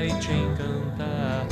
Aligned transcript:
vai 0.00 0.08
te 0.18 0.32
encantar. 0.32 1.46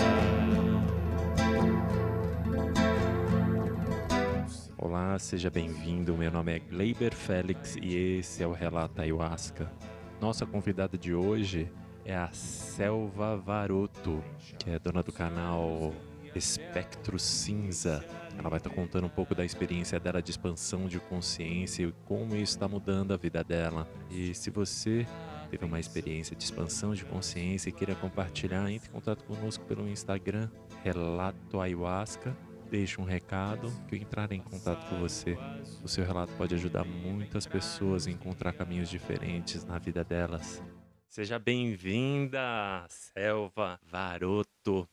Olá, 4.78 5.18
seja 5.18 5.50
bem-vindo. 5.50 6.16
Meu 6.16 6.30
nome 6.30 6.56
é 6.56 6.58
Gleiber 6.58 7.14
Félix 7.14 7.76
e 7.76 7.94
esse 7.94 8.42
é 8.42 8.46
o 8.46 8.52
Relato 8.52 9.02
Ayahuasca. 9.02 9.70
Nossa 10.18 10.46
convidada 10.46 10.96
de 10.96 11.12
hoje 11.12 11.70
é 12.06 12.16
a 12.16 12.30
Selva 12.30 13.36
Varoto, 13.36 14.24
que 14.58 14.70
é 14.70 14.78
dona 14.78 15.02
do 15.02 15.12
canal 15.12 15.92
Espectro 16.34 17.18
Cinza. 17.18 18.02
Ela 18.38 18.48
vai 18.48 18.58
estar 18.58 18.70
contando 18.70 19.04
um 19.04 19.10
pouco 19.10 19.34
da 19.34 19.44
experiência 19.44 20.00
dela 20.00 20.22
de 20.22 20.30
expansão 20.30 20.86
de 20.86 20.98
consciência 20.98 21.82
e 21.82 21.92
como 22.06 22.34
isso 22.34 22.52
está 22.52 22.66
mudando 22.66 23.12
a 23.12 23.18
vida 23.18 23.44
dela. 23.44 23.86
E 24.10 24.34
se 24.34 24.48
você 24.48 25.06
teve 25.50 25.64
uma 25.64 25.80
experiência 25.80 26.36
de 26.36 26.44
expansão 26.44 26.94
de 26.94 27.04
consciência 27.04 27.68
e 27.68 27.72
queira 27.72 27.94
compartilhar, 27.94 28.70
entre 28.70 28.88
em 28.88 28.92
contato 28.92 29.24
conosco 29.24 29.64
pelo 29.64 29.88
Instagram, 29.88 30.48
Relato 30.82 31.60
Ayahuasca. 31.60 32.36
Deixe 32.70 33.00
um 33.00 33.04
recado 33.04 33.72
que 33.88 33.94
eu 33.94 33.98
entrarei 33.98 34.38
em 34.38 34.42
contato 34.42 34.86
com 34.88 35.00
você. 35.00 35.38
O 35.82 35.88
seu 35.88 36.04
relato 36.04 36.34
pode 36.34 36.54
ajudar 36.54 36.84
muitas 36.84 37.46
pessoas 37.46 38.06
a 38.06 38.10
encontrar 38.10 38.52
caminhos 38.52 38.90
diferentes 38.90 39.64
na 39.64 39.78
vida 39.78 40.04
delas. 40.04 40.62
Seja 41.08 41.38
bem-vinda, 41.38 42.84
Selva 42.90 43.80
Varoto, 43.82 44.50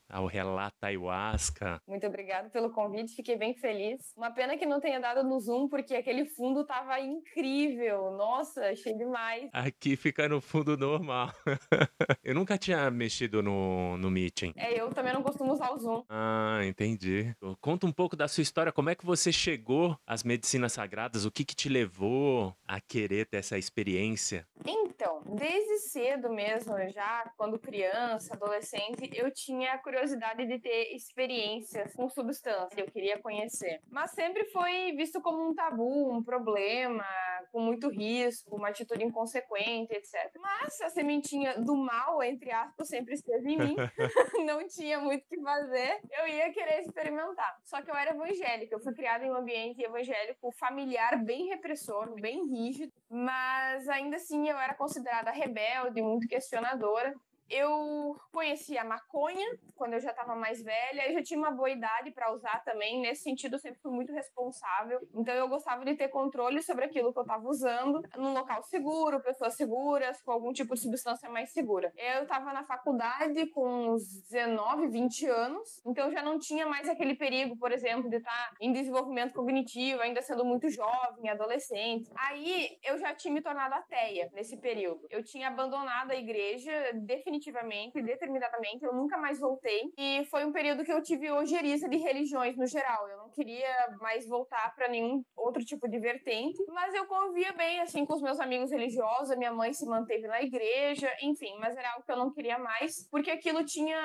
ao 0.08 0.26
Relato 0.26 0.76
Ayahuasca. 0.82 1.80
Muito 1.86 2.06
obrigada 2.06 2.48
pelo 2.50 2.70
convite, 2.70 3.14
fiquei 3.14 3.36
bem 3.36 3.54
feliz. 3.54 4.12
Uma 4.16 4.30
pena 4.30 4.56
que 4.56 4.66
não 4.66 4.80
tenha 4.80 5.00
dado 5.00 5.22
no 5.22 5.38
Zoom, 5.40 5.68
porque 5.68 5.94
aquele 5.94 6.24
fundo 6.24 6.64
tava 6.64 6.98
incrível. 7.00 8.12
Nossa, 8.12 8.70
achei 8.70 8.94
demais. 8.94 9.48
Aqui 9.52 9.96
fica 9.96 10.28
no 10.28 10.40
fundo 10.40 10.76
normal. 10.76 11.30
eu 12.22 12.34
nunca 12.34 12.56
tinha 12.56 12.90
mexido 12.90 13.42
no, 13.42 13.96
no 13.96 14.10
Meeting. 14.10 14.52
É, 14.56 14.80
eu 14.80 14.90
também 14.90 15.12
não 15.12 15.22
costumo 15.22 15.52
usar 15.52 15.72
o 15.72 15.78
Zoom. 15.78 16.04
Ah, 16.08 16.60
entendi. 16.64 17.34
Conta 17.60 17.86
um 17.86 17.92
pouco 17.92 18.16
da 18.16 18.28
sua 18.28 18.42
história, 18.42 18.72
como 18.72 18.90
é 18.90 18.94
que 18.94 19.04
você 19.04 19.32
chegou 19.32 19.98
às 20.06 20.22
medicinas 20.22 20.72
sagradas? 20.72 21.24
O 21.24 21.30
que 21.30 21.44
que 21.44 21.54
te 21.54 21.68
levou 21.68 22.54
a 22.66 22.80
querer 22.80 23.26
ter 23.26 23.38
essa 23.38 23.58
experiência? 23.58 24.46
Então, 24.64 25.22
desde 25.26 25.78
cedo 25.78 26.30
mesmo, 26.30 26.74
já 26.88 27.30
quando 27.36 27.58
criança, 27.58 28.34
adolescente, 28.34 29.10
eu 29.12 29.30
tinha 29.30 29.65
curiosidade 29.78 30.46
de 30.46 30.58
ter 30.58 30.94
experiências 30.94 31.94
com 31.94 32.08
substância, 32.08 32.80
eu 32.80 32.86
queria 32.86 33.18
conhecer. 33.18 33.80
Mas 33.88 34.12
sempre 34.12 34.44
foi 34.46 34.92
visto 34.96 35.20
como 35.20 35.48
um 35.48 35.54
tabu, 35.54 36.12
um 36.12 36.22
problema, 36.22 37.04
com 37.52 37.60
muito 37.60 37.88
risco, 37.88 38.56
uma 38.56 38.68
atitude 38.68 39.04
inconsequente, 39.04 39.94
etc. 39.94 40.30
Mas 40.38 40.80
a 40.80 40.90
sementinha 40.90 41.58
do 41.58 41.76
mal, 41.76 42.22
entre 42.22 42.50
aspas, 42.50 42.88
sempre 42.88 43.14
esteve 43.14 43.52
em 43.52 43.58
mim. 43.58 43.76
Não 44.44 44.66
tinha 44.66 44.98
muito 44.98 45.24
o 45.24 45.28
que 45.28 45.40
fazer, 45.40 46.00
eu 46.18 46.28
ia 46.28 46.52
querer 46.52 46.80
experimentar. 46.80 47.56
Só 47.64 47.82
que 47.82 47.90
eu 47.90 47.94
era 47.94 48.10
evangélica, 48.10 48.74
eu 48.74 48.80
fui 48.80 48.94
criada 48.94 49.24
em 49.24 49.30
um 49.30 49.36
ambiente 49.36 49.82
evangélico 49.82 50.52
familiar 50.52 51.22
bem 51.24 51.48
repressor, 51.48 52.14
bem 52.20 52.46
rígido, 52.46 52.92
mas 53.08 53.88
ainda 53.88 54.16
assim 54.16 54.48
eu 54.48 54.58
era 54.58 54.74
considerada 54.74 55.30
rebelde, 55.30 56.02
muito 56.02 56.28
questionadora. 56.28 57.14
Eu 57.48 58.16
conheci 58.32 58.76
a 58.76 58.84
maconha 58.84 59.46
quando 59.76 59.92
eu 59.92 60.00
já 60.00 60.10
estava 60.10 60.34
mais 60.34 60.62
velha, 60.62 61.08
eu 61.08 61.14
já 61.14 61.22
tinha 61.22 61.38
uma 61.38 61.50
boa 61.50 61.70
idade 61.70 62.10
para 62.10 62.32
usar 62.32 62.64
também. 62.64 63.00
Nesse 63.00 63.22
sentido, 63.22 63.54
eu 63.54 63.58
sempre 63.58 63.80
fui 63.80 63.92
muito 63.92 64.12
responsável. 64.12 65.00
Então, 65.14 65.34
eu 65.34 65.48
gostava 65.48 65.84
de 65.84 65.94
ter 65.94 66.08
controle 66.08 66.62
sobre 66.62 66.86
aquilo 66.86 67.12
que 67.12 67.18
eu 67.18 67.22
estava 67.22 67.46
usando, 67.48 68.02
num 68.16 68.32
local 68.32 68.62
seguro, 68.64 69.20
pessoas 69.20 69.54
seguras, 69.54 70.20
com 70.22 70.32
algum 70.32 70.52
tipo 70.52 70.74
de 70.74 70.80
substância 70.80 71.28
mais 71.28 71.52
segura. 71.52 71.92
Eu 71.96 72.22
estava 72.22 72.52
na 72.52 72.64
faculdade 72.64 73.46
com 73.50 73.90
uns 73.90 74.22
19, 74.22 74.88
20 74.88 75.26
anos, 75.26 75.82
então 75.86 76.10
já 76.10 76.22
não 76.22 76.38
tinha 76.38 76.66
mais 76.66 76.88
aquele 76.88 77.14
perigo, 77.14 77.56
por 77.56 77.70
exemplo, 77.70 78.08
de 78.08 78.16
estar 78.16 78.30
tá 78.30 78.56
em 78.60 78.72
desenvolvimento 78.72 79.34
cognitivo, 79.34 80.00
ainda 80.00 80.22
sendo 80.22 80.44
muito 80.44 80.68
jovem, 80.70 81.28
adolescente. 81.28 82.10
Aí, 82.16 82.78
eu 82.82 82.98
já 82.98 83.14
tinha 83.14 83.32
me 83.32 83.42
tornado 83.42 83.74
ateia 83.74 84.30
nesse 84.32 84.56
período. 84.56 85.06
Eu 85.10 85.22
tinha 85.22 85.48
abandonado 85.48 86.10
a 86.10 86.16
igreja 86.16 86.72
definitivamente 86.94 87.35
definitivamente, 87.36 88.02
determinadamente, 88.02 88.84
eu 88.84 88.94
nunca 88.94 89.16
mais 89.18 89.38
voltei. 89.38 89.92
E 89.96 90.24
foi 90.26 90.44
um 90.44 90.52
período 90.52 90.84
que 90.84 90.92
eu 90.92 91.02
tive 91.02 91.30
ojeriza 91.30 91.88
de 91.88 91.96
religiões 91.96 92.56
no 92.56 92.66
geral. 92.66 93.08
Eu 93.08 93.18
não 93.18 93.30
queria 93.30 93.96
mais 94.00 94.26
voltar 94.26 94.74
para 94.74 94.88
nenhum 94.88 95.22
outro 95.36 95.64
tipo 95.64 95.88
de 95.88 95.98
vertente, 95.98 96.62
mas 96.68 96.94
eu 96.94 97.06
convivia 97.06 97.52
bem 97.52 97.80
assim 97.80 98.04
com 98.04 98.14
os 98.14 98.22
meus 98.22 98.40
amigos 98.40 98.70
religiosos, 98.70 99.30
a 99.30 99.36
minha 99.36 99.52
mãe 99.52 99.72
se 99.72 99.86
manteve 99.86 100.26
na 100.26 100.42
igreja, 100.42 101.10
enfim, 101.22 101.56
mas 101.60 101.76
era 101.76 101.92
algo 101.92 102.04
que 102.04 102.12
eu 102.12 102.16
não 102.16 102.32
queria 102.32 102.58
mais, 102.58 103.08
porque 103.10 103.30
aquilo 103.30 103.64
tinha 103.64 103.98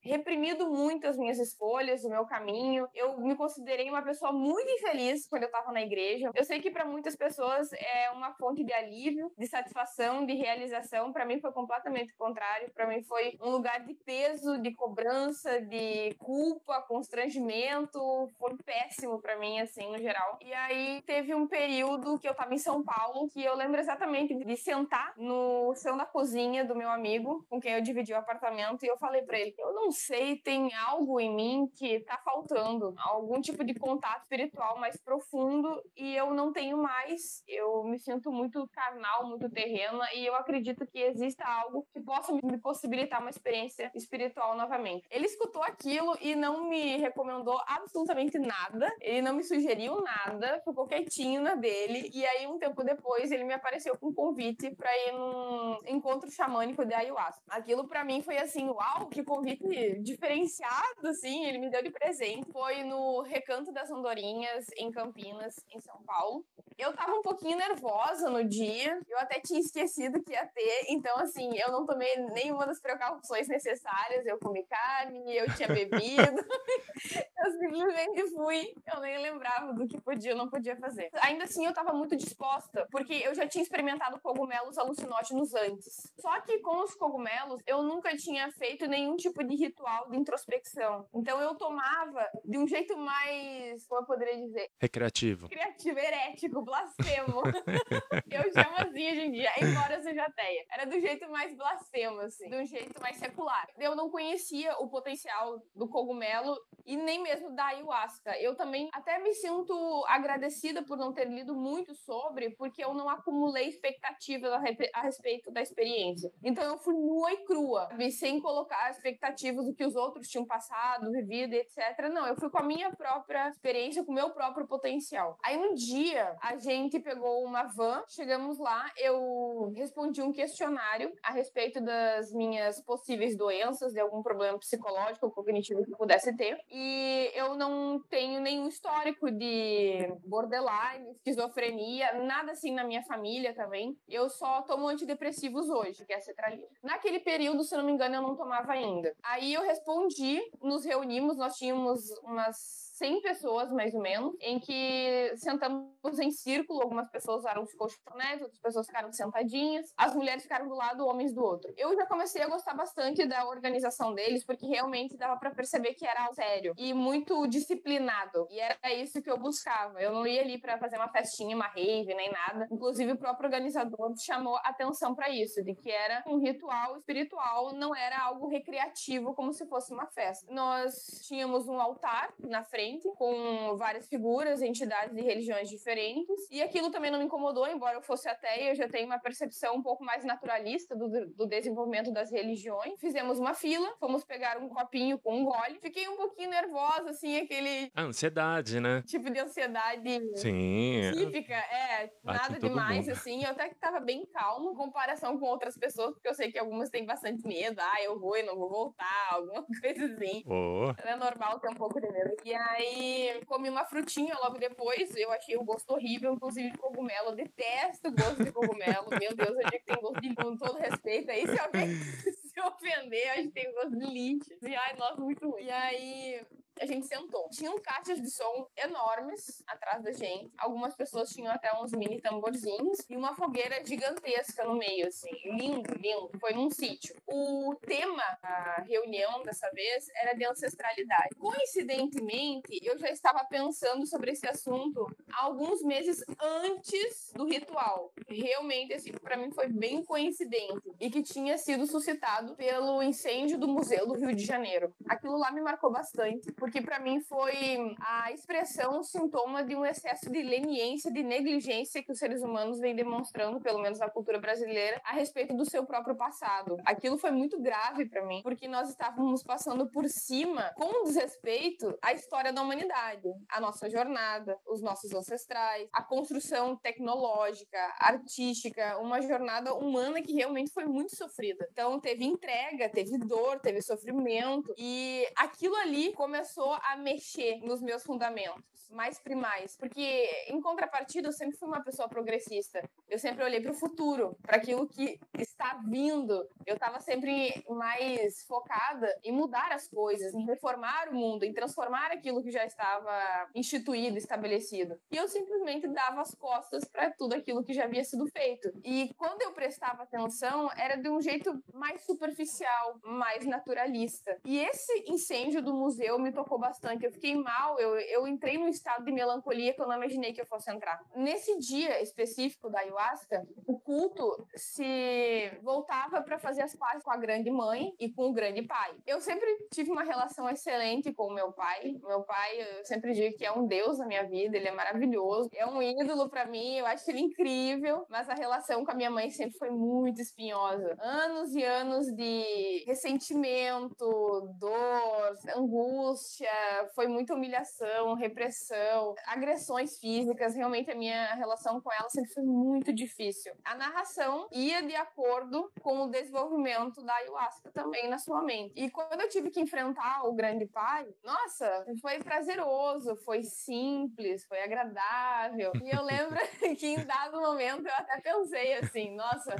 reprimido 0.00 0.68
muito 0.70 1.06
as 1.06 1.16
minhas 1.16 1.38
escolhas, 1.38 2.04
o 2.04 2.10
meu 2.10 2.26
caminho. 2.26 2.88
Eu 2.94 3.18
me 3.18 3.36
considerei 3.36 3.88
uma 3.88 4.02
pessoa 4.02 4.32
muito 4.32 4.70
infeliz 4.70 5.26
quando 5.28 5.44
eu 5.44 5.48
estava 5.48 5.72
na 5.72 5.82
igreja. 5.82 6.30
Eu 6.34 6.44
sei 6.44 6.60
que 6.60 6.70
para 6.70 6.84
muitas 6.84 7.16
pessoas 7.16 7.72
é 7.72 8.10
uma 8.10 8.32
fonte 8.34 8.64
de 8.64 8.72
alívio, 8.72 9.30
de 9.38 9.46
satisfação, 9.46 10.26
de 10.26 10.34
realização. 10.34 11.12
Para 11.12 11.24
mim 11.24 11.40
foi 11.40 11.52
completamente 11.52 12.14
contrário 12.16 12.71
para 12.74 12.86
mim 12.86 13.02
foi 13.02 13.38
um 13.40 13.50
lugar 13.50 13.80
de 13.84 13.94
peso, 13.94 14.58
de 14.58 14.72
cobrança, 14.74 15.60
de 15.60 16.14
culpa, 16.18 16.82
constrangimento. 16.82 18.00
Foi 18.38 18.56
péssimo 18.64 19.20
para 19.20 19.38
mim, 19.38 19.60
assim, 19.60 19.90
no 19.90 19.98
geral. 19.98 20.38
E 20.40 20.52
aí 20.52 21.02
teve 21.02 21.34
um 21.34 21.46
período 21.46 22.18
que 22.18 22.28
eu 22.28 22.34
tava 22.34 22.54
em 22.54 22.58
São 22.58 22.82
Paulo, 22.82 23.28
que 23.28 23.42
eu 23.42 23.54
lembro 23.54 23.80
exatamente 23.80 24.34
de 24.34 24.56
sentar 24.56 25.14
no 25.16 25.74
chão 25.76 25.96
da 25.96 26.06
cozinha 26.06 26.64
do 26.64 26.74
meu 26.74 26.90
amigo, 26.90 27.44
com 27.48 27.60
quem 27.60 27.72
eu 27.72 27.80
dividi 27.80 28.12
o 28.12 28.18
apartamento, 28.18 28.84
e 28.84 28.88
eu 28.88 28.96
falei 28.96 29.22
para 29.22 29.38
ele: 29.38 29.54
eu 29.58 29.72
não 29.72 29.90
sei, 29.90 30.36
tem 30.36 30.74
algo 30.74 31.20
em 31.20 31.34
mim 31.34 31.70
que 31.74 32.00
tá 32.00 32.18
faltando, 32.24 32.94
algum 32.98 33.40
tipo 33.40 33.64
de 33.64 33.74
contato 33.74 34.22
espiritual 34.22 34.78
mais 34.78 34.96
profundo, 34.96 35.82
e 35.96 36.14
eu 36.14 36.32
não 36.34 36.52
tenho 36.52 36.76
mais. 36.76 37.42
Eu 37.46 37.84
me 37.84 37.98
sinto 37.98 38.30
muito 38.30 38.68
carnal, 38.72 39.26
muito 39.26 39.48
terrena, 39.50 40.12
e 40.14 40.26
eu 40.26 40.34
acredito 40.34 40.86
que 40.86 40.98
exista 40.98 41.44
algo 41.44 41.86
que 41.92 42.00
possa 42.00 42.32
me 42.32 42.58
possibilitar 42.62 43.20
uma 43.20 43.30
experiência 43.30 43.90
espiritual 43.94 44.56
novamente. 44.56 45.06
Ele 45.10 45.26
escutou 45.26 45.62
aquilo 45.62 46.16
e 46.20 46.34
não 46.34 46.68
me 46.68 46.96
recomendou 46.98 47.60
absolutamente 47.66 48.38
nada, 48.38 48.90
ele 49.00 49.22
não 49.22 49.34
me 49.34 49.42
sugeriu 49.42 50.00
nada, 50.00 50.62
ficou 50.64 50.86
quietinho 50.86 51.42
na 51.42 51.54
dele, 51.54 52.10
e 52.14 52.24
aí 52.24 52.46
um 52.46 52.58
tempo 52.58 52.84
depois 52.84 53.30
ele 53.30 53.44
me 53.44 53.52
apareceu 53.52 53.96
com 53.98 54.08
um 54.08 54.14
convite 54.14 54.70
para 54.74 54.90
ir 55.06 55.12
num 55.12 55.78
encontro 55.86 56.30
xamânico 56.30 56.84
de 56.84 56.94
ayahuasca. 56.94 57.42
Aquilo 57.48 57.88
para 57.88 58.04
mim 58.04 58.22
foi 58.22 58.38
assim, 58.38 58.68
uau, 58.68 59.08
que 59.08 59.22
convite 59.24 59.98
diferenciado, 60.00 61.08
assim, 61.08 61.44
ele 61.44 61.58
me 61.58 61.70
deu 61.70 61.82
de 61.82 61.90
presente. 61.90 62.50
Foi 62.52 62.84
no 62.84 63.22
Recanto 63.22 63.72
das 63.72 63.90
Andorinhas, 63.90 64.66
em 64.76 64.90
Campinas, 64.90 65.56
em 65.74 65.80
São 65.80 66.02
Paulo. 66.04 66.44
Eu 66.78 66.94
tava 66.94 67.12
um 67.12 67.22
pouquinho 67.22 67.56
nervosa 67.56 68.30
no 68.30 68.44
dia, 68.44 69.00
eu 69.08 69.18
até 69.18 69.40
tinha 69.40 69.60
esquecido 69.60 70.22
que 70.22 70.32
ia 70.32 70.46
ter, 70.46 70.86
então 70.88 71.16
assim, 71.18 71.50
eu 71.58 71.70
não 71.70 71.84
tomei 71.84 72.16
nem 72.32 72.51
nenhuma 72.52 72.66
das 72.66 72.80
precauções 72.80 73.48
necessárias. 73.48 74.26
Eu 74.26 74.38
comi 74.38 74.64
carne, 74.66 75.36
eu 75.36 75.46
tinha 75.54 75.68
bebido. 75.68 75.96
eu 77.44 77.50
simplesmente 77.52 78.30
fui. 78.30 78.74
Eu 78.92 79.00
nem 79.00 79.18
lembrava 79.18 79.72
do 79.72 79.88
que 79.88 80.00
podia 80.00 80.32
ou 80.32 80.38
não 80.38 80.48
podia 80.48 80.76
fazer. 80.76 81.10
Ainda 81.22 81.44
assim, 81.44 81.64
eu 81.64 81.70
estava 81.70 81.92
muito 81.92 82.16
disposta, 82.16 82.86
porque 82.90 83.14
eu 83.14 83.34
já 83.34 83.46
tinha 83.48 83.62
experimentado 83.62 84.20
cogumelos 84.20 84.78
alucinógenos 84.78 85.54
antes. 85.54 86.12
Só 86.20 86.40
que 86.42 86.58
com 86.60 86.82
os 86.82 86.94
cogumelos, 86.94 87.60
eu 87.66 87.82
nunca 87.82 88.14
tinha 88.16 88.50
feito 88.52 88.86
nenhum 88.86 89.16
tipo 89.16 89.42
de 89.42 89.56
ritual 89.56 90.10
de 90.10 90.18
introspecção. 90.18 91.08
Então 91.14 91.40
eu 91.40 91.56
tomava 91.56 92.28
de 92.44 92.58
um 92.58 92.66
jeito 92.66 92.96
mais, 92.96 93.86
como 93.86 94.02
eu 94.02 94.06
poderia 94.06 94.36
dizer? 94.36 94.68
Recreativo. 94.80 95.48
Criativo, 95.48 95.98
herético, 95.98 96.62
blasfemo. 96.62 97.42
eu 98.30 98.52
chamo 98.52 98.76
assim 98.76 99.10
hoje 99.10 99.20
em 99.20 99.32
dia, 99.32 99.50
embora 99.60 99.94
eu 99.94 100.02
seja 100.02 100.24
ateia. 100.24 100.64
Era 100.70 100.84
do 100.84 101.00
jeito 101.00 101.30
mais 101.30 101.54
blasfemo, 101.56 102.20
assim 102.20 102.41
de 102.48 102.56
um 102.56 102.66
jeito 102.66 103.00
mais 103.00 103.16
secular. 103.16 103.68
Eu 103.78 103.94
não 103.94 104.10
conhecia 104.10 104.76
o 104.78 104.88
potencial 104.88 105.62
do 105.74 105.88
cogumelo 105.88 106.56
e 106.84 106.96
nem 106.96 107.22
mesmo 107.22 107.54
da 107.54 107.66
ayahuasca. 107.66 108.36
Eu 108.40 108.56
também 108.56 108.88
até 108.92 109.18
me 109.18 109.32
sinto 109.34 110.04
agradecida 110.08 110.82
por 110.82 110.96
não 110.96 111.12
ter 111.12 111.28
lido 111.28 111.54
muito 111.54 111.94
sobre, 111.94 112.50
porque 112.50 112.84
eu 112.84 112.94
não 112.94 113.08
acumulei 113.08 113.68
expectativas 113.68 114.52
a, 114.52 115.00
respeito 115.02 115.50
da 115.50 115.62
experiência. 115.62 116.32
Então 116.42 116.64
eu 116.64 116.78
fui 116.78 116.94
nua 116.94 117.32
e 117.32 117.44
crua, 117.44 117.88
sem 118.10 118.40
colocar 118.40 118.90
expectativas 118.90 119.64
do 119.64 119.74
que 119.74 119.84
os 119.84 119.94
outros 119.94 120.28
tinham 120.28 120.46
passado, 120.46 121.10
vivido, 121.10 121.54
etc. 121.54 122.08
Não, 122.12 122.26
eu 122.26 122.36
fui 122.36 122.50
com 122.50 122.58
a 122.58 122.62
minha 122.62 122.90
própria 122.94 123.48
experiência, 123.48 124.04
com 124.04 124.12
o 124.12 124.14
meu 124.14 124.30
próprio 124.30 124.66
potencial. 124.66 125.38
Aí 125.44 125.56
um 125.56 125.74
dia 125.74 126.36
a 126.40 126.56
gente 126.56 126.98
pegou 127.00 127.44
uma 127.44 127.64
van, 127.64 128.02
chegamos 128.08 128.58
lá, 128.58 128.90
eu 128.96 129.72
respondi 129.76 130.22
um 130.22 130.32
questionário 130.32 131.12
a 131.22 131.32
respeito 131.32 131.80
das 131.80 132.31
minhas 132.32 132.80
possíveis 132.82 133.36
doenças, 133.36 133.92
de 133.92 134.00
algum 134.00 134.22
problema 134.22 134.58
psicológico 134.58 135.26
ou 135.26 135.32
cognitivo 135.32 135.84
que 135.84 135.96
pudesse 135.96 136.36
ter. 136.36 136.58
E 136.70 137.30
eu 137.34 137.54
não 137.54 138.02
tenho 138.08 138.40
nenhum 138.40 138.68
histórico 138.68 139.30
de 139.30 140.08
borderline, 140.24 141.10
esquizofrenia, 141.12 142.24
nada 142.24 142.52
assim 142.52 142.72
na 142.72 142.84
minha 142.84 143.02
família 143.02 143.54
também. 143.54 143.96
Eu 144.08 144.28
só 144.28 144.62
tomo 144.62 144.88
antidepressivos 144.88 145.68
hoje, 145.68 146.04
que 146.04 146.12
é 146.12 146.16
a 146.16 146.20
cetralina. 146.20 146.66
Naquele 146.82 147.20
período, 147.20 147.64
se 147.64 147.76
não 147.76 147.84
me 147.84 147.92
engano, 147.92 148.14
eu 148.14 148.22
não 148.22 148.36
tomava 148.36 148.72
ainda. 148.72 149.14
Aí 149.22 149.52
eu 149.52 149.62
respondi, 149.62 150.40
nos 150.60 150.84
reunimos, 150.84 151.36
nós 151.36 151.56
tínhamos 151.56 152.10
umas 152.22 152.91
100 153.02 153.20
pessoas, 153.20 153.68
mais 153.72 153.92
ou 153.92 154.00
menos, 154.00 154.32
em 154.40 154.60
que 154.60 155.32
sentamos 155.34 156.20
em 156.20 156.30
círculo, 156.30 156.80
algumas 156.82 157.10
pessoas 157.10 157.40
usaram 157.40 157.64
os 157.64 157.74
colchonetes, 157.74 158.42
outras 158.42 158.60
pessoas 158.60 158.86
ficaram 158.86 159.12
sentadinhas, 159.12 159.92
as 159.96 160.14
mulheres 160.14 160.44
ficaram 160.44 160.68
do 160.68 160.74
lado, 160.76 161.04
homens 161.04 161.34
do 161.34 161.42
outro. 161.42 161.74
Eu 161.76 161.96
já 161.96 162.06
comecei 162.06 162.42
a 162.42 162.46
gostar 162.46 162.74
bastante 162.74 163.26
da 163.26 163.44
organização 163.48 164.14
deles, 164.14 164.44
porque 164.44 164.66
realmente 164.66 165.16
dava 165.16 165.36
para 165.36 165.50
perceber 165.50 165.94
que 165.94 166.06
era 166.06 166.32
sério 166.32 166.74
e 166.78 166.94
muito 166.94 167.44
disciplinado. 167.48 168.46
E 168.48 168.60
era 168.60 168.94
isso 168.94 169.20
que 169.20 169.30
eu 169.30 169.36
buscava. 169.36 170.00
Eu 170.00 170.12
não 170.12 170.24
ia 170.24 170.40
ali 170.40 170.60
para 170.60 170.78
fazer 170.78 170.96
uma 170.96 171.08
festinha, 171.08 171.56
uma 171.56 171.66
rave, 171.66 172.14
nem 172.14 172.30
nada. 172.30 172.68
Inclusive, 172.70 173.12
o 173.12 173.18
próprio 173.18 173.46
organizador 173.46 174.14
chamou 174.16 174.56
atenção 174.58 175.12
para 175.12 175.28
isso, 175.28 175.60
de 175.64 175.74
que 175.74 175.90
era 175.90 176.22
um 176.28 176.38
ritual 176.38 176.96
espiritual, 176.98 177.72
não 177.72 177.96
era 177.96 178.22
algo 178.22 178.46
recreativo, 178.46 179.34
como 179.34 179.52
se 179.52 179.66
fosse 179.66 179.92
uma 179.92 180.06
festa. 180.06 180.46
Nós 180.54 180.94
tínhamos 181.26 181.66
um 181.66 181.80
altar 181.80 182.32
na 182.38 182.62
frente 182.62 182.91
com 183.00 183.76
várias 183.76 184.06
figuras, 184.08 184.62
entidades 184.62 185.14
de 185.14 185.22
religiões 185.22 185.68
diferentes. 185.68 186.48
E 186.50 186.62
aquilo 186.62 186.90
também 186.90 187.10
não 187.10 187.18
me 187.18 187.24
incomodou, 187.24 187.66
embora 187.66 187.96
eu 187.96 188.02
fosse 188.02 188.28
ateia, 188.28 188.70
eu 188.70 188.74
já 188.74 188.88
tenho 188.88 189.06
uma 189.06 189.18
percepção 189.18 189.76
um 189.76 189.82
pouco 189.82 190.04
mais 190.04 190.24
naturalista 190.24 190.94
do, 190.96 191.08
do 191.28 191.46
desenvolvimento 191.46 192.12
das 192.12 192.30
religiões. 192.30 192.98
Fizemos 192.98 193.38
uma 193.38 193.54
fila, 193.54 193.94
fomos 193.98 194.24
pegar 194.24 194.58
um 194.58 194.68
copinho 194.68 195.18
com 195.18 195.40
um 195.40 195.44
gole. 195.44 195.78
Fiquei 195.80 196.08
um 196.08 196.16
pouquinho 196.16 196.50
nervosa, 196.50 197.10
assim, 197.10 197.36
aquele. 197.38 197.90
A 197.94 198.02
ansiedade, 198.02 198.80
né? 198.80 199.02
Tipo 199.06 199.30
de 199.30 199.40
ansiedade 199.40 200.36
Sim. 200.36 201.10
típica. 201.14 201.54
É, 201.54 202.10
nada 202.22 202.58
demais, 202.58 203.06
mundo. 203.06 203.12
assim. 203.12 203.44
Eu 203.44 203.50
até 203.50 203.68
que 203.68 203.74
tava 203.76 204.00
bem 204.00 204.26
calmo 204.26 204.72
em 204.72 204.74
comparação 204.74 205.38
com 205.38 205.46
outras 205.46 205.76
pessoas, 205.76 206.14
porque 206.14 206.28
eu 206.28 206.34
sei 206.34 206.50
que 206.50 206.58
algumas 206.58 206.90
têm 206.90 207.04
bastante 207.04 207.46
medo. 207.46 207.80
Ah, 207.80 208.02
eu 208.02 208.18
vou 208.18 208.36
e 208.36 208.42
não 208.42 208.56
vou 208.56 208.68
voltar, 208.68 209.28
alguma 209.30 209.64
coisa 209.80 210.06
assim. 210.06 210.42
Oh. 210.46 210.92
É 211.04 211.16
normal 211.16 211.60
ter 211.60 211.68
um 211.68 211.74
pouco 211.74 212.00
de 212.00 212.10
medo. 212.10 212.34
E 212.44 212.54
aí 212.54 212.71
Aí 212.72 213.42
comi 213.46 213.68
uma 213.68 213.84
frutinha 213.84 214.34
logo 214.42 214.58
depois. 214.58 215.14
Eu 215.16 215.30
achei 215.30 215.56
o 215.56 215.64
gosto 215.64 215.90
horrível, 215.90 216.34
inclusive 216.34 216.70
de 216.70 216.78
cogumelo. 216.78 217.30
Eu 217.30 217.36
detesto 217.36 218.08
o 218.08 218.12
gosto 218.12 218.44
de 218.44 218.52
cogumelo. 218.52 219.08
Meu 219.20 219.34
Deus, 219.34 219.48
eu 219.48 219.58
digo 219.58 219.70
que 219.70 219.84
tem 219.84 220.00
gosto 220.00 220.20
de 220.20 220.34
com 220.34 220.56
todo 220.56 220.78
respeito. 220.78 221.30
Aí 221.30 221.46
se 221.46 221.58
alguém 221.58 221.88
se 222.48 222.60
ofender, 222.60 223.30
a 223.30 223.36
gente 223.36 223.52
tem 223.52 223.72
gosto 223.74 223.96
de 223.96 224.06
lixo. 224.06 224.50
E 224.62 224.74
ai, 224.74 224.96
nossa, 224.96 225.20
muito 225.20 225.48
ruim. 225.50 225.64
E 225.64 225.70
aí 225.70 226.46
a 226.80 226.86
gente 226.86 227.06
sentou. 227.06 227.48
Tinham 227.50 227.78
caixas 227.80 228.20
de 228.20 228.30
som 228.30 228.66
enormes 228.76 229.62
atrás 229.66 230.02
da 230.02 230.12
gente. 230.12 230.52
Algumas 230.58 230.94
pessoas 230.94 231.30
tinham 231.30 231.52
até 231.52 231.72
uns 231.80 231.92
mini 231.92 232.20
tamborzinhos 232.20 232.98
e 233.08 233.16
uma 233.16 233.34
fogueira 233.34 233.84
gigantesca 233.84 234.64
no 234.64 234.76
meio, 234.76 235.06
assim. 235.06 235.30
Lindo, 235.44 235.94
lindo. 235.94 236.30
Foi 236.40 236.52
num 236.52 236.70
sítio. 236.70 237.14
O 237.26 237.74
tema 237.86 238.22
da 238.42 238.84
reunião 238.86 239.42
dessa 239.42 239.70
vez 239.70 240.08
era 240.16 240.34
de 240.34 240.44
ancestralidade. 240.44 241.34
Coincidentemente, 241.38 242.78
eu 242.82 242.98
já 242.98 243.10
estava 243.10 243.44
pensando 243.44 244.06
sobre 244.06 244.32
esse 244.32 244.46
assunto 244.46 245.06
alguns 245.32 245.82
meses 245.82 246.22
antes 246.40 247.32
do 247.34 247.44
ritual. 247.44 248.12
Realmente, 248.28 248.94
assim, 248.94 249.12
para 249.12 249.36
mim 249.36 249.50
foi 249.52 249.68
bem 249.68 250.04
coincidente 250.04 250.90
e 251.00 251.10
que 251.10 251.22
tinha 251.22 251.56
sido 251.58 251.86
suscitado 251.86 252.54
pelo 252.56 253.02
incêndio 253.02 253.58
do 253.58 253.68
Museu 253.68 254.06
do 254.06 254.14
Rio 254.14 254.34
de 254.34 254.44
Janeiro. 254.44 254.94
Aquilo 255.08 255.36
lá 255.36 255.50
me 255.50 255.60
marcou 255.60 255.90
bastante 255.90 256.52
porque 256.62 256.80
para 256.80 257.00
mim 257.00 257.20
foi 257.20 257.96
a 257.98 258.30
expressão, 258.30 259.02
sintoma 259.02 259.64
de 259.64 259.74
um 259.74 259.84
excesso 259.84 260.30
de 260.30 260.40
leniência, 260.44 261.10
de 261.10 261.20
negligência 261.20 262.00
que 262.04 262.12
os 262.12 262.20
seres 262.20 262.40
humanos 262.40 262.78
vêm 262.78 262.94
demonstrando, 262.94 263.60
pelo 263.60 263.80
menos 263.80 263.98
na 263.98 264.08
cultura 264.08 264.38
brasileira, 264.38 265.02
a 265.04 265.12
respeito 265.12 265.56
do 265.56 265.68
seu 265.68 265.84
próprio 265.84 266.14
passado. 266.14 266.76
Aquilo 266.84 267.18
foi 267.18 267.32
muito 267.32 267.60
grave 267.60 268.08
para 268.08 268.24
mim, 268.24 268.42
porque 268.44 268.68
nós 268.68 268.90
estávamos 268.90 269.42
passando 269.42 269.90
por 269.90 270.08
cima, 270.08 270.70
com 270.76 271.02
desrespeito, 271.02 271.98
a 272.00 272.12
história 272.12 272.52
da 272.52 272.62
humanidade, 272.62 273.28
a 273.50 273.60
nossa 273.60 273.90
jornada, 273.90 274.56
os 274.64 274.80
nossos 274.80 275.12
ancestrais, 275.12 275.88
a 275.92 276.00
construção 276.00 276.76
tecnológica, 276.76 277.92
artística, 277.98 278.98
uma 278.98 279.20
jornada 279.20 279.74
humana 279.74 280.22
que 280.22 280.32
realmente 280.32 280.70
foi 280.70 280.84
muito 280.84 281.16
sofrida. 281.16 281.66
Então 281.72 281.98
teve 281.98 282.24
entrega, 282.24 282.88
teve 282.88 283.18
dor, 283.18 283.58
teve 283.58 283.82
sofrimento 283.82 284.72
e 284.78 285.26
aquilo 285.34 285.74
ali 285.74 286.12
começou 286.12 286.51
começou 286.52 286.74
a 286.82 286.96
mexer 286.96 287.60
nos 287.62 287.80
meus 287.80 288.02
fundamentos 288.02 288.72
mais 288.92 289.18
primais, 289.18 289.74
porque 289.76 290.28
em 290.48 290.60
contrapartida 290.60 291.28
eu 291.28 291.32
sempre 291.32 291.56
fui 291.56 291.66
uma 291.66 291.82
pessoa 291.82 292.08
progressista. 292.08 292.82
Eu 293.08 293.18
sempre 293.18 293.42
olhei 293.42 293.60
para 293.60 293.72
o 293.72 293.74
futuro, 293.74 294.36
para 294.42 294.56
aquilo 294.56 294.86
que 294.86 295.18
está 295.38 295.80
vindo. 295.88 296.46
Eu 296.66 296.74
estava 296.74 297.00
sempre 297.00 297.64
mais 297.68 298.42
focada 298.46 299.08
em 299.24 299.32
mudar 299.32 299.72
as 299.72 299.88
coisas, 299.88 300.34
em 300.34 300.44
reformar 300.44 301.08
o 301.08 301.14
mundo, 301.14 301.44
em 301.44 301.54
transformar 301.54 302.10
aquilo 302.12 302.42
que 302.42 302.50
já 302.50 302.66
estava 302.66 303.48
instituído, 303.54 304.18
estabelecido. 304.18 304.94
E 305.10 305.16
eu 305.16 305.26
simplesmente 305.26 305.88
dava 305.88 306.20
as 306.20 306.34
costas 306.34 306.84
para 306.84 307.10
tudo 307.12 307.34
aquilo 307.34 307.64
que 307.64 307.72
já 307.72 307.84
havia 307.84 308.04
sido 308.04 308.26
feito. 308.26 308.70
E 308.84 309.12
quando 309.16 309.40
eu 309.40 309.52
prestava 309.52 310.02
atenção, 310.02 310.70
era 310.76 310.96
de 310.96 311.08
um 311.08 311.20
jeito 311.20 311.50
mais 311.72 312.04
superficial, 312.04 312.98
mais 313.02 313.46
naturalista. 313.46 314.38
E 314.44 314.58
esse 314.58 315.04
incêndio 315.08 315.62
do 315.62 315.74
museu 315.74 316.18
me 316.18 316.30
tocou 316.30 316.41
bastante. 316.58 317.04
Eu 317.04 317.12
fiquei 317.12 317.34
mal, 317.34 317.78
eu, 317.78 317.96
eu 317.96 318.26
entrei 318.26 318.58
num 318.58 318.68
estado 318.68 319.04
de 319.04 319.12
melancolia 319.12 319.72
que 319.72 319.80
eu 319.80 319.86
não 319.86 319.96
imaginei 319.96 320.32
que 320.32 320.40
eu 320.40 320.46
fosse 320.46 320.70
entrar. 320.70 321.00
Nesse 321.14 321.58
dia 321.58 322.02
específico 322.02 322.70
da 322.70 322.80
ayahuasca, 322.80 323.46
o 323.66 323.78
culto 323.78 324.46
se 324.54 325.50
voltava 325.62 326.22
para 326.22 326.38
fazer 326.38 326.62
as 326.62 326.74
pazes 326.74 327.02
com 327.02 327.10
a 327.10 327.16
grande 327.16 327.50
mãe 327.50 327.92
e 327.98 328.10
com 328.10 328.30
o 328.30 328.32
grande 328.32 328.62
pai. 328.62 328.94
Eu 329.06 329.20
sempre 329.20 329.48
tive 329.72 329.90
uma 329.90 330.02
relação 330.02 330.48
excelente 330.48 331.12
com 331.12 331.28
o 331.28 331.34
meu 331.34 331.52
pai. 331.52 331.98
Meu 332.02 332.22
pai, 332.22 332.60
eu 332.60 332.84
sempre 332.84 333.12
digo 333.12 333.36
que 333.36 333.44
é 333.44 333.52
um 333.52 333.66
deus 333.66 333.98
na 333.98 334.06
minha 334.06 334.24
vida, 334.24 334.56
ele 334.56 334.68
é 334.68 334.72
maravilhoso, 334.72 335.50
é 335.54 335.66
um 335.66 335.82
ídolo 335.82 336.28
para 336.28 336.46
mim, 336.46 336.76
eu 336.76 336.86
acho 336.86 337.10
ele 337.10 337.20
incrível, 337.20 338.06
mas 338.08 338.28
a 338.28 338.34
relação 338.34 338.84
com 338.84 338.90
a 338.90 338.94
minha 338.94 339.10
mãe 339.10 339.30
sempre 339.30 339.58
foi 339.58 339.70
muito 339.70 340.20
espinhosa. 340.20 340.96
Anos 341.00 341.54
e 341.54 341.62
anos 341.62 342.06
de 342.14 342.84
ressentimento, 342.86 344.52
dor, 344.58 345.36
angústia, 345.56 346.31
angústia, 346.32 346.90
foi 346.94 347.06
muita 347.06 347.34
humilhação, 347.34 348.14
repressão, 348.14 349.14
agressões 349.26 349.98
físicas. 349.98 350.54
Realmente 350.54 350.90
a 350.90 350.94
minha 350.94 351.34
relação 351.34 351.80
com 351.80 351.92
ela 351.92 352.08
sempre 352.08 352.32
foi 352.32 352.42
muito 352.42 352.92
difícil. 352.92 353.52
A 353.64 353.74
narração 353.74 354.48
ia 354.50 354.82
de 354.82 354.94
acordo 354.94 355.70
com 355.82 356.02
o 356.02 356.10
desenvolvimento 356.10 357.02
da 357.02 357.14
ayahuasca 357.14 357.70
também 357.72 358.08
na 358.08 358.18
sua 358.18 358.42
mente. 358.42 358.72
E 358.76 358.90
quando 358.90 359.20
eu 359.20 359.28
tive 359.28 359.50
que 359.50 359.60
enfrentar 359.60 360.24
o 360.24 360.32
grande 360.32 360.66
pai, 360.66 361.06
nossa, 361.22 361.84
foi 362.00 362.18
prazeroso, 362.20 363.16
foi 363.16 363.42
simples, 363.42 364.44
foi 364.46 364.62
agradável. 364.62 365.72
E 365.82 365.94
eu 365.94 366.02
lembro 366.02 366.38
que 366.78 366.86
em 366.86 367.04
dado 367.04 367.40
momento 367.40 367.86
eu 367.86 367.94
até 367.94 368.20
pensei 368.20 368.74
assim, 368.74 369.14
nossa, 369.14 369.54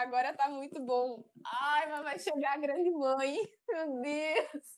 agora 0.00 0.32
tá 0.32 0.48
muito 0.48 0.80
bom. 0.80 1.24
Ai, 1.44 1.90
mas 1.90 2.02
vai 2.02 2.18
chegar 2.18 2.54
a 2.54 2.58
grande 2.58 2.90
mãe. 2.90 3.36
Meu 3.68 4.00
Deus. 4.00 4.76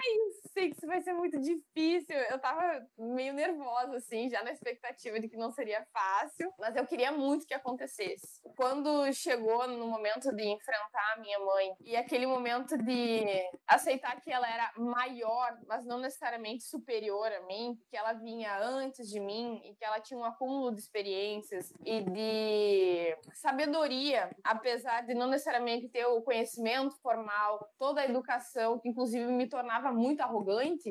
Ai, 0.00 0.39
sei 0.52 0.70
que 0.70 0.76
isso 0.76 0.86
vai 0.86 1.00
ser 1.00 1.12
muito 1.12 1.40
difícil. 1.40 2.16
Eu 2.30 2.38
tava 2.38 2.84
meio 2.98 3.32
nervosa, 3.32 3.96
assim, 3.96 4.28
já 4.28 4.42
na 4.42 4.52
expectativa 4.52 5.18
de 5.20 5.28
que 5.28 5.36
não 5.36 5.50
seria 5.50 5.84
fácil, 5.92 6.52
mas 6.58 6.76
eu 6.76 6.86
queria 6.86 7.12
muito 7.12 7.46
que 7.46 7.54
acontecesse. 7.54 8.40
Quando 8.56 9.12
chegou 9.12 9.66
no 9.66 9.86
momento 9.86 10.34
de 10.34 10.44
enfrentar 10.48 11.14
a 11.16 11.20
minha 11.20 11.38
mãe 11.40 11.72
e 11.80 11.96
aquele 11.96 12.26
momento 12.26 12.76
de 12.78 13.24
aceitar 13.66 14.20
que 14.20 14.30
ela 14.30 14.48
era 14.48 14.72
maior, 14.76 15.58
mas 15.66 15.84
não 15.86 15.98
necessariamente 15.98 16.64
superior 16.64 17.32
a 17.32 17.46
mim, 17.46 17.78
que 17.88 17.96
ela 17.96 18.12
vinha 18.12 18.58
antes 18.58 19.08
de 19.08 19.20
mim 19.20 19.60
e 19.64 19.74
que 19.74 19.84
ela 19.84 20.00
tinha 20.00 20.18
um 20.18 20.24
acúmulo 20.24 20.74
de 20.74 20.80
experiências 20.80 21.72
e 21.84 22.02
de 22.02 23.16
sabedoria, 23.34 24.30
apesar 24.44 25.02
de 25.02 25.14
não 25.14 25.28
necessariamente 25.28 25.88
ter 25.88 26.06
o 26.06 26.22
conhecimento 26.22 26.96
formal, 27.00 27.68
toda 27.78 28.00
a 28.00 28.04
educação, 28.04 28.78
que 28.78 28.88
inclusive 28.88 29.26
me 29.26 29.48
tornava 29.48 29.92
muito 29.92 30.20
arrogante, 30.20 30.39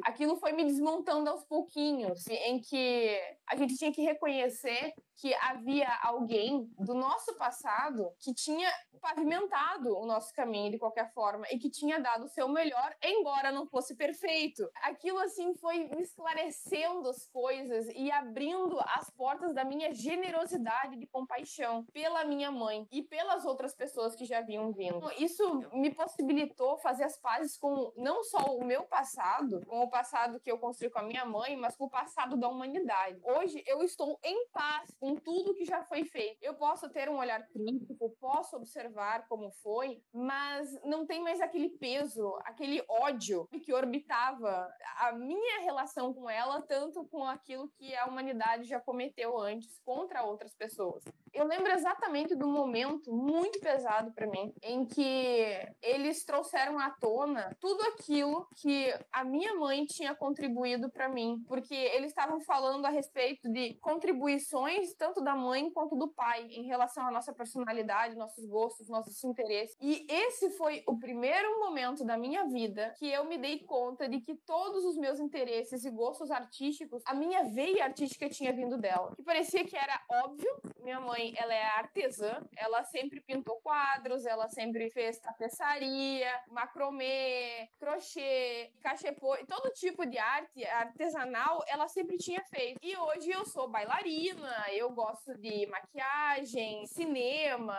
aquilo 0.04 0.36
foi 0.38 0.52
me 0.52 0.64
desmontando 0.64 1.30
aos 1.30 1.44
pouquinhos, 1.46 2.28
em 2.28 2.60
que 2.60 3.20
a 3.48 3.56
gente 3.56 3.76
tinha 3.76 3.92
que 3.92 4.02
reconhecer 4.02 4.94
que 5.20 5.34
havia 5.36 5.90
alguém 6.02 6.72
do 6.80 6.94
nosso 6.94 7.36
passado 7.36 8.14
que 8.20 8.34
tinha 8.34 8.72
pavimentado 9.02 9.98
o 9.98 10.06
nosso 10.06 10.34
caminho 10.34 10.72
de 10.72 10.80
qualquer 10.80 11.12
forma 11.14 11.46
e 11.52 11.58
que 11.58 11.70
tinha 11.70 12.00
dado 12.00 12.26
o 12.26 12.30
seu 12.30 12.48
melhor, 12.48 12.96
embora 13.04 13.52
não 13.52 13.66
fosse 13.66 13.96
perfeito. 13.96 14.70
Aquilo 14.84 15.20
assim 15.20 15.54
foi 15.56 15.90
esclarecendo 16.00 17.10
as 17.10 17.26
coisas 17.28 17.88
e 17.96 18.12
abrindo 18.12 18.80
as 18.80 19.10
portas 19.10 19.54
da 19.54 19.64
minha 19.64 19.94
generosidade 19.94 20.98
de 20.98 21.08
compaixão 21.08 21.86
pela 21.94 22.24
minha 22.24 22.52
mãe 22.52 22.88
e 22.92 23.02
pelas 23.02 23.46
outras 23.46 23.74
pessoas 23.74 24.16
que 24.16 24.26
já 24.26 24.42
vinham 24.42 24.72
vindo. 24.72 25.12
Isso 25.18 25.70
me 25.74 25.94
possibilitou 25.94 26.78
fazer 26.78 27.04
as 27.04 27.18
pazes 27.18 27.58
com 27.58 27.92
não 27.98 28.24
só 28.24 28.56
o 28.56 28.64
meu 28.64 28.84
passado, 28.84 29.66
com 29.66 29.82
o 29.82 29.90
passado 29.90 30.40
que 30.40 30.52
eu 30.52 30.58
construí 30.58 30.90
com 30.90 31.00
a 31.00 31.04
minha 31.04 31.26
mãe, 31.26 31.58
mas 31.58 31.76
com 31.76 31.86
o 31.86 31.90
passado 31.90 32.38
da 32.38 32.48
humanidade. 32.48 33.20
Hoje 33.24 33.64
eu 33.66 33.84
estou 33.84 34.20
em 34.24 34.48
paz 34.50 34.94
com 35.00 35.09
tudo 35.16 35.54
que 35.54 35.66
já 35.66 35.84
foi 35.84 36.06
feito. 36.06 36.38
Eu 36.42 36.56
posso 36.56 36.90
ter 36.90 37.10
um 37.10 37.18
olhar 37.18 37.46
crítico, 37.48 38.16
posso 38.20 38.56
observar 38.56 39.28
como 39.28 39.52
foi, 39.64 40.02
mas 40.14 40.70
não 40.84 41.06
tem 41.06 41.22
mais 41.22 41.42
aquele 41.42 41.70
peso, 41.70 42.36
aquele 42.44 42.84
ódio 42.88 43.48
que 43.64 43.74
orbitava 43.74 44.68
a 44.98 45.12
minha 45.14 45.62
relação 45.62 46.14
com 46.14 46.30
ela, 46.30 46.62
tanto 46.62 47.06
com 47.06 47.24
aquilo 47.24 47.70
que 47.78 47.96
a 47.96 48.06
humanidade 48.06 48.66
já 48.66 48.80
cometeu 48.80 49.38
antes 49.40 49.80
contra 49.86 50.24
outras 50.24 50.54
pessoas. 50.54 51.04
Eu 51.34 51.46
lembro 51.46 51.72
exatamente 51.72 52.36
do 52.36 52.48
momento 52.48 53.14
muito 53.14 53.60
pesado 53.60 54.12
para 54.14 54.28
mim 54.28 54.54
em 54.64 54.86
que 54.86 55.74
eles 55.82 56.26
trouxeram 56.26 56.80
à 56.80 56.90
tona 56.90 57.56
tudo 57.60 57.82
aquilo 57.84 58.48
que 58.56 58.92
a 59.12 59.24
minha 59.24 59.54
mãe 59.56 59.86
tinha 59.86 60.16
contribuído 60.16 60.90
para 60.92 61.08
mim, 61.08 61.44
porque 61.48 61.76
eles 61.76 62.10
estavam 62.10 62.40
falando 62.42 62.86
a 62.86 62.90
respeito 62.90 63.50
de 63.52 63.76
contribuições 63.76 64.96
tanto 65.00 65.22
da 65.22 65.34
mãe 65.34 65.72
quanto 65.72 65.96
do 65.96 66.10
pai 66.10 66.46
em 66.52 66.64
relação 66.64 67.08
à 67.08 67.12
nossa 67.12 67.34
personalidade, 67.34 68.18
nossos 68.18 68.46
gostos, 68.46 68.90
nossos 68.90 69.24
interesses. 69.24 69.76
E 69.80 70.06
esse 70.10 70.52
foi 70.52 70.84
o 70.86 71.00
primeiro 71.00 71.60
momento 71.62 72.04
da 72.04 72.18
minha 72.18 72.46
vida 72.46 72.94
que 72.98 73.10
eu 73.10 73.24
me 73.24 73.38
dei 73.38 73.60
conta 73.60 74.10
de 74.10 74.20
que 74.20 74.36
todos 74.36 74.84
os 74.84 74.98
meus 74.98 75.20
interesses 75.20 75.86
e 75.86 75.90
gostos 75.90 76.30
artísticos, 76.30 77.02
a 77.06 77.14
minha 77.14 77.46
veia 77.46 77.86
artística 77.86 78.30
tinha 78.30 78.52
vindo 78.52 78.78
dela. 78.78 79.16
Que 79.16 79.24
parecia 79.24 79.64
que 79.64 79.78
era 79.78 80.02
óbvio. 80.10 80.50
Minha 80.82 81.00
mãe, 81.00 81.34
ela 81.38 81.54
é 81.54 81.64
artesã, 81.64 82.42
ela 82.58 82.84
sempre 82.84 83.22
pintou 83.22 83.60
quadros, 83.62 84.26
ela 84.26 84.50
sempre 84.50 84.90
fez 84.90 85.20
tapeçaria, 85.20 86.30
macromê, 86.48 87.70
crochê, 87.80 88.74
cachepô, 88.82 89.38
todo 89.48 89.72
tipo 89.74 90.06
de 90.06 90.18
arte 90.18 90.66
artesanal, 90.66 91.64
ela 91.68 91.88
sempre 91.88 92.18
tinha 92.18 92.44
feito. 92.46 92.80
E 92.82 92.98
hoje 92.98 93.30
eu 93.32 93.46
sou 93.46 93.70
bailarina, 93.70 94.66
eu 94.74 94.89
gosto 94.94 95.38
de 95.38 95.66
maquiagem, 95.68 96.86
cinema, 96.88 97.78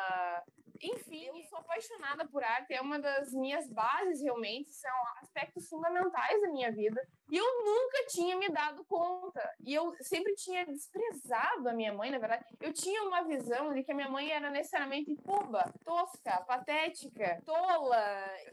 enfim, 0.83 1.27
eu 1.27 1.43
sou 1.45 1.59
apaixonada 1.59 2.27
por 2.27 2.43
arte, 2.43 2.73
é 2.73 2.81
uma 2.81 2.99
das 2.99 3.33
minhas 3.33 3.71
bases 3.71 4.23
realmente, 4.23 4.71
são 4.71 4.91
aspectos 5.23 5.69
fundamentais 5.69 6.41
da 6.41 6.49
minha 6.49 6.73
vida. 6.73 7.01
E 7.31 7.37
eu 7.37 7.65
nunca 7.65 8.07
tinha 8.09 8.37
me 8.37 8.49
dado 8.49 8.85
conta. 8.85 9.41
E 9.65 9.73
eu 9.73 9.95
sempre 10.01 10.35
tinha 10.35 10.67
desprezado 10.67 11.69
a 11.69 11.73
minha 11.73 11.93
mãe, 11.93 12.11
na 12.11 12.19
verdade. 12.19 12.45
Eu 12.61 12.73
tinha 12.73 13.03
uma 13.05 13.23
visão 13.23 13.73
de 13.73 13.85
que 13.85 13.93
a 13.93 13.95
minha 13.95 14.09
mãe 14.09 14.31
era 14.31 14.51
necessariamente 14.51 15.15
boba, 15.25 15.73
tosca, 15.85 16.43
patética, 16.43 17.41
tola. 17.45 18.03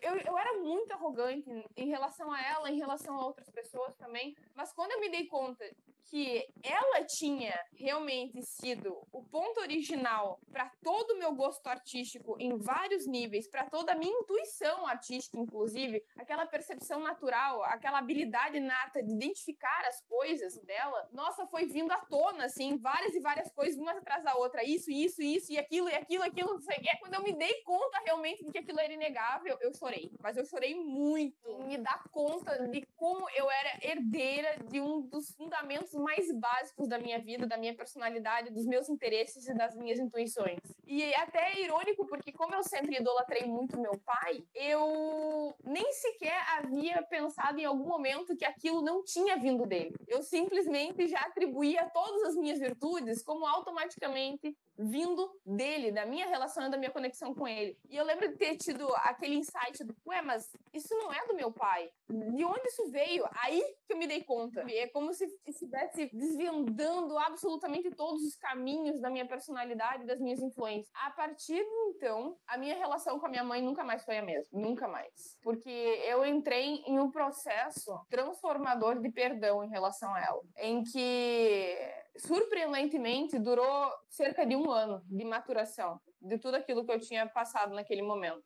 Eu, 0.02 0.18
eu 0.18 0.38
era 0.38 0.54
muito 0.60 0.92
arrogante 0.92 1.50
em 1.76 1.88
relação 1.88 2.32
a 2.32 2.42
ela, 2.42 2.70
em 2.70 2.78
relação 2.78 3.16
a 3.16 3.26
outras 3.26 3.50
pessoas 3.50 3.96
também. 3.96 4.36
Mas 4.54 4.72
quando 4.74 4.92
eu 4.92 5.00
me 5.00 5.10
dei 5.10 5.26
conta 5.26 5.66
que 6.10 6.48
ela 6.64 7.04
tinha 7.04 7.54
realmente 7.76 8.42
sido 8.42 8.98
o 9.12 9.22
ponto 9.24 9.60
original 9.60 10.40
para 10.52 10.72
todo 10.82 11.12
o 11.12 11.20
meu 11.20 11.34
gosto 11.34 11.68
artístico 11.68 12.38
em 12.40 12.58
vários 12.58 13.06
níveis, 13.06 13.48
para 13.48 13.70
toda 13.70 13.92
a 13.92 13.96
minha 13.96 14.18
intuição 14.20 14.88
artística, 14.88 15.38
inclusive, 15.38 16.02
aquela 16.18 16.46
percepção 16.46 17.02
natural, 17.02 17.64
aquela 17.64 18.00
habilidade 18.00 18.60
nata 18.68 19.02
de 19.02 19.12
identificar 19.12 19.86
as 19.88 20.02
coisas 20.02 20.58
dela, 20.64 21.08
nossa, 21.12 21.48
foi 21.48 21.66
vindo 21.66 21.92
à 21.92 21.98
tona, 21.98 22.46
assim, 22.46 22.78
várias 22.78 23.16
e 23.16 23.20
várias 23.20 23.52
coisas, 23.52 23.80
uma 23.80 23.92
atrás 23.92 24.24
da 24.24 24.36
outra, 24.36 24.64
isso, 24.64 24.92
isso, 24.92 25.22
isso, 25.22 25.52
e 25.52 25.58
aquilo, 25.58 25.90
e 25.90 25.94
aquilo, 25.94 26.24
aquilo, 26.24 26.54
não 26.54 26.62
sei 26.62 26.78
o 26.78 26.82
que. 26.82 26.98
Quando 26.98 27.16
eu 27.16 27.24
me 27.24 27.34
dei 27.34 27.62
conta 27.64 28.00
realmente 28.00 28.44
de 28.44 28.52
que 28.52 28.60
aquilo 28.60 28.80
era 28.80 28.94
inegável, 28.94 29.58
eu 29.62 29.74
chorei. 29.74 30.12
Mas 30.22 30.38
eu 30.38 30.46
chorei 30.46 30.76
muito. 30.76 31.58
Me 31.66 31.78
dar 31.78 32.04
conta 32.12 32.68
de 32.68 32.86
como 32.96 33.30
eu 33.32 33.50
era 33.50 33.80
herdeira 33.82 34.58
de 34.70 34.80
um 34.80 35.02
dos 35.02 35.32
fundamentos 35.36 35.94
mais 35.94 36.32
básicos 36.34 36.88
da 36.88 37.00
minha 37.00 37.20
vida, 37.20 37.48
da 37.48 37.58
minha 37.58 37.76
personalidade, 37.76 38.52
dos 38.52 38.66
meus 38.66 38.90
interesses 38.90 39.48
e 39.48 39.54
das 39.54 39.76
minhas 39.76 40.00
intuições. 40.00 40.60
E 40.86 41.14
até 41.16 41.54
é 41.54 41.62
irônico, 41.62 42.06
porque 42.08 42.32
como 42.32 42.56
eu 42.56 42.64
sempre 42.64 42.98
idolatrei 42.98 43.46
muito 43.46 43.80
meu 43.80 43.98
pai, 44.00 44.44
eu 44.56 45.56
nem 45.64 45.92
sequer 45.94 46.42
havia 46.58 47.02
pensado 47.04 47.60
em 47.60 47.66
algum 47.66 47.88
momento 47.88 48.36
que 48.36 48.46
aquilo 48.58 48.82
não 48.82 49.04
tinha 49.04 49.38
vindo 49.38 49.66
dele. 49.66 49.96
Eu 50.08 50.24
simplesmente 50.24 51.08
já 51.08 51.20
atribuía 51.20 51.90
todas 51.94 52.24
as 52.24 52.36
minhas 52.36 52.60
virtudes 52.60 53.24
como 53.24 53.46
automaticamente 53.46 54.58
vindo 54.78 55.30
dele, 55.46 55.92
da 55.92 56.06
minha 56.06 56.28
relação 56.28 56.68
e 56.68 56.70
da 56.70 56.78
minha 56.78 56.92
conexão 56.92 57.34
com 57.34 57.48
ele. 57.48 57.78
E 57.90 57.96
eu 57.96 58.06
lembro 58.06 58.28
de 58.30 58.36
ter 58.36 58.58
tido 58.58 58.88
aquele 58.98 59.36
insight 59.36 59.84
do, 59.84 59.96
ué, 60.06 60.22
mas 60.22 60.52
isso 60.74 60.94
não 60.96 61.12
é 61.12 61.26
do 61.28 61.36
meu 61.36 61.52
pai. 61.52 61.90
De 62.10 62.46
onde 62.46 62.68
isso 62.68 62.90
veio? 62.90 63.26
Aí 63.42 63.62
que 63.86 63.94
eu 63.94 63.98
me 63.98 64.08
dei 64.08 64.24
conta. 64.24 64.66
É 64.70 64.88
como 64.88 65.14
se 65.14 65.26
estivesse 65.46 66.10
desvendando 66.14 67.18
absolutamente 67.18 67.90
todos 67.92 68.24
os 68.24 68.36
caminhos 68.36 69.00
da 69.00 69.10
minha 69.10 69.28
personalidade, 69.28 70.06
das 70.06 70.20
minhas 70.20 70.42
influências. 70.42 70.90
A 70.94 71.12
partir 71.12 71.56
de 71.56 71.78
então, 71.90 72.38
a 72.48 72.58
minha 72.58 72.76
relação 72.76 73.20
com 73.20 73.26
a 73.26 73.30
minha 73.30 73.44
mãe 73.44 73.62
nunca 73.62 73.84
mais 73.84 74.04
foi 74.04 74.18
a 74.18 74.22
mesma. 74.22 74.60
Nunca 74.60 74.88
mais. 74.88 75.38
Porque 75.42 75.70
eu 75.70 76.26
entrei 76.26 76.84
em 76.86 77.00
um 77.00 77.10
processo 77.10 78.00
transformador 78.10 79.00
de 79.00 79.10
perdão 79.12 79.64
em 79.64 79.70
relação 79.70 80.14
a 80.14 80.22
ela. 80.22 80.42
Em 80.58 80.84
que 80.84 81.76
surpreendentemente, 82.18 83.40
durou 83.40 83.92
cerca 84.10 84.46
de 84.46 84.56
um 84.56 84.70
ano 84.72 85.02
de 85.06 85.24
maturação 85.24 86.00
de 86.22 86.38
tudo 86.38 86.56
aquilo 86.56 86.86
que 86.86 86.92
eu 86.92 87.00
tinha 87.00 87.28
passado 87.28 87.74
naquele 87.74 88.02
momento. 88.02 88.44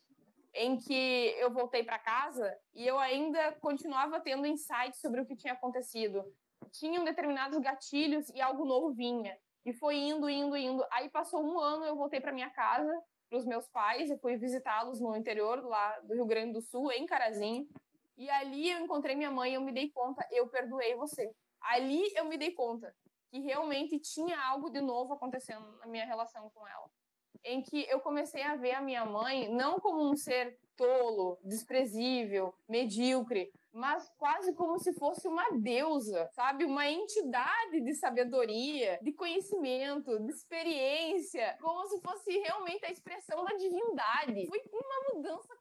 Em 0.53 0.77
que 0.77 1.33
eu 1.39 1.51
voltei 1.51 1.83
para 1.83 1.97
casa 1.97 2.53
e 2.73 2.85
eu 2.85 2.99
ainda 2.99 3.53
continuava 3.53 4.19
tendo 4.19 4.45
insights 4.45 4.99
sobre 4.99 5.21
o 5.21 5.25
que 5.25 5.35
tinha 5.35 5.53
acontecido. 5.53 6.23
Tinham 6.71 7.05
determinados 7.05 7.59
gatilhos 7.59 8.29
e 8.29 8.41
algo 8.41 8.65
novo 8.65 8.93
vinha. 8.93 9.37
E 9.65 9.73
foi 9.73 9.95
indo, 9.95 10.29
indo, 10.29 10.57
indo. 10.57 10.85
Aí 10.91 11.09
passou 11.09 11.41
um 11.41 11.57
ano, 11.59 11.85
eu 11.85 11.95
voltei 11.95 12.19
para 12.19 12.33
minha 12.33 12.49
casa, 12.49 12.91
para 13.29 13.39
os 13.39 13.45
meus 13.45 13.67
pais, 13.69 14.09
eu 14.09 14.17
fui 14.17 14.35
visitá-los 14.35 14.99
no 14.99 15.15
interior 15.15 15.63
lá 15.63 15.99
do 16.01 16.13
Rio 16.13 16.25
Grande 16.25 16.53
do 16.53 16.61
Sul, 16.61 16.91
em 16.91 17.05
Carazinho. 17.05 17.65
E 18.17 18.29
ali 18.29 18.69
eu 18.69 18.79
encontrei 18.79 19.15
minha 19.15 19.31
mãe 19.31 19.53
eu 19.53 19.61
me 19.61 19.71
dei 19.71 19.89
conta, 19.89 20.27
eu 20.31 20.47
perdoei 20.49 20.95
você. 20.95 21.31
Ali 21.61 22.11
eu 22.15 22.25
me 22.25 22.37
dei 22.37 22.51
conta 22.51 22.93
que 23.31 23.39
realmente 23.39 23.97
tinha 23.97 24.37
algo 24.39 24.69
de 24.69 24.81
novo 24.81 25.13
acontecendo 25.13 25.65
na 25.77 25.87
minha 25.87 26.05
relação 26.05 26.49
com 26.49 26.67
ela. 26.67 26.91
Em 27.45 27.63
que 27.63 27.89
eu 27.89 28.01
comecei 28.01 28.43
a 28.43 28.57
ver 28.57 28.73
a 28.73 28.81
minha 28.81 29.05
mãe 29.05 29.49
não 29.49 29.79
como 29.79 30.03
um 30.03 30.15
ser 30.15 30.59
tolo, 30.75 31.39
desprezível, 31.43 32.53
medíocre, 32.67 33.51
mas 33.71 34.11
quase 34.17 34.53
como 34.53 34.77
se 34.79 34.93
fosse 34.93 35.27
uma 35.27 35.49
deusa, 35.51 36.27
sabe? 36.33 36.65
Uma 36.65 36.89
entidade 36.89 37.79
de 37.81 37.93
sabedoria, 37.95 38.99
de 39.01 39.13
conhecimento, 39.13 40.19
de 40.19 40.31
experiência, 40.31 41.57
como 41.61 41.87
se 41.87 42.01
fosse 42.01 42.37
realmente 42.39 42.85
a 42.85 42.91
expressão 42.91 43.43
da 43.45 43.55
divindade. 43.55 44.47
Foi 44.47 44.61
uma 44.73 45.13
mudança 45.13 45.55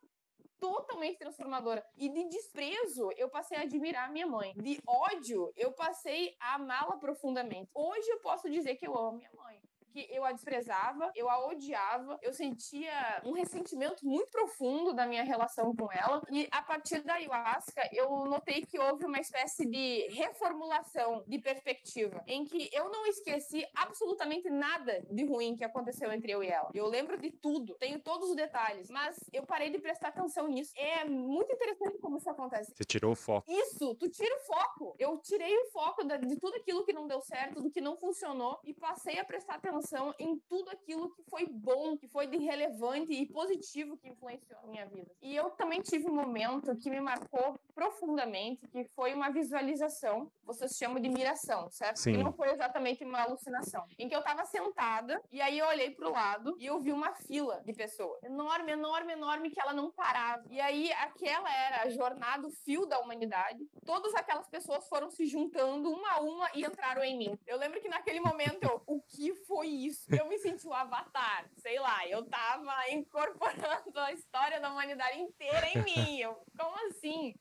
totalmente 0.61 1.19
transformadora. 1.19 1.85
E 1.97 2.09
de 2.09 2.25
desprezo, 2.29 3.11
eu 3.17 3.29
passei 3.29 3.57
a 3.57 3.63
admirar 3.63 4.13
minha 4.13 4.27
mãe. 4.27 4.53
De 4.55 4.79
ódio, 4.87 5.53
eu 5.57 5.73
passei 5.73 6.37
a 6.39 6.55
amá-la 6.55 6.97
profundamente. 6.99 7.71
Hoje 7.75 8.09
eu 8.09 8.21
posso 8.21 8.49
dizer 8.49 8.77
que 8.77 8.87
eu 8.87 8.97
amo 8.97 9.17
minha 9.17 9.31
mãe 9.33 9.50
que 9.91 10.07
eu 10.11 10.25
a 10.25 10.33
desprezava, 10.33 11.11
eu 11.15 11.29
a 11.29 11.47
odiava, 11.47 12.19
eu 12.23 12.33
sentia 12.33 13.21
um 13.25 13.33
ressentimento 13.33 14.07
muito 14.07 14.31
profundo 14.31 14.93
da 14.93 15.07
minha 15.07 15.25
relação 15.25 15.75
com 15.75 15.91
ela. 15.93 16.23
E 16.31 16.49
a 16.51 16.63
partir 16.63 17.03
da 17.03 17.15
ayahuasca, 17.15 17.89
eu 17.93 18.25
notei 18.27 18.65
que 18.65 18.79
houve 18.79 19.05
uma 19.05 19.19
espécie 19.19 19.67
de 19.67 20.09
reformulação 20.11 21.25
de 21.27 21.39
perspectiva, 21.39 22.23
em 22.27 22.45
que 22.45 22.71
eu 22.73 22.89
não 22.91 23.07
esqueci 23.07 23.67
absolutamente 23.75 24.49
nada 24.49 25.05
de 25.11 25.25
ruim 25.25 25.57
que 25.57 25.65
aconteceu 25.65 26.13
entre 26.13 26.33
eu 26.33 26.43
e 26.43 26.49
ela. 26.49 26.71
Eu 26.73 26.87
lembro 26.87 27.19
de 27.19 27.31
tudo, 27.31 27.75
tenho 27.75 28.01
todos 28.01 28.31
os 28.31 28.37
detalhes, 28.37 28.89
mas 28.91 29.19
eu 29.33 29.45
parei 29.45 29.71
de 29.71 29.79
prestar 29.79 30.09
atenção 30.09 30.47
nisso. 30.47 30.73
É 30.77 31.05
muito 31.05 31.53
interessante 31.53 31.99
como 31.99 32.17
isso 32.17 32.31
acontece? 32.31 32.73
Você 32.75 32.85
tirou 32.85 33.13
o 33.13 33.17
foco. 33.17 33.51
Isso, 33.51 33.95
tu 33.97 34.09
tira 34.09 34.35
o 34.37 34.41
foco. 34.41 34.95
Eu 34.99 35.19
tirei 35.19 35.57
o 35.59 35.71
foco 35.71 36.05
de 36.05 36.37
tudo 36.37 36.57
aquilo 36.57 36.85
que 36.85 36.93
não 36.93 37.07
deu 37.07 37.21
certo, 37.21 37.61
do 37.61 37.71
que 37.71 37.81
não 37.81 37.97
funcionou 37.97 38.61
e 38.65 38.73
passei 38.73 39.19
a 39.19 39.25
prestar 39.25 39.55
atenção 39.57 39.80
em 40.19 40.39
tudo 40.49 40.71
aquilo 40.71 41.11
que 41.15 41.23
foi 41.25 41.47
bom, 41.47 41.97
que 41.97 42.09
foi 42.09 42.27
de 42.27 42.39
relevante 42.39 43.13
e 43.13 43.27
positivo 43.27 43.97
que 43.97 44.09
influenciou 44.09 44.61
a 44.61 44.67
minha 44.67 44.87
vida. 44.87 45.11
E 45.23 45.35
eu 45.35 45.51
também 45.51 45.81
tive 45.81 46.09
um 46.09 46.15
momento 46.15 46.77
que 46.77 46.91
me 46.91 47.01
marcou 47.01 47.59
profundamente, 47.75 48.67
que 48.69 48.85
foi 48.85 49.15
uma 49.15 49.31
visualização, 49.31 50.31
vocês 50.45 50.73
chamam 50.77 51.01
de 51.01 51.09
miração, 51.09 51.71
certo? 51.71 51.99
Sim. 51.99 52.13
E 52.13 52.17
não 52.23 52.33
foi 52.33 52.51
exatamente 52.51 53.05
uma 53.05 53.23
alucinação. 53.23 53.85
Em 53.99 54.09
que 54.09 54.15
eu 54.15 54.23
tava 54.23 54.45
sentada 54.45 55.21
e 55.31 55.41
aí 55.41 55.59
eu 55.59 55.67
olhei 55.67 55.91
pro 55.91 56.11
lado 56.11 56.57
e 56.59 56.67
eu 56.67 56.81
vi 56.81 56.93
uma 56.93 57.15
fila 57.15 57.63
de 57.65 57.73
pessoas. 57.73 58.23
Enorme, 58.23 58.73
enorme, 58.73 59.13
enorme, 59.13 59.51
que 59.51 59.61
ela 59.61 59.73
não 59.73 59.91
parava. 59.91 60.45
E 60.51 60.61
aí 60.61 60.93
aquela 60.93 61.51
era 61.53 61.83
a 61.83 61.89
jornada, 61.91 62.47
o 62.47 62.51
fio 62.51 62.87
da 62.87 62.99
humanidade. 63.01 63.67
Todas 63.85 64.15
aquelas 64.15 64.49
pessoas 64.49 64.87
foram 64.89 65.11
se 65.11 65.27
juntando 65.27 65.91
uma 65.91 66.13
a 66.13 66.21
uma 66.21 66.51
e 66.55 66.65
entraram 66.65 67.03
em 67.03 67.17
mim. 67.17 67.39
Eu 67.47 67.59
lembro 67.59 67.81
que 67.81 67.89
naquele 67.89 68.21
momento 68.21 68.63
eu, 68.63 68.83
o 68.87 69.01
que 69.03 69.35
foi 69.47 69.69
isso? 69.71 70.07
Eu 70.15 70.27
me 70.29 70.39
senti 70.39 70.67
o 70.67 70.71
um 70.71 70.75
avatar, 70.75 71.49
sei 71.57 71.79
lá, 71.79 72.07
eu 72.09 72.25
tava 72.27 72.91
incorporando 72.91 73.99
a 73.99 74.13
história 74.13 74.61
da 74.61 74.71
humanidade 74.71 75.19
inteira 75.19 75.67
em 75.69 75.83
mim. 75.83 76.19
Eu, 76.19 76.43
como 76.59 76.77
assim? 76.89 77.35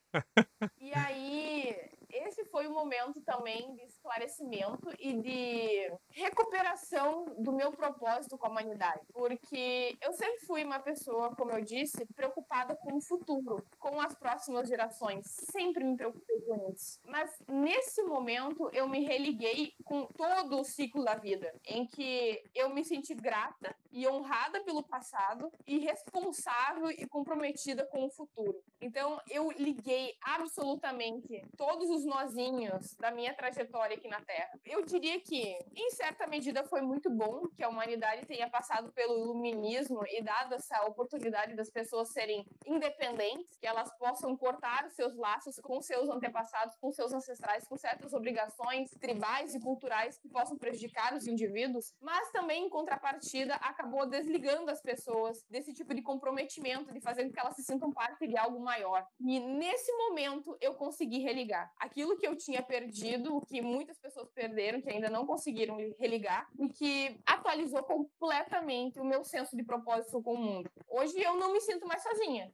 E 0.79 0.93
aí, 0.93 1.75
esse 2.11 2.45
foi 2.45 2.67
o 2.67 2.73
momento 2.73 3.21
também 3.21 3.73
de 3.75 3.83
esclarecimento 3.83 4.89
e 4.99 5.13
de 5.13 5.91
recuperação 6.11 7.25
do 7.37 7.51
meu 7.51 7.71
propósito 7.71 8.37
com 8.37 8.47
a 8.47 8.49
humanidade. 8.49 9.01
Porque 9.13 9.97
eu 10.01 10.13
sempre 10.13 10.45
fui 10.45 10.63
uma 10.63 10.79
pessoa, 10.79 11.35
como 11.35 11.51
eu 11.51 11.63
disse, 11.63 12.05
preocupada 12.15 12.75
com 12.75 12.97
o 12.97 13.01
futuro, 13.01 13.65
com 13.77 13.99
as 14.01 14.15
próximas 14.15 14.67
gerações. 14.67 15.25
Sempre 15.51 15.83
me 15.83 15.95
preocupei 15.95 16.41
com 16.41 16.71
isso. 16.73 16.99
Mas 17.05 17.31
nesse 17.47 18.03
momento 18.03 18.69
eu 18.73 18.87
me 18.87 19.03
religuei 19.03 19.73
com 19.83 20.05
todo 20.05 20.59
o 20.59 20.63
ciclo 20.63 21.03
da 21.03 21.15
vida, 21.15 21.53
em 21.65 21.85
que 21.85 22.43
eu 22.53 22.69
me 22.69 22.83
senti 22.83 23.13
grata 23.13 23.75
e 23.91 24.07
honrada 24.07 24.63
pelo 24.63 24.83
passado 24.83 25.51
e 25.65 25.79
responsável 25.79 26.89
e 26.91 27.07
comprometida 27.07 27.85
com 27.85 28.05
o 28.05 28.09
futuro. 28.09 28.61
Então 28.81 29.19
eu 29.29 29.51
liguei 29.51 30.13
absolutamente 30.23 31.41
todos 31.57 31.89
os 31.89 32.05
nozinhos 32.05 32.95
da 32.95 33.11
minha 33.11 33.33
trajetória 33.33 33.97
aqui 33.97 34.07
na 34.07 34.21
Terra. 34.21 34.51
Eu 34.65 34.83
diria 34.85 35.19
que, 35.19 35.57
em 35.75 35.89
certa 35.91 36.27
medida, 36.27 36.63
foi 36.63 36.81
muito 36.81 37.09
bom 37.09 37.47
que 37.55 37.63
a 37.63 37.69
humanidade 37.69 38.25
tenha 38.25 38.49
passado 38.49 38.91
pelo 38.93 39.17
iluminismo 39.17 40.01
e 40.07 40.21
dado 40.21 40.55
essa 40.55 40.85
oportunidade 40.85 41.55
das 41.55 41.69
pessoas 41.69 42.11
serem 42.11 42.45
independentes, 42.65 43.57
que 43.57 43.67
elas 43.67 43.91
possam 43.97 44.35
cortar 44.37 44.85
os 44.85 44.93
seus 44.93 45.15
laços 45.15 45.59
com 45.59 45.81
seus 45.81 46.09
antepassados, 46.09 46.75
com 46.77 46.91
seus 46.91 47.13
ancestrais, 47.13 47.67
com 47.67 47.77
certas 47.77 48.13
obrigações 48.13 48.89
tribais 48.99 49.53
e 49.53 49.59
culturais 49.59 50.17
que 50.17 50.29
possam 50.29 50.57
prejudicar 50.57 51.13
os 51.13 51.27
indivíduos, 51.27 51.93
mas 52.01 52.31
também, 52.31 52.65
em 52.65 52.69
contrapartida, 52.69 53.55
acabou 53.79 54.05
desligando 54.05 54.69
as 54.69 54.81
pessoas 54.81 55.45
desse 55.49 55.73
tipo 55.73 55.93
de 55.93 56.01
comprometimento, 56.01 56.91
de 56.91 56.99
fazer 56.99 57.23
com 57.23 57.31
que 57.31 57.39
elas 57.39 57.55
se 57.55 57.63
sintam 57.63 57.91
parte 57.91 58.27
de 58.27 58.37
algo 58.37 58.59
maior. 58.59 59.05
E 59.21 59.39
nesse 59.39 59.91
momento 59.93 60.57
eu 60.59 60.73
consegui 60.73 61.19
religar 61.19 61.71
aquilo 61.79 62.17
que 62.17 62.27
eu 62.27 62.35
tinha 62.35 62.61
perdido, 62.61 63.37
o 63.37 63.41
que 63.41 63.61
muitas 63.61 63.97
pessoas 63.97 64.29
perderam, 64.31 64.81
que 64.81 64.89
ainda 64.89 65.09
não 65.09 65.25
conseguiram 65.25 65.77
religar, 65.97 66.49
e 66.59 66.67
que 66.67 67.19
atualizou 67.25 67.81
completamente 67.83 68.99
o 68.99 69.05
meu 69.05 69.23
senso 69.23 69.55
de 69.55 69.63
propósito 69.63 70.21
com 70.21 70.33
o 70.33 70.37
mundo. 70.37 70.69
Hoje 70.89 71.21
eu 71.21 71.37
não 71.37 71.53
me 71.53 71.61
sinto 71.61 71.87
mais 71.87 72.03
sozinha. 72.03 72.51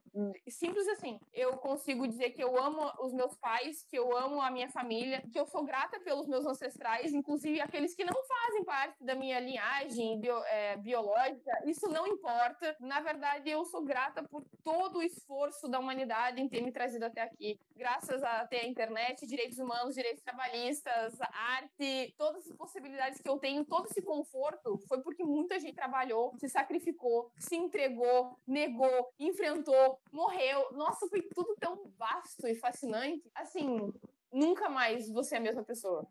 Simples 0.48 0.86
assim. 0.88 1.18
Eu 1.32 1.56
consigo 1.56 2.06
dizer 2.06 2.30
que 2.30 2.42
eu 2.42 2.56
amo 2.56 2.92
os 3.00 3.12
meus 3.12 3.36
pais, 3.36 3.82
que 3.82 3.98
eu 3.98 4.16
amo 4.16 4.40
a 4.40 4.50
minha 4.50 4.68
família, 4.68 5.22
que 5.32 5.38
eu 5.38 5.46
sou 5.46 5.64
grata 5.64 5.98
pelos 6.00 6.28
meus 6.28 6.46
ancestrais, 6.46 7.12
inclusive 7.12 7.60
aqueles 7.60 7.94
que 7.94 8.04
não 8.04 8.14
fazem 8.24 8.64
parte 8.64 9.02
da 9.04 9.14
minha 9.14 9.40
linhagem 9.40 10.20
bio, 10.20 10.38
é, 10.44 10.76
biológica. 10.76 11.15
Isso 11.64 11.88
não 11.88 12.06
importa. 12.06 12.76
Na 12.80 13.00
verdade, 13.00 13.50
eu 13.50 13.64
sou 13.64 13.82
grata 13.82 14.22
por 14.22 14.44
todo 14.62 14.98
o 14.98 15.02
esforço 15.02 15.68
da 15.68 15.78
humanidade 15.78 16.40
em 16.40 16.48
ter 16.48 16.62
me 16.62 16.72
trazido 16.72 17.04
até 17.04 17.22
aqui. 17.22 17.58
Graças 17.74 18.22
a 18.22 18.46
ter 18.46 18.60
a 18.60 18.66
internet, 18.66 19.26
direitos 19.26 19.58
humanos, 19.58 19.94
direitos 19.94 20.22
trabalhistas, 20.22 21.14
arte, 21.20 22.14
todas 22.16 22.46
as 22.46 22.56
possibilidades 22.56 23.20
que 23.20 23.28
eu 23.28 23.38
tenho, 23.38 23.64
todo 23.64 23.86
esse 23.86 24.02
conforto, 24.02 24.78
foi 24.88 25.00
porque 25.02 25.24
muita 25.24 25.58
gente 25.58 25.74
trabalhou, 25.74 26.34
se 26.38 26.48
sacrificou, 26.48 27.30
se 27.38 27.56
entregou, 27.56 28.38
negou, 28.46 29.12
enfrentou, 29.18 30.00
morreu. 30.12 30.72
Nossa, 30.72 31.08
foi 31.08 31.22
tudo 31.22 31.56
tão 31.58 31.90
vasto 31.96 32.46
e 32.46 32.54
fascinante. 32.54 33.30
Assim, 33.34 33.92
nunca 34.32 34.68
mais 34.68 35.08
você 35.10 35.34
é 35.36 35.38
a 35.38 35.42
mesma 35.42 35.64
pessoa. 35.64 36.06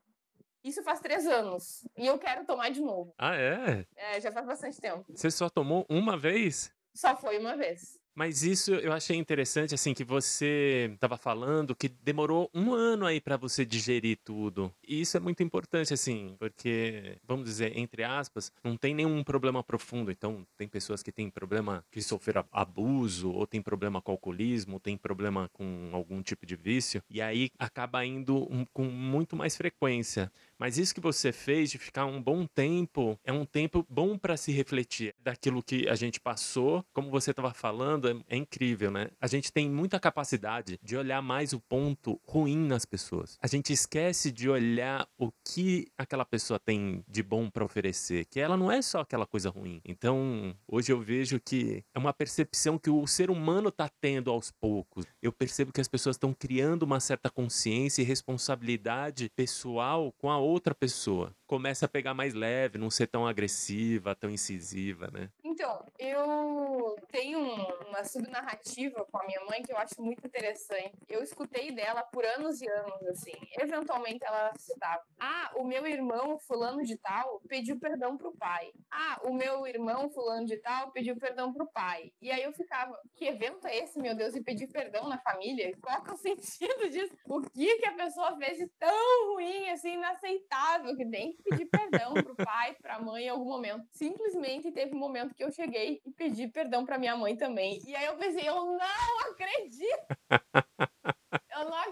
Isso 0.66 0.82
faz 0.82 1.00
três 1.00 1.28
anos. 1.28 1.88
E 1.96 2.08
eu 2.08 2.18
quero 2.18 2.44
tomar 2.44 2.72
de 2.72 2.82
novo. 2.82 3.14
Ah, 3.20 3.36
é? 3.36 3.86
É, 3.96 4.20
já 4.20 4.32
faz 4.32 4.48
bastante 4.48 4.82
tempo. 4.82 5.06
Você 5.14 5.30
só 5.30 5.48
tomou 5.48 5.86
uma 5.88 6.18
vez? 6.18 6.74
Só 6.92 7.16
foi 7.16 7.38
uma 7.38 7.56
vez. 7.56 8.00
Mas 8.16 8.44
isso 8.44 8.74
eu 8.74 8.94
achei 8.94 9.18
interessante, 9.18 9.76
assim, 9.76 9.94
que 9.94 10.06
você 10.06 10.90
estava 10.94 11.18
falando 11.18 11.76
que 11.76 11.90
demorou 11.90 12.50
um 12.54 12.74
ano 12.74 13.06
aí 13.06 13.20
para 13.20 13.36
você 13.36 13.66
digerir 13.66 14.18
tudo. 14.24 14.74
E 14.88 15.02
isso 15.02 15.18
é 15.18 15.20
muito 15.20 15.44
importante, 15.44 15.94
assim, 15.94 16.34
porque, 16.40 17.18
vamos 17.28 17.44
dizer, 17.44 17.78
entre 17.78 18.06
aspas, 18.06 18.54
não 18.64 18.78
tem 18.78 18.96
nenhum 18.96 19.22
problema 19.22 19.62
profundo. 19.62 20.12
Então, 20.12 20.48
tem 20.58 20.66
pessoas 20.66 21.04
que 21.04 21.12
têm 21.12 21.30
problema, 21.30 21.84
que 21.92 22.02
sofreram 22.02 22.46
abuso, 22.54 23.32
ou 23.32 23.46
tem 23.46 23.62
problema 23.62 24.02
com 24.02 24.14
alcoolismo, 24.14 24.76
ou 24.76 24.80
tem 24.80 24.96
problema 24.98 25.50
com 25.52 25.90
algum 25.92 26.24
tipo 26.24 26.46
de 26.46 26.56
vício, 26.56 27.04
e 27.10 27.22
aí 27.22 27.50
acaba 27.60 28.06
indo 28.06 28.48
com 28.72 28.86
muito 28.86 29.36
mais 29.36 29.58
frequência. 29.58 30.32
Mas 30.58 30.78
isso 30.78 30.96
que 30.96 31.02
você 31.02 31.32
fez 31.32 31.70
de 31.70 31.78
ficar 31.78 32.06
um 32.06 32.22
bom 32.22 32.46
tempo 32.46 33.20
é 33.24 33.32
um 33.32 33.46
tempo 33.46 33.86
bom 33.90 34.18
para 34.18 34.38
se 34.38 34.52
refletir 34.52 35.14
daquilo 35.20 35.62
que 35.62 35.88
a 35.90 35.96
gente 35.96 36.20
passou. 36.20 36.86
Como 36.94 37.10
você 37.10 37.32
estava 37.32 37.54
falando, 37.54 38.10
é, 38.10 38.16
é, 38.30 38.38
incrível, 38.38 38.90
né? 38.90 39.10
A 39.20 39.28
gente 39.28 39.52
tem 39.52 39.70
muita 39.70 40.00
capacidade 40.00 40.80
de 40.82 40.96
olhar 40.96 41.22
mais 41.22 41.54
o 41.54 41.60
ponto 41.60 42.20
ruim 42.26 42.58
nas 42.68 42.86
pessoas. 42.86 43.38
A 43.42 43.48
gente 43.48 43.74
esquece 43.74 44.32
de 44.32 44.50
olhar 44.50 45.08
o 45.18 45.32
que 45.44 45.88
aquela 45.98 46.26
pessoa 46.26 46.60
tem 46.60 47.04
de 47.08 47.22
bom 47.22 47.50
para 47.50 47.66
oferecer, 47.66 48.26
que 48.26 48.40
ela 48.40 48.56
não 48.56 48.72
é 48.72 48.82
só 48.82 49.02
aquela 49.02 49.26
coisa 49.26 49.50
ruim. 49.50 49.82
Então, 49.84 50.56
hoje 50.68 50.92
eu 50.92 51.02
vejo 51.02 51.40
que 51.40 51.84
é 51.94 52.00
uma 52.00 52.14
percepção 52.14 52.78
que 52.78 52.90
o 52.90 53.06
ser 53.08 53.30
humano 53.30 53.70
está 53.70 53.90
tendo 54.02 54.32
aos 54.32 54.52
poucos. 54.52 55.06
Eu 55.22 55.32
percebo 55.32 55.74
que 55.74 55.82
as 55.82 55.88
pessoas 55.88 56.16
estão 56.16 56.34
criando 56.34 56.84
uma 56.84 57.00
certa 57.00 57.30
consciência 57.30 58.02
e 58.02 58.06
responsabilidade 58.06 59.30
pessoal 59.36 60.14
com 60.18 60.30
a 60.30 60.45
outra 60.46 60.74
pessoa. 60.76 61.36
Começa 61.48 61.86
a 61.86 61.90
pegar 61.90 62.14
mais 62.14 62.34
leve, 62.34 62.78
não 62.78 62.90
ser 62.90 63.08
tão 63.08 63.28
agressiva, 63.28 64.16
tão 64.16 64.30
incisiva, 64.30 65.10
né? 65.12 65.30
Então, 65.56 65.86
eu 65.98 66.98
tenho 67.10 67.40
uma 67.88 68.04
subnarrativa 68.04 69.08
com 69.10 69.18
a 69.18 69.26
minha 69.26 69.40
mãe 69.46 69.64
que 69.64 69.72
eu 69.72 69.78
acho 69.78 70.02
muito 70.02 70.28
interessante. 70.28 70.98
Eu 71.08 71.24
escutei 71.24 71.72
dela 71.72 72.04
por 72.04 72.26
anos 72.26 72.62
e 72.62 72.70
anos, 72.70 73.02
assim. 73.08 73.32
Eventualmente 73.58 74.26
ela 74.26 74.52
citava: 74.58 75.02
Ah, 75.18 75.54
o 75.56 75.64
meu 75.64 75.88
irmão, 75.88 76.38
fulano 76.40 76.84
de 76.84 76.98
tal, 76.98 77.40
pediu 77.48 77.80
perdão 77.80 78.18
pro 78.18 78.36
pai. 78.36 78.70
Ah, 78.92 79.22
o 79.24 79.34
meu 79.34 79.66
irmão, 79.66 80.10
fulano 80.10 80.46
de 80.46 80.58
tal, 80.58 80.92
pediu 80.92 81.16
perdão 81.16 81.54
pro 81.54 81.72
pai. 81.72 82.12
E 82.22 82.30
aí 82.30 82.44
eu 82.44 82.52
ficava: 82.52 82.94
Que 83.16 83.24
evento 83.24 83.66
é 83.66 83.78
esse, 83.78 83.98
meu 83.98 84.14
Deus, 84.14 84.36
e 84.36 84.44
pedir 84.44 84.68
perdão 84.68 85.08
na 85.08 85.20
família? 85.20 85.72
Qual 85.82 86.04
que 86.04 86.12
é 86.12 86.14
o 86.14 86.18
sentido 86.20 86.90
disso? 86.90 87.16
O 87.30 87.40
que 87.40 87.78
que 87.78 87.88
a 87.88 87.94
pessoa 87.94 88.36
fez 88.38 88.58
de 88.58 88.68
tão 88.78 89.34
ruim, 89.34 89.70
assim, 89.70 89.94
inaceitável, 89.94 90.98
que 90.98 91.10
tem 91.10 91.32
que 91.32 91.44
pedir 91.44 91.66
perdão 91.68 92.14
pro 92.14 92.36
pai, 92.36 92.76
pra 92.82 93.00
mãe 93.00 93.24
em 93.24 93.30
algum 93.30 93.46
momento? 93.46 93.86
Simplesmente 93.94 94.70
teve 94.70 94.94
um 94.94 95.00
momento 95.00 95.34
que 95.34 95.45
eu 95.46 95.52
cheguei 95.52 96.02
e 96.06 96.12
pedi 96.12 96.48
perdão 96.48 96.86
pra 96.86 96.98
minha 96.98 97.16
mãe 97.16 97.36
também. 97.36 97.80
E 97.86 97.96
aí 97.96 98.06
eu 98.06 98.18
pensei, 98.18 98.48
eu 98.48 98.56
não 98.66 99.20
acredito! 99.32 100.06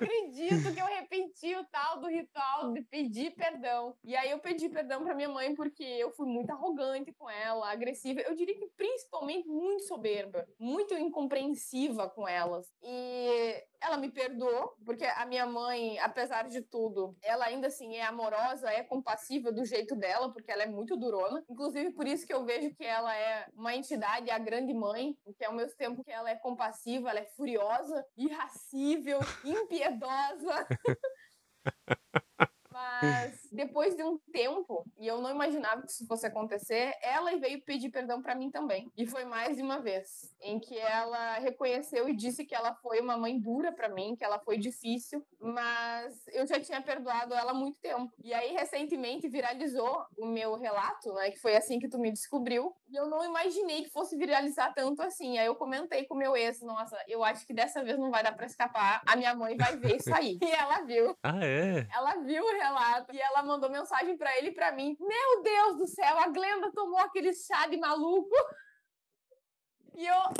acredito 0.03 0.73
que 0.73 0.79
eu 0.79 0.85
repeti 0.85 1.55
o 1.55 1.63
tal 1.65 1.99
do 1.99 2.07
ritual 2.07 2.73
de 2.73 2.81
pedir 2.81 3.31
perdão. 3.31 3.95
E 4.03 4.15
aí 4.15 4.31
eu 4.31 4.39
pedi 4.39 4.69
perdão 4.69 5.03
para 5.03 5.15
minha 5.15 5.29
mãe 5.29 5.55
porque 5.55 5.83
eu 5.83 6.11
fui 6.11 6.27
muito 6.27 6.51
arrogante 6.51 7.11
com 7.13 7.29
ela, 7.29 7.71
agressiva. 7.71 8.21
Eu 8.21 8.35
diria 8.35 8.57
que 8.57 8.67
principalmente 8.75 9.47
muito 9.47 9.83
soberba, 9.83 10.45
muito 10.59 10.93
incompreensiva 10.93 12.09
com 12.09 12.27
elas. 12.27 12.67
E 12.81 13.63
ela 13.83 13.97
me 13.97 14.09
perdoou, 14.09 14.75
porque 14.85 15.03
a 15.03 15.25
minha 15.25 15.45
mãe, 15.45 15.99
apesar 15.99 16.47
de 16.47 16.61
tudo, 16.61 17.15
ela 17.21 17.45
ainda 17.45 17.67
assim 17.67 17.95
é 17.95 18.03
amorosa, 18.03 18.69
é 18.69 18.81
compassiva 18.81 19.51
do 19.51 19.65
jeito 19.65 19.95
dela, 19.95 20.31
porque 20.31 20.51
ela 20.51 20.63
é 20.63 20.67
muito 20.67 20.95
durona. 20.95 21.43
Inclusive 21.49 21.91
por 21.91 22.07
isso 22.07 22.25
que 22.25 22.33
eu 22.33 22.45
vejo 22.45 22.73
que 22.75 22.85
ela 22.85 23.13
é 23.15 23.45
uma 23.53 23.75
entidade, 23.75 24.31
a 24.31 24.39
grande 24.39 24.73
mãe, 24.73 25.17
que 25.37 25.43
ao 25.43 25.53
mesmo 25.53 25.75
tempo 25.77 26.03
que 26.03 26.11
ela 26.11 26.29
é 26.29 26.35
compassiva, 26.35 27.09
ela 27.09 27.19
é 27.19 27.25
furiosa, 27.25 28.05
irracível, 28.17 29.19
impiedosa. 29.43 29.83
Mas 32.71 33.42
depois 33.53 33.95
de 33.95 34.03
um 34.03 34.17
tempo, 34.31 34.83
e 34.97 35.07
eu 35.07 35.21
não 35.21 35.29
imaginava 35.29 35.81
que 35.81 35.91
isso 35.91 36.07
fosse 36.07 36.25
acontecer, 36.25 36.93
ela 37.01 37.35
veio 37.37 37.63
pedir 37.63 37.89
perdão 37.89 38.21
para 38.21 38.35
mim 38.35 38.49
também. 38.49 38.91
E 38.97 39.05
foi 39.05 39.25
mais 39.25 39.55
de 39.55 39.61
uma 39.61 39.79
vez 39.79 40.33
em 40.41 40.59
que 40.59 40.77
ela 40.77 41.35
reconheceu 41.39 42.09
e 42.09 42.15
disse 42.15 42.45
que 42.45 42.55
ela 42.55 42.73
foi 42.75 42.99
uma 42.99 43.17
mãe 43.17 43.39
dura 43.39 43.71
para 43.71 43.89
mim, 43.89 44.15
que 44.15 44.23
ela 44.23 44.39
foi 44.39 44.57
difícil, 44.57 45.23
mas 45.39 46.15
eu 46.27 46.45
já 46.47 46.59
tinha 46.59 46.81
perdoado 46.81 47.33
ela 47.33 47.51
há 47.51 47.53
muito 47.53 47.79
tempo. 47.79 48.11
E 48.23 48.33
aí 48.33 48.53
recentemente 48.53 49.29
viralizou 49.29 50.03
o 50.17 50.25
meu 50.25 50.55
relato, 50.55 51.13
né, 51.13 51.31
que 51.31 51.39
foi 51.39 51.55
assim 51.55 51.79
que 51.79 51.87
tu 51.87 51.99
me 51.99 52.11
descobriu, 52.11 52.73
e 52.89 52.95
eu 52.95 53.07
não 53.07 53.23
imaginei 53.23 53.83
que 53.83 53.89
fosse 53.89 54.17
viralizar 54.17 54.73
tanto 54.73 55.01
assim. 55.01 55.37
Aí 55.37 55.45
eu 55.45 55.55
comentei 55.55 56.05
com 56.05 56.15
o 56.15 56.17
meu 56.17 56.35
ex, 56.35 56.61
nossa, 56.61 56.97
eu 57.07 57.23
acho 57.23 57.45
que 57.45 57.53
dessa 57.53 57.83
vez 57.83 57.97
não 57.97 58.09
vai 58.09 58.23
dar 58.23 58.33
para 58.33 58.45
escapar. 58.45 59.01
A 59.05 59.15
minha 59.15 59.35
mãe 59.35 59.55
vai 59.55 59.77
ver 59.77 59.97
isso 59.97 60.13
aí. 60.13 60.37
e 60.41 60.51
ela 60.51 60.81
viu. 60.81 61.15
Ah, 61.23 61.39
é? 61.43 61.87
Ela 61.93 62.15
viu 62.17 62.43
o 62.43 62.51
relato 62.51 63.13
e 63.13 63.19
ela 63.19 63.42
mandou 63.45 63.69
mensagem 63.69 64.17
para 64.17 64.37
ele 64.37 64.49
e 64.49 64.53
para 64.53 64.71
mim. 64.71 64.95
Meu 64.99 65.43
Deus 65.43 65.77
do 65.77 65.87
céu, 65.87 66.17
a 66.17 66.27
Glenda 66.27 66.71
tomou 66.71 66.99
aquele 66.99 67.33
chá 67.33 67.67
de 67.67 67.77
maluco. 67.77 68.35
E 69.95 70.05
eu, 70.07 70.15
ai 70.15 70.33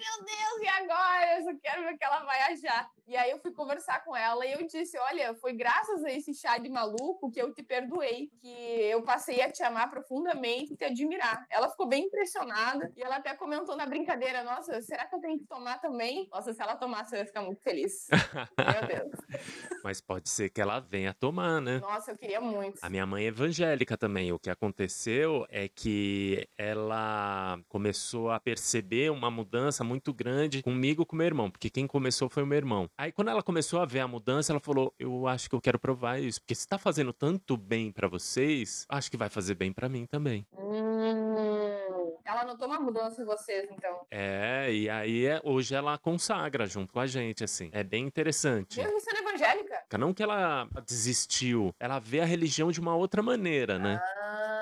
meu 0.00 0.24
Deus, 0.24 0.62
e 0.62 0.68
agora? 0.68 1.38
Eu 1.38 1.44
só 1.44 1.58
quero 1.62 1.82
ver 1.82 1.94
o 1.94 1.98
que 1.98 2.04
ela 2.04 2.24
vai 2.24 2.52
achar. 2.52 2.90
E 3.06 3.16
aí 3.16 3.30
eu 3.30 3.38
fui 3.38 3.52
conversar 3.52 4.04
com 4.04 4.16
ela 4.16 4.44
e 4.44 4.52
eu 4.52 4.66
disse: 4.66 4.98
Olha, 4.98 5.32
foi 5.34 5.52
graças 5.52 6.02
a 6.04 6.10
esse 6.10 6.34
chá 6.34 6.58
de 6.58 6.68
maluco 6.68 7.30
que 7.30 7.40
eu 7.40 7.52
te 7.52 7.62
perdoei, 7.62 8.28
que 8.40 8.48
eu 8.48 9.02
passei 9.02 9.40
a 9.42 9.50
te 9.50 9.62
amar 9.62 9.88
profundamente 9.88 10.72
e 10.72 10.76
te 10.76 10.84
admirar. 10.84 11.46
Ela 11.48 11.68
ficou 11.68 11.86
bem 11.86 12.06
impressionada 12.06 12.92
e 12.96 13.02
ela 13.02 13.16
até 13.16 13.34
comentou 13.36 13.76
na 13.76 13.86
brincadeira: 13.86 14.42
Nossa, 14.42 14.80
será 14.82 15.06
que 15.06 15.14
eu 15.14 15.20
tenho 15.20 15.38
que 15.38 15.46
tomar 15.46 15.78
também? 15.80 16.28
Nossa, 16.32 16.52
se 16.52 16.60
ela 16.60 16.74
tomasse, 16.74 17.14
eu 17.14 17.20
ia 17.20 17.26
ficar 17.26 17.42
muito 17.42 17.62
feliz. 17.62 18.08
Meu 18.10 18.88
Deus. 18.88 19.12
Mas 19.84 20.00
pode 20.00 20.28
ser 20.28 20.50
que 20.50 20.60
ela 20.60 20.80
venha 20.80 21.14
tomar, 21.14 21.60
né? 21.60 21.78
Nossa, 21.78 22.10
eu 22.10 22.18
queria 22.18 22.40
muito. 22.40 22.80
A 22.82 22.90
minha 22.90 23.06
mãe 23.06 23.24
é 23.24 23.28
evangélica 23.28 23.96
também. 23.96 24.32
O 24.32 24.38
que 24.38 24.50
aconteceu 24.50 25.46
é 25.48 25.68
que 25.68 26.48
ela 26.58 27.60
começou 27.68 28.32
a 28.32 28.40
perceber 28.40 28.95
uma 29.10 29.30
mudança 29.30 29.84
muito 29.84 30.12
grande 30.12 30.62
comigo 30.62 31.04
com 31.04 31.16
meu 31.16 31.26
irmão, 31.26 31.50
porque 31.50 31.70
quem 31.70 31.86
começou 31.86 32.28
foi 32.28 32.42
o 32.42 32.46
meu 32.46 32.56
irmão. 32.56 32.88
Aí 32.98 33.12
quando 33.12 33.28
ela 33.28 33.42
começou 33.42 33.80
a 33.80 33.84
ver 33.84 34.00
a 34.00 34.08
mudança, 34.08 34.52
ela 34.52 34.60
falou: 34.60 34.92
"Eu 34.98 35.26
acho 35.26 35.48
que 35.48 35.54
eu 35.54 35.60
quero 35.60 35.78
provar 35.78 36.20
isso, 36.20 36.40
porque 36.40 36.54
se 36.54 36.66
tá 36.66 36.78
fazendo 36.78 37.12
tanto 37.12 37.56
bem 37.56 37.92
para 37.92 38.08
vocês, 38.08 38.84
acho 38.88 39.10
que 39.10 39.16
vai 39.16 39.28
fazer 39.28 39.54
bem 39.54 39.72
para 39.72 39.88
mim 39.88 40.06
também". 40.06 40.46
Hum, 40.52 42.16
ela 42.24 42.44
notou 42.44 42.66
uma 42.66 42.80
mudança 42.80 43.22
em 43.22 43.24
vocês, 43.24 43.68
então. 43.70 44.06
É, 44.10 44.72
e 44.72 44.90
aí 44.90 45.26
é, 45.26 45.40
hoje 45.44 45.74
ela 45.74 45.96
consagra 45.98 46.66
junto 46.66 46.92
com 46.92 47.00
a 47.00 47.06
gente, 47.06 47.44
assim. 47.44 47.70
É 47.72 47.84
bem 47.84 48.04
interessante. 48.04 48.78
Mesmo 48.78 49.00
sendo 49.00 49.18
evangélica? 49.18 49.76
Não 49.98 50.12
que 50.12 50.22
ela 50.22 50.68
desistiu, 50.86 51.74
ela 51.80 51.98
vê 51.98 52.20
a 52.20 52.24
religião 52.24 52.70
de 52.70 52.80
uma 52.80 52.94
outra 52.94 53.22
maneira, 53.22 53.78
né? 53.78 53.98
Ah, 54.02 54.55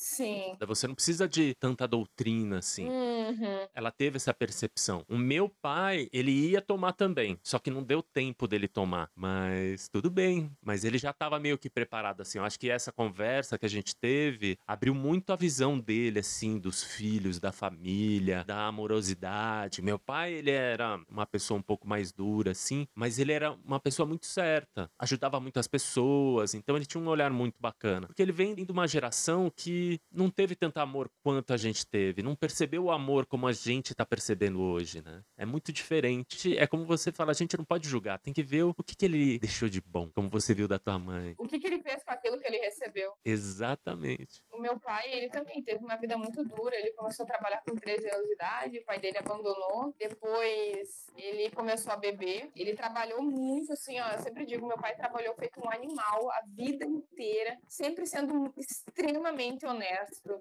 sim. 0.00 0.56
Você 0.66 0.86
não 0.86 0.94
precisa 0.94 1.28
de 1.28 1.54
tanta 1.54 1.86
doutrina 1.86 2.58
assim. 2.58 2.88
Uhum. 2.88 3.68
Ela 3.74 3.90
teve 3.90 4.16
essa 4.16 4.32
percepção. 4.32 5.04
O 5.08 5.18
meu 5.18 5.48
pai, 5.48 6.08
ele 6.12 6.30
ia 6.30 6.60
tomar 6.60 6.92
também, 6.92 7.38
só 7.42 7.58
que 7.58 7.70
não 7.70 7.82
deu 7.82 8.02
tempo 8.02 8.46
dele 8.46 8.68
tomar. 8.68 9.10
Mas 9.14 9.88
tudo 9.88 10.10
bem. 10.10 10.50
Mas 10.62 10.84
ele 10.84 10.98
já 10.98 11.10
estava 11.10 11.38
meio 11.38 11.58
que 11.58 11.68
preparado 11.68 12.20
assim. 12.20 12.38
Eu 12.38 12.44
acho 12.44 12.58
que 12.58 12.70
essa 12.70 12.92
conversa 12.92 13.58
que 13.58 13.66
a 13.66 13.68
gente 13.68 13.94
teve 13.96 14.58
abriu 14.66 14.94
muito 14.94 15.32
a 15.32 15.36
visão 15.36 15.78
dele 15.78 16.20
assim 16.20 16.58
dos 16.58 16.82
filhos, 16.82 17.38
da 17.38 17.52
família, 17.52 18.44
da 18.44 18.66
amorosidade. 18.66 19.82
Meu 19.82 19.98
pai, 19.98 20.32
ele 20.34 20.50
era 20.50 21.00
uma 21.08 21.26
pessoa 21.26 21.58
um 21.58 21.62
pouco 21.62 21.86
mais 21.86 22.12
dura 22.12 22.52
assim, 22.52 22.86
mas 22.94 23.18
ele 23.18 23.32
era 23.32 23.52
uma 23.64 23.80
pessoa 23.80 24.06
muito 24.06 24.26
certa, 24.26 24.90
ajudava 24.98 25.40
muitas 25.40 25.66
pessoas, 25.66 26.54
então 26.54 26.76
ele 26.76 26.86
tinha 26.86 27.02
um 27.02 27.08
olhar 27.08 27.30
muito 27.30 27.56
bacana. 27.60 28.06
Porque 28.06 28.22
ele 28.22 28.32
vem 28.32 28.54
de 28.54 28.70
uma 28.70 28.86
geração 28.86 29.50
que 29.54 29.89
não 30.12 30.30
teve 30.30 30.54
tanto 30.54 30.78
amor 30.78 31.10
quanto 31.22 31.52
a 31.52 31.56
gente 31.56 31.86
teve, 31.86 32.22
não 32.22 32.36
percebeu 32.36 32.84
o 32.84 32.90
amor 32.90 33.26
como 33.26 33.46
a 33.46 33.52
gente 33.52 33.94
tá 33.94 34.04
percebendo 34.04 34.60
hoje, 34.60 35.02
né? 35.02 35.22
É 35.36 35.46
muito 35.46 35.72
diferente. 35.72 36.56
É 36.58 36.66
como 36.66 36.84
você 36.84 37.10
fala, 37.10 37.30
a 37.30 37.34
gente 37.34 37.56
não 37.56 37.64
pode 37.64 37.88
julgar, 37.88 38.18
tem 38.18 38.32
que 38.32 38.42
ver 38.42 38.64
o 38.64 38.74
que, 38.74 38.94
que 38.96 39.04
ele 39.04 39.38
deixou 39.38 39.68
de 39.68 39.80
bom, 39.80 40.10
como 40.14 40.28
você 40.28 40.52
viu 40.54 40.68
da 40.68 40.78
tua 40.78 40.98
mãe. 40.98 41.34
O 41.38 41.46
que, 41.46 41.58
que 41.58 41.66
ele 41.66 41.82
fez 41.82 42.02
com 42.04 42.10
aquilo 42.10 42.38
que 42.38 42.46
ele 42.46 42.58
recebeu? 42.58 43.12
Exatamente. 43.24 44.42
O 44.52 44.58
meu 44.60 44.78
pai, 44.78 45.12
ele 45.12 45.28
também 45.30 45.62
teve 45.62 45.84
uma 45.84 45.96
vida 45.96 46.16
muito 46.16 46.44
dura. 46.44 46.76
Ele 46.76 46.92
começou 46.92 47.24
a 47.24 47.28
trabalhar 47.28 47.62
com 47.62 47.74
13 47.74 48.08
anos 48.10 48.26
de 48.26 48.34
idade, 48.34 48.78
o 48.78 48.84
pai 48.84 48.98
dele 48.98 49.18
abandonou. 49.18 49.94
Depois, 49.98 51.06
ele 51.16 51.50
começou 51.50 51.92
a 51.92 51.96
beber. 51.96 52.50
Ele 52.54 52.74
trabalhou 52.74 53.22
muito, 53.22 53.72
assim, 53.72 53.98
ó. 54.00 54.12
Eu 54.12 54.20
sempre 54.20 54.44
digo, 54.44 54.66
meu 54.66 54.78
pai 54.78 54.94
trabalhou 54.96 55.34
feito 55.34 55.60
um 55.60 55.70
animal 55.70 56.30
a 56.30 56.42
vida 56.46 56.84
inteira, 56.84 57.58
sempre 57.66 58.06
sendo 58.06 58.52
extremamente 58.56 59.64
honesto, 59.66 59.79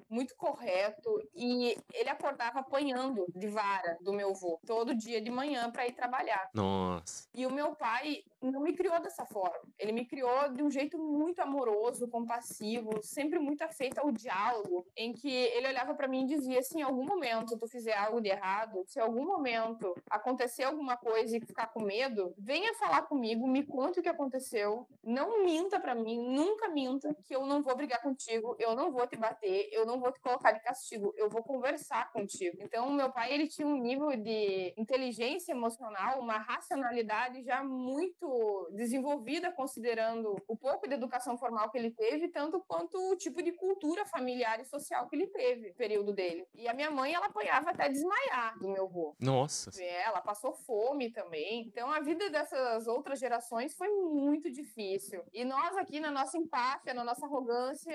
muito 0.10 0.36
correto. 0.36 1.10
E 1.36 1.78
ele 1.93 2.10
acordava 2.10 2.60
apanhando 2.60 3.25
de 3.36 3.47
vara 3.47 3.97
do 4.02 4.13
meu 4.13 4.32
avô 4.32 4.60
todo 4.65 4.95
dia 4.95 5.21
de 5.21 5.32
manhã 5.32 5.71
para 5.71 5.88
ir 5.88 5.93
trabalhar. 5.93 6.49
Nossa. 6.54 7.28
E 7.34 7.45
o 7.45 7.52
meu 7.52 7.75
pai 7.75 8.23
não 8.41 8.62
me 8.62 8.73
criou 8.73 8.99
dessa 9.02 9.25
forma. 9.25 9.60
Ele 9.78 9.91
me 9.91 10.06
criou 10.06 10.49
de 10.54 10.63
um 10.63 10.69
jeito 10.69 10.97
muito 10.97 11.41
amoroso, 11.41 12.08
compassivo, 12.08 13.02
sempre 13.04 13.39
muito 13.39 13.62
afeito 13.62 13.99
ao 13.99 14.12
diálogo, 14.12 14.86
em 14.95 15.13
que 15.13 15.30
ele 15.30 15.67
olhava 15.67 15.93
para 15.93 16.08
mim 16.08 16.23
e 16.23 16.28
dizia: 16.28 16.62
se 16.62 16.78
em 16.78 16.82
algum 16.82 17.06
momento 17.06 17.58
tu 17.58 17.67
fizer 17.67 17.95
algo 17.95 18.21
de 18.21 18.30
errado, 18.30 18.84
se 18.88 18.99
em 18.99 19.02
algum 19.02 19.25
momento 19.25 19.93
acontecer 20.10 20.63
alguma 20.63 20.97
coisa 20.97 21.36
e 21.36 21.41
ficar 21.41 21.67
com 21.67 21.82
medo, 21.84 22.34
venha 22.38 22.73
falar 22.75 23.04
comigo, 23.04 23.47
me 23.47 23.63
conte 23.63 23.99
o 23.99 24.04
que 24.04 24.10
aconteceu, 24.10 24.88
não 25.04 25.43
minta 25.43 25.80
para 25.80 25.95
mim, 25.95 26.17
nunca 26.17 26.69
minta, 26.69 27.13
que 27.23 27.36
eu 27.36 27.45
não 27.45 27.62
vou 27.62 27.75
brigar 27.75 28.02
contigo, 28.02 28.56
eu 28.60 28.75
não 28.75 28.91
vou 28.91 29.06
te 29.08 29.17
bater, 29.17 29.28
eu 29.71 29.85
não 29.85 29.99
vou 29.99 30.11
te 30.11 30.19
colocar 30.19 30.51
de 30.51 30.61
castigo, 30.61 31.13
eu 31.15 31.29
vou 31.29 31.43
conversar 31.43 32.11
contigo. 32.11 32.57
Então, 32.61 32.89
meu 32.91 33.11
pai, 33.11 33.33
ele 33.33 33.47
tinha 33.47 33.67
um 33.67 33.77
nível 33.77 34.15
de 34.15 34.73
inteligência 34.77 35.51
emocional, 35.51 36.19
uma 36.19 36.37
racionalidade 36.37 37.43
já 37.43 37.63
muito 37.63 38.69
desenvolvida, 38.73 39.51
considerando 39.51 40.35
o 40.47 40.55
pouco 40.55 40.87
de 40.87 40.93
educação 40.93 41.37
formal 41.37 41.69
que 41.69 41.77
ele 41.77 41.91
teve, 41.91 42.27
tanto 42.29 42.59
quanto 42.67 42.97
o 43.11 43.15
tipo 43.15 43.41
de 43.41 43.51
cultura 43.51 44.05
familiar 44.05 44.59
e 44.59 44.65
social 44.65 45.07
que 45.07 45.15
ele 45.15 45.27
teve 45.27 45.69
no 45.69 45.75
período 45.75 46.13
dele. 46.13 46.47
E 46.53 46.67
a 46.67 46.73
minha 46.73 46.91
mãe, 46.91 47.13
ela 47.13 47.27
apanhava 47.27 47.71
até 47.71 47.89
desmaiar 47.89 48.57
do 48.59 48.69
meu 48.69 48.85
avô. 48.85 49.15
Nossa. 49.19 49.71
É, 49.81 50.03
ela 50.03 50.21
passou 50.21 50.53
fome 50.53 51.11
também. 51.11 51.61
Então, 51.67 51.91
a 51.91 51.99
vida 51.99 52.29
dessas 52.29 52.87
outras 52.87 53.19
gerações 53.19 53.75
foi 53.75 53.89
muito 53.89 54.51
difícil. 54.51 55.23
E 55.33 55.45
nós 55.45 55.75
aqui, 55.77 55.99
na 55.99 56.11
nossa 56.11 56.37
empáfia, 56.37 56.93
na 56.93 57.03
nossa 57.03 57.25
arrogância, 57.25 57.93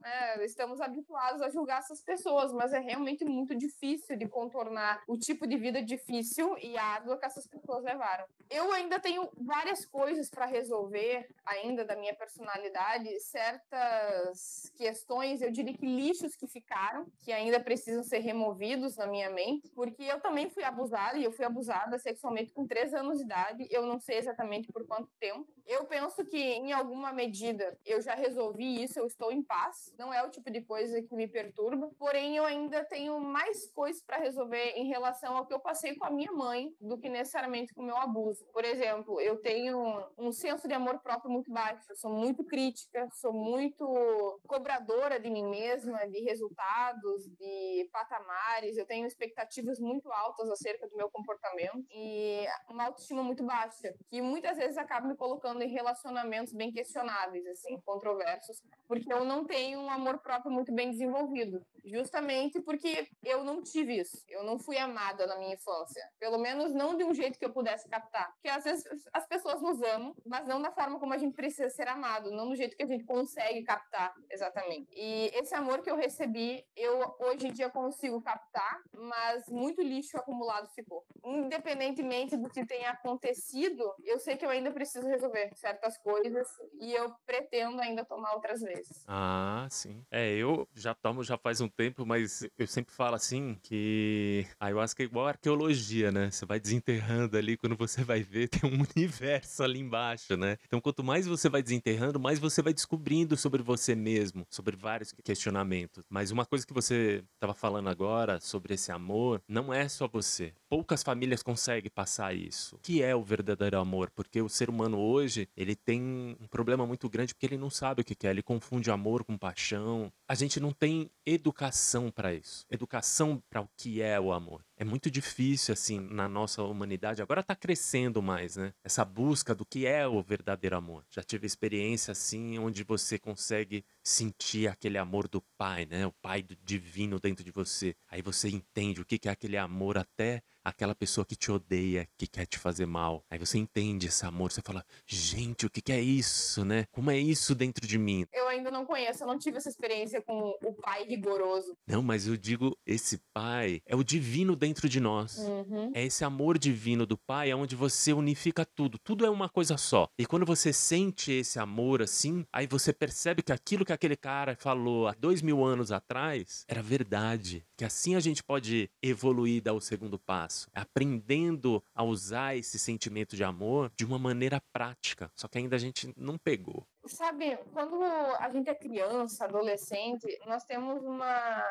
né, 0.00 0.36
estamos 0.52 0.80
habituados 0.80 1.42
a 1.42 1.48
julgar 1.48 1.78
essas 1.78 2.02
pessoas, 2.02 2.52
mas 2.52 2.72
é 2.72 2.78
realmente 2.78 3.24
muito 3.24 3.56
difícil 3.56 4.16
de 4.16 4.28
contornar 4.28 5.02
o 5.08 5.16
tipo 5.16 5.46
de 5.46 5.56
vida 5.56 5.82
difícil 5.82 6.56
e 6.58 6.76
árdua 6.76 7.18
que 7.18 7.26
essas 7.26 7.46
pessoas 7.46 7.82
levaram. 7.82 8.24
Eu 8.48 8.70
ainda 8.72 9.00
tenho 9.00 9.28
várias 9.36 9.84
coisas 9.84 10.30
para 10.30 10.46
resolver 10.46 11.28
ainda 11.44 11.84
da 11.84 11.96
minha 11.96 12.14
personalidade, 12.14 13.08
certas 13.20 14.70
questões, 14.76 15.40
eu 15.40 15.50
diria 15.50 15.76
que 15.76 15.86
lixos 15.86 16.36
que 16.36 16.46
ficaram, 16.46 17.06
que 17.24 17.32
ainda 17.32 17.58
precisam 17.58 18.02
ser 18.04 18.18
removidos 18.18 18.96
na 18.96 19.06
minha 19.06 19.30
mente, 19.30 19.68
porque 19.74 20.02
eu 20.04 20.20
também 20.20 20.50
fui 20.50 20.62
abusada 20.62 21.18
e 21.18 21.24
eu 21.24 21.32
fui 21.32 21.44
abusada 21.44 21.98
sexualmente 21.98 22.52
com 22.52 22.66
3 22.66 22.94
anos 22.94 23.18
de 23.18 23.24
idade, 23.24 23.66
eu 23.70 23.86
não 23.86 23.98
sei 23.98 24.18
exatamente 24.18 24.70
por 24.70 24.86
quanto 24.86 25.10
tempo. 25.18 25.46
Eu 25.66 25.84
penso 25.84 26.24
que 26.24 26.38
em 26.38 26.72
alguma 26.72 27.12
medida 27.12 27.78
eu 27.84 28.00
já 28.00 28.14
resolvi 28.14 28.82
isso, 28.82 28.98
eu 28.98 29.06
estou 29.06 29.30
em 29.32 29.42
paz. 29.42 29.94
Não 29.98 30.12
é 30.12 30.22
o 30.22 30.30
tipo 30.30 30.50
de 30.50 30.60
coisa 30.62 31.02
que 31.02 31.14
me 31.14 31.28
perturba, 31.28 31.90
porém 31.98 32.36
eu 32.36 32.44
ainda 32.44 32.84
tenho 32.84 33.18
mais 33.20 33.70
coisas 33.72 34.02
para 34.02 34.18
resolver 34.18 34.72
em 34.76 34.86
relação 34.88 35.36
ao 35.36 35.46
que 35.46 35.54
eu 35.54 35.60
passei 35.60 35.94
com 35.96 36.04
a 36.04 36.10
minha 36.10 36.32
mãe 36.32 36.74
do 36.80 36.98
que 36.98 37.08
necessariamente 37.08 37.72
com 37.74 37.82
o 37.82 37.86
meu 37.86 37.96
abuso. 37.96 38.44
Por 38.52 38.64
exemplo, 38.64 39.20
eu 39.20 39.40
tenho 39.40 40.04
um 40.18 40.32
senso 40.32 40.66
de 40.66 40.74
amor 40.74 40.98
próprio 41.00 41.30
muito 41.30 41.50
baixo, 41.50 41.84
eu 41.90 41.96
sou 41.96 42.10
muito 42.10 42.44
crítica, 42.44 43.08
sou 43.12 43.32
muito 43.32 44.40
cobradora 44.46 45.20
de 45.20 45.30
mim 45.30 45.44
mesma, 45.48 46.06
de 46.08 46.20
resultados, 46.20 47.26
de 47.38 47.88
patamares, 47.92 48.76
eu 48.76 48.86
tenho 48.86 49.06
expectativas 49.06 49.78
muito 49.78 50.10
altas 50.10 50.50
acerca 50.50 50.88
do 50.88 50.96
meu 50.96 51.10
comportamento 51.10 51.84
e 51.90 52.46
uma 52.68 52.86
autoestima 52.86 53.22
muito 53.22 53.44
baixa, 53.44 53.94
que 54.08 54.20
muitas 54.20 54.56
vezes 54.56 54.76
acaba 54.76 55.06
me 55.06 55.16
colocando 55.16 55.51
em 55.60 55.68
relacionamentos 55.68 56.52
bem 56.52 56.72
questionáveis, 56.72 57.46
assim, 57.46 57.80
controversos, 57.84 58.62
porque 58.86 59.12
eu 59.12 59.24
não 59.24 59.44
tenho 59.44 59.80
um 59.80 59.90
amor 59.90 60.18
próprio 60.18 60.52
muito 60.52 60.72
bem 60.72 60.90
desenvolvido, 60.90 61.64
justamente 61.84 62.60
porque 62.60 63.08
eu 63.24 63.42
não 63.42 63.62
tive 63.62 63.98
isso, 63.98 64.24
eu 64.28 64.44
não 64.44 64.58
fui 64.58 64.78
amada 64.78 65.26
na 65.26 65.36
minha 65.36 65.54
infância, 65.54 66.02
pelo 66.18 66.38
menos 66.38 66.72
não 66.72 66.96
de 66.96 67.04
um 67.04 67.12
jeito 67.12 67.38
que 67.38 67.44
eu 67.44 67.52
pudesse 67.52 67.88
captar, 67.88 68.32
porque 68.34 68.48
às 68.48 68.64
vezes 68.64 68.84
as 69.12 69.26
pessoas 69.26 69.60
nos 69.60 69.82
amam, 69.82 70.14
mas 70.24 70.46
não 70.46 70.62
da 70.62 70.70
forma 70.70 70.98
como 71.00 71.12
a 71.12 71.18
gente 71.18 71.34
precisa 71.34 71.68
ser 71.68 71.88
amado, 71.88 72.30
não 72.30 72.48
do 72.48 72.54
jeito 72.54 72.76
que 72.76 72.82
a 72.82 72.86
gente 72.86 73.04
consegue 73.04 73.62
captar 73.62 74.14
exatamente. 74.30 74.88
E 74.94 75.30
esse 75.34 75.54
amor 75.54 75.82
que 75.82 75.90
eu 75.90 75.96
recebi, 75.96 76.64
eu 76.76 77.14
hoje 77.18 77.48
em 77.48 77.52
dia 77.52 77.68
consigo 77.70 78.20
captar, 78.20 78.80
mas 78.92 79.48
muito 79.48 79.82
lixo 79.82 80.16
acumulado 80.16 80.68
ficou. 80.74 81.04
Independentemente 81.24 82.36
do 82.36 82.48
que 82.48 82.64
tenha 82.64 82.90
acontecido, 82.90 83.94
eu 84.04 84.18
sei 84.18 84.36
que 84.36 84.44
eu 84.44 84.50
ainda 84.50 84.70
preciso 84.70 85.06
resolver 85.06 85.41
certas 85.54 85.98
coisas 85.98 86.48
e 86.80 86.92
eu 86.92 87.12
pretendo 87.26 87.80
ainda 87.80 88.04
tomar 88.04 88.34
outras 88.34 88.60
vezes. 88.60 89.04
Ah, 89.06 89.66
sim. 89.70 90.04
É, 90.10 90.30
eu 90.34 90.68
já 90.74 90.94
tomo 90.94 91.22
já 91.22 91.36
faz 91.36 91.60
um 91.60 91.68
tempo, 91.68 92.04
mas 92.06 92.46
eu 92.58 92.66
sempre 92.66 92.94
falo 92.94 93.14
assim 93.14 93.58
que 93.62 94.46
ayahuasca 94.58 95.02
é 95.02 95.06
igual 95.06 95.26
arqueologia, 95.26 96.10
né? 96.10 96.30
Você 96.30 96.46
vai 96.46 96.60
desenterrando 96.60 97.36
ali, 97.36 97.56
quando 97.56 97.76
você 97.76 98.04
vai 98.04 98.22
ver, 98.22 98.48
tem 98.48 98.68
um 98.68 98.84
universo 98.96 99.62
ali 99.62 99.80
embaixo, 99.80 100.36
né? 100.36 100.56
Então, 100.66 100.80
quanto 100.80 101.02
mais 101.02 101.26
você 101.26 101.48
vai 101.48 101.62
desenterrando, 101.62 102.18
mais 102.20 102.38
você 102.38 102.62
vai 102.62 102.72
descobrindo 102.72 103.36
sobre 103.36 103.62
você 103.62 103.94
mesmo, 103.94 104.46
sobre 104.50 104.76
vários 104.76 105.12
questionamentos. 105.24 106.04
Mas 106.08 106.30
uma 106.30 106.46
coisa 106.46 106.66
que 106.66 106.72
você 106.72 107.24
estava 107.34 107.54
falando 107.54 107.88
agora 107.88 108.40
sobre 108.40 108.74
esse 108.74 108.90
amor, 108.90 109.42
não 109.48 109.72
é 109.72 109.88
só 109.88 110.08
você. 110.08 110.52
Poucas 110.68 111.02
famílias 111.02 111.42
conseguem 111.42 111.90
passar 111.90 112.34
isso. 112.34 112.76
O 112.76 112.78
que 112.78 113.02
é 113.02 113.14
o 113.14 113.22
verdadeiro 113.22 113.78
amor? 113.78 114.10
Porque 114.10 114.40
o 114.40 114.48
ser 114.48 114.70
humano 114.70 114.98
hoje, 115.32 115.48
ele 115.56 115.74
tem 115.74 116.36
um 116.38 116.46
problema 116.46 116.86
muito 116.86 117.08
grande 117.08 117.34
porque 117.34 117.46
ele 117.46 117.56
não 117.56 117.70
sabe 117.70 118.02
o 118.02 118.04
que 118.04 118.26
é, 118.26 118.30
ele 118.30 118.42
confunde 118.42 118.90
amor 118.90 119.24
com 119.24 119.38
paixão. 119.38 120.12
A 120.28 120.34
gente 120.34 120.60
não 120.60 120.72
tem 120.72 121.10
educação 121.24 122.10
para 122.10 122.34
isso. 122.34 122.66
Educação 122.70 123.42
para 123.48 123.62
o 123.62 123.68
que 123.76 124.02
é 124.02 124.20
o 124.20 124.32
amor. 124.32 124.64
É 124.76 124.84
muito 124.84 125.10
difícil 125.10 125.72
assim 125.72 126.00
na 126.00 126.28
nossa 126.28 126.62
humanidade. 126.62 127.22
Agora 127.22 127.40
está 127.40 127.54
crescendo 127.54 128.20
mais, 128.20 128.56
né? 128.56 128.74
Essa 128.84 129.04
busca 129.04 129.54
do 129.54 129.64
que 129.64 129.86
é 129.86 130.06
o 130.06 130.22
verdadeiro 130.22 130.76
amor. 130.76 131.04
Já 131.10 131.22
tive 131.22 131.46
experiência 131.46 132.12
assim 132.12 132.58
onde 132.58 132.82
você 132.82 133.18
consegue 133.18 133.84
sentir 134.02 134.68
aquele 134.68 134.98
amor 134.98 135.28
do 135.28 135.40
pai, 135.56 135.86
né? 135.86 136.06
O 136.06 136.12
pai 136.12 136.44
divino 136.64 137.18
dentro 137.18 137.44
de 137.44 137.50
você. 137.50 137.94
Aí 138.08 138.20
você 138.20 138.48
entende 138.48 139.00
o 139.00 139.04
que 139.04 139.28
é 139.28 139.30
aquele 139.32 139.56
amor 139.56 139.96
até 139.96 140.42
aquela 140.64 140.94
pessoa 140.94 141.24
que 141.24 141.36
te 141.36 141.50
odeia, 141.50 142.08
que 142.16 142.26
quer 142.26 142.46
te 142.46 142.58
fazer 142.58 142.86
mal. 142.86 143.24
Aí 143.30 143.38
você 143.38 143.58
entende 143.58 144.06
esse 144.06 144.24
amor, 144.24 144.52
você 144.52 144.62
fala, 144.62 144.84
gente, 145.06 145.66
o 145.66 145.70
que, 145.70 145.80
que 145.80 145.92
é 145.92 146.00
isso, 146.00 146.64
né? 146.64 146.86
Como 146.92 147.10
é 147.10 147.18
isso 147.18 147.54
dentro 147.54 147.86
de 147.86 147.98
mim? 147.98 148.26
Eu 148.32 148.48
ainda 148.48 148.70
não 148.70 148.84
conheço, 148.84 149.22
eu 149.22 149.26
não 149.26 149.38
tive 149.38 149.56
essa 149.56 149.68
experiência 149.68 150.20
com 150.22 150.54
o 150.62 150.72
pai 150.74 151.04
rigoroso. 151.04 151.76
Não, 151.86 152.02
mas 152.02 152.26
eu 152.26 152.36
digo, 152.36 152.76
esse 152.86 153.20
pai 153.32 153.80
é 153.86 153.96
o 153.96 154.04
divino 154.04 154.54
dentro 154.54 154.88
de 154.88 155.00
nós. 155.00 155.38
Uhum. 155.38 155.90
É 155.94 156.04
esse 156.04 156.24
amor 156.24 156.58
divino 156.58 157.06
do 157.06 157.16
pai, 157.16 157.50
é 157.50 157.56
onde 157.56 157.74
você 157.74 158.12
unifica 158.12 158.64
tudo. 158.64 158.98
Tudo 158.98 159.26
é 159.26 159.30
uma 159.30 159.48
coisa 159.48 159.76
só. 159.76 160.08
E 160.18 160.26
quando 160.26 160.46
você 160.46 160.72
sente 160.72 161.32
esse 161.32 161.58
amor 161.58 162.02
assim, 162.02 162.44
aí 162.52 162.66
você 162.66 162.92
percebe 162.92 163.42
que 163.42 163.52
aquilo 163.52 163.84
que 163.84 163.92
aquele 163.92 164.16
cara 164.16 164.56
falou 164.58 165.08
há 165.08 165.12
dois 165.12 165.42
mil 165.42 165.64
anos 165.64 165.90
atrás 165.90 166.64
era 166.68 166.82
verdade. 166.82 167.64
Que 167.76 167.84
assim 167.84 168.14
a 168.14 168.20
gente 168.20 168.42
pode 168.42 168.90
evoluir 169.02 169.56
e 169.56 169.60
dar 169.60 169.72
o 169.72 169.80
segundo 169.80 170.18
passo 170.18 170.51
aprendendo 170.74 171.82
a 171.94 172.02
usar 172.02 172.56
esse 172.56 172.78
sentimento 172.78 173.36
de 173.36 173.44
amor 173.44 173.92
de 173.96 174.04
uma 174.04 174.18
maneira 174.18 174.60
prática. 174.72 175.30
Só 175.34 175.48
que 175.48 175.58
ainda 175.58 175.76
a 175.76 175.78
gente 175.78 176.12
não 176.16 176.38
pegou. 176.38 176.86
Sabe, 177.06 177.58
quando 177.72 178.00
a 178.02 178.48
gente 178.50 178.70
é 178.70 178.74
criança, 178.74 179.44
adolescente, 179.44 180.38
nós 180.46 180.64
temos 180.64 181.02
uma 181.02 181.64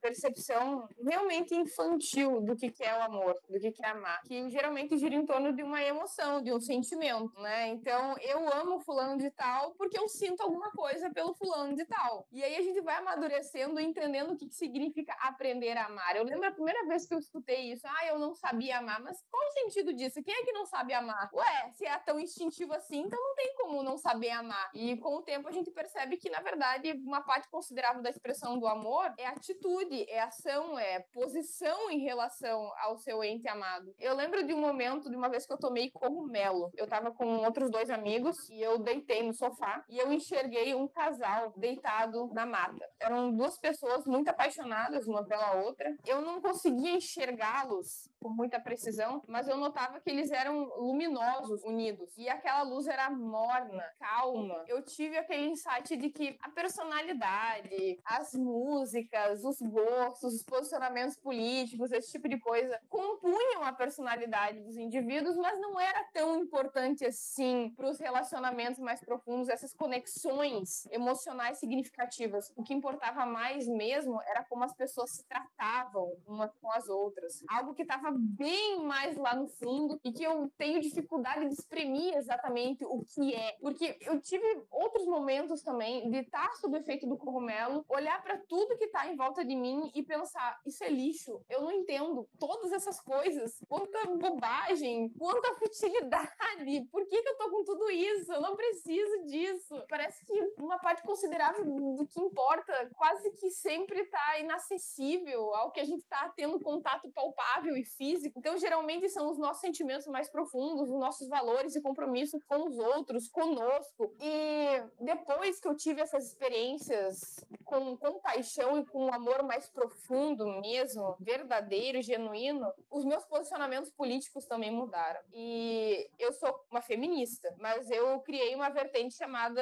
percepção 0.00 0.88
realmente 1.06 1.54
infantil 1.54 2.40
do 2.40 2.56
que 2.56 2.72
é 2.82 2.96
o 2.96 3.02
amor, 3.02 3.34
do 3.48 3.58
que 3.60 3.84
é 3.84 3.88
amar, 3.88 4.22
que 4.22 4.48
geralmente 4.48 4.96
gira 4.96 5.14
em 5.14 5.26
torno 5.26 5.52
de 5.52 5.62
uma 5.62 5.82
emoção, 5.82 6.42
de 6.42 6.52
um 6.54 6.60
sentimento, 6.60 7.38
né? 7.40 7.68
Então, 7.68 8.16
eu 8.18 8.50
amo 8.50 8.80
fulano 8.80 9.18
de 9.18 9.30
tal 9.30 9.74
porque 9.74 9.98
eu 9.98 10.08
sinto 10.08 10.40
alguma 10.42 10.70
coisa 10.70 11.10
pelo 11.10 11.34
fulano 11.34 11.76
de 11.76 11.84
tal. 11.84 12.26
E 12.32 12.42
aí 12.42 12.56
a 12.56 12.62
gente 12.62 12.80
vai 12.80 12.96
amadurecendo, 12.96 13.78
entendendo 13.78 14.32
o 14.32 14.36
que 14.36 14.48
significa 14.50 15.14
aprender 15.20 15.76
a 15.76 15.84
amar. 15.84 16.16
Eu 16.16 16.24
lembro 16.24 16.48
a 16.48 16.52
primeira 16.52 16.86
vez 16.86 17.06
que 17.06 17.12
eu 17.12 17.18
escutei 17.18 17.72
isso, 17.72 17.86
ah, 17.86 18.06
eu 18.06 18.18
não 18.18 18.34
sabia 18.34 18.78
amar, 18.78 19.02
mas 19.02 19.22
qual 19.30 19.46
o 19.48 19.52
sentido 19.52 19.92
disso? 19.92 20.22
Quem 20.22 20.34
é 20.34 20.44
que 20.44 20.52
não 20.52 20.64
sabe 20.64 20.94
amar? 20.94 21.28
Ué, 21.34 21.70
se 21.72 21.84
é 21.84 21.98
tão 21.98 22.18
instintivo 22.18 22.72
assim, 22.72 23.00
então 23.00 23.20
não 23.20 23.34
tem 23.34 23.54
como 23.54 23.82
não 23.82 23.98
saber 23.98 24.30
amar. 24.30 24.70
E 24.78 24.96
com 24.98 25.16
o 25.16 25.22
tempo 25.22 25.48
a 25.48 25.50
gente 25.50 25.72
percebe 25.72 26.16
que, 26.16 26.30
na 26.30 26.40
verdade, 26.40 26.92
uma 27.04 27.20
parte 27.20 27.50
considerável 27.50 28.00
da 28.00 28.10
expressão 28.10 28.56
do 28.60 28.66
amor 28.68 29.12
é 29.18 29.26
atitude, 29.26 30.08
é 30.08 30.20
ação, 30.20 30.78
é 30.78 31.00
posição 31.12 31.90
em 31.90 31.98
relação 31.98 32.70
ao 32.84 32.96
seu 32.96 33.24
ente 33.24 33.48
amado. 33.48 33.92
Eu 33.98 34.14
lembro 34.14 34.46
de 34.46 34.54
um 34.54 34.60
momento, 34.60 35.10
de 35.10 35.16
uma 35.16 35.28
vez 35.28 35.44
que 35.44 35.52
eu 35.52 35.58
tomei 35.58 35.90
cogumelo. 35.90 36.70
Eu 36.76 36.86
tava 36.86 37.10
com 37.10 37.38
outros 37.38 37.72
dois 37.72 37.90
amigos 37.90 38.48
e 38.50 38.62
eu 38.62 38.78
deitei 38.78 39.24
no 39.24 39.34
sofá 39.34 39.84
e 39.88 39.98
eu 39.98 40.12
enxerguei 40.12 40.72
um 40.76 40.86
casal 40.86 41.52
deitado 41.56 42.30
na 42.32 42.46
mata. 42.46 42.88
Eram 43.00 43.34
duas 43.34 43.58
pessoas 43.58 44.06
muito 44.06 44.28
apaixonadas 44.28 45.08
uma 45.08 45.26
pela 45.26 45.54
outra. 45.56 45.92
Eu 46.06 46.20
não 46.20 46.40
conseguia 46.40 46.92
enxergá-los 46.92 48.08
com 48.20 48.28
muita 48.28 48.60
precisão, 48.60 49.22
mas 49.26 49.48
eu 49.48 49.56
notava 49.56 50.00
que 50.00 50.10
eles 50.10 50.30
eram 50.30 50.64
luminosos, 50.76 51.62
unidos. 51.64 52.16
E 52.16 52.28
aquela 52.28 52.62
luz 52.62 52.86
era 52.86 53.10
morna, 53.10 53.84
calma, 53.98 54.64
eu 54.66 54.82
tive 54.82 55.16
aquele 55.16 55.46
insight 55.46 55.96
de 55.96 56.10
que 56.10 56.36
a 56.42 56.48
personalidade, 56.50 58.00
as 58.04 58.34
músicas, 58.34 59.44
os 59.44 59.60
gostos, 59.60 60.34
os 60.34 60.42
posicionamentos 60.42 61.16
políticos, 61.16 61.92
esse 61.92 62.12
tipo 62.12 62.28
de 62.28 62.38
coisa, 62.38 62.80
compunham 62.88 63.62
a 63.62 63.72
personalidade 63.72 64.60
dos 64.60 64.76
indivíduos, 64.76 65.36
mas 65.36 65.58
não 65.60 65.78
era 65.78 66.04
tão 66.12 66.40
importante 66.40 67.04
assim 67.04 67.72
para 67.76 67.88
os 67.88 67.98
relacionamentos 67.98 68.80
mais 68.80 69.00
profundos, 69.00 69.48
essas 69.48 69.72
conexões 69.72 70.86
emocionais 70.90 71.58
significativas. 71.58 72.52
O 72.56 72.62
que 72.62 72.74
importava 72.74 73.24
mais 73.24 73.66
mesmo 73.68 74.20
era 74.22 74.44
como 74.44 74.64
as 74.64 74.74
pessoas 74.74 75.10
se 75.10 75.24
tratavam 75.24 76.12
umas 76.26 76.52
com 76.60 76.70
as 76.72 76.88
outras. 76.88 77.44
Algo 77.48 77.74
que 77.74 77.82
estava 77.82 78.07
bem 78.10 78.84
mais 78.84 79.16
lá 79.16 79.34
no 79.34 79.48
fundo 79.48 80.00
e 80.04 80.12
que 80.12 80.22
eu 80.22 80.50
tenho 80.56 80.80
dificuldade 80.80 81.46
de 81.46 81.54
exprimir 81.54 82.14
exatamente 82.16 82.84
o 82.84 83.04
que 83.04 83.34
é. 83.34 83.56
Porque 83.60 83.96
eu 84.00 84.20
tive 84.20 84.44
outros 84.70 85.06
momentos 85.06 85.62
também 85.62 86.10
de 86.10 86.18
estar 86.18 86.54
sob 86.56 86.76
o 86.76 86.80
efeito 86.80 87.06
do 87.06 87.16
cogumelo, 87.16 87.84
olhar 87.88 88.22
para 88.22 88.38
tudo 88.48 88.76
que 88.76 88.88
tá 88.88 89.06
em 89.06 89.16
volta 89.16 89.44
de 89.44 89.54
mim 89.54 89.90
e 89.94 90.02
pensar: 90.02 90.60
isso 90.66 90.82
é 90.84 90.88
lixo, 90.88 91.44
eu 91.48 91.62
não 91.62 91.72
entendo 91.72 92.28
todas 92.38 92.72
essas 92.72 93.00
coisas, 93.00 93.58
quanta 93.68 94.06
bobagem, 94.16 95.08
quanta 95.10 95.54
futilidade, 95.56 96.88
por 96.90 97.06
que, 97.06 97.22
que 97.22 97.28
eu 97.28 97.36
tô 97.36 97.50
com 97.50 97.64
tudo 97.64 97.90
isso? 97.90 98.32
Eu 98.32 98.40
não 98.40 98.56
preciso 98.56 99.24
disso. 99.24 99.82
Parece 99.88 100.24
que 100.24 100.54
uma 100.58 100.78
parte 100.78 101.02
considerável 101.02 101.64
do 101.64 102.06
que 102.06 102.20
importa 102.20 102.90
quase 102.94 103.30
que 103.32 103.50
sempre 103.50 104.04
tá 104.06 104.38
inacessível 104.38 105.54
ao 105.54 105.70
que 105.70 105.80
a 105.80 105.84
gente 105.84 106.04
tá 106.06 106.32
tendo 106.36 106.60
contato 106.60 107.10
palpável 107.10 107.76
e 107.76 107.84
físico. 107.98 108.38
Então, 108.38 108.56
geralmente 108.56 109.08
são 109.10 109.30
os 109.30 109.36
nossos 109.36 109.60
sentimentos 109.60 110.06
mais 110.06 110.30
profundos, 110.30 110.88
os 110.88 110.98
nossos 110.98 111.28
valores 111.28 111.74
e 111.74 111.82
compromissos 111.82 112.42
com 112.44 112.68
os 112.68 112.78
outros, 112.78 113.28
conosco. 113.28 114.14
E 114.20 115.04
depois 115.04 115.60
que 115.60 115.68
eu 115.68 115.76
tive 115.76 116.00
essas 116.00 116.26
experiências 116.28 117.44
com 117.64 117.96
compaixão 117.96 118.78
e 118.78 118.86
com 118.86 119.06
um 119.06 119.12
amor 119.12 119.42
mais 119.42 119.68
profundo 119.68 120.46
mesmo, 120.60 121.16
verdadeiro, 121.20 122.00
genuíno, 122.00 122.72
os 122.90 123.04
meus 123.04 123.24
posicionamentos 123.24 123.90
políticos 123.90 124.46
também 124.46 124.70
mudaram. 124.70 125.20
E 125.32 126.08
eu 126.18 126.32
sou 126.32 126.54
uma 126.70 126.80
feminista, 126.80 127.54
mas 127.58 127.90
eu 127.90 128.20
criei 128.20 128.54
uma 128.54 128.70
vertente 128.70 129.16
chamada 129.16 129.60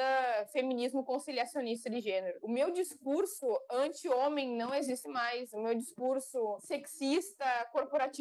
feminismo 0.53 1.03
conciliacionista 1.03 1.89
de 1.89 1.99
gênero. 1.99 2.37
O 2.41 2.47
meu 2.47 2.71
discurso 2.71 3.45
anti-homem 3.71 4.55
não 4.55 4.73
existe 4.73 5.07
mais. 5.07 5.51
O 5.51 5.59
meu 5.59 5.73
discurso 5.75 6.57
sexista, 6.59 7.45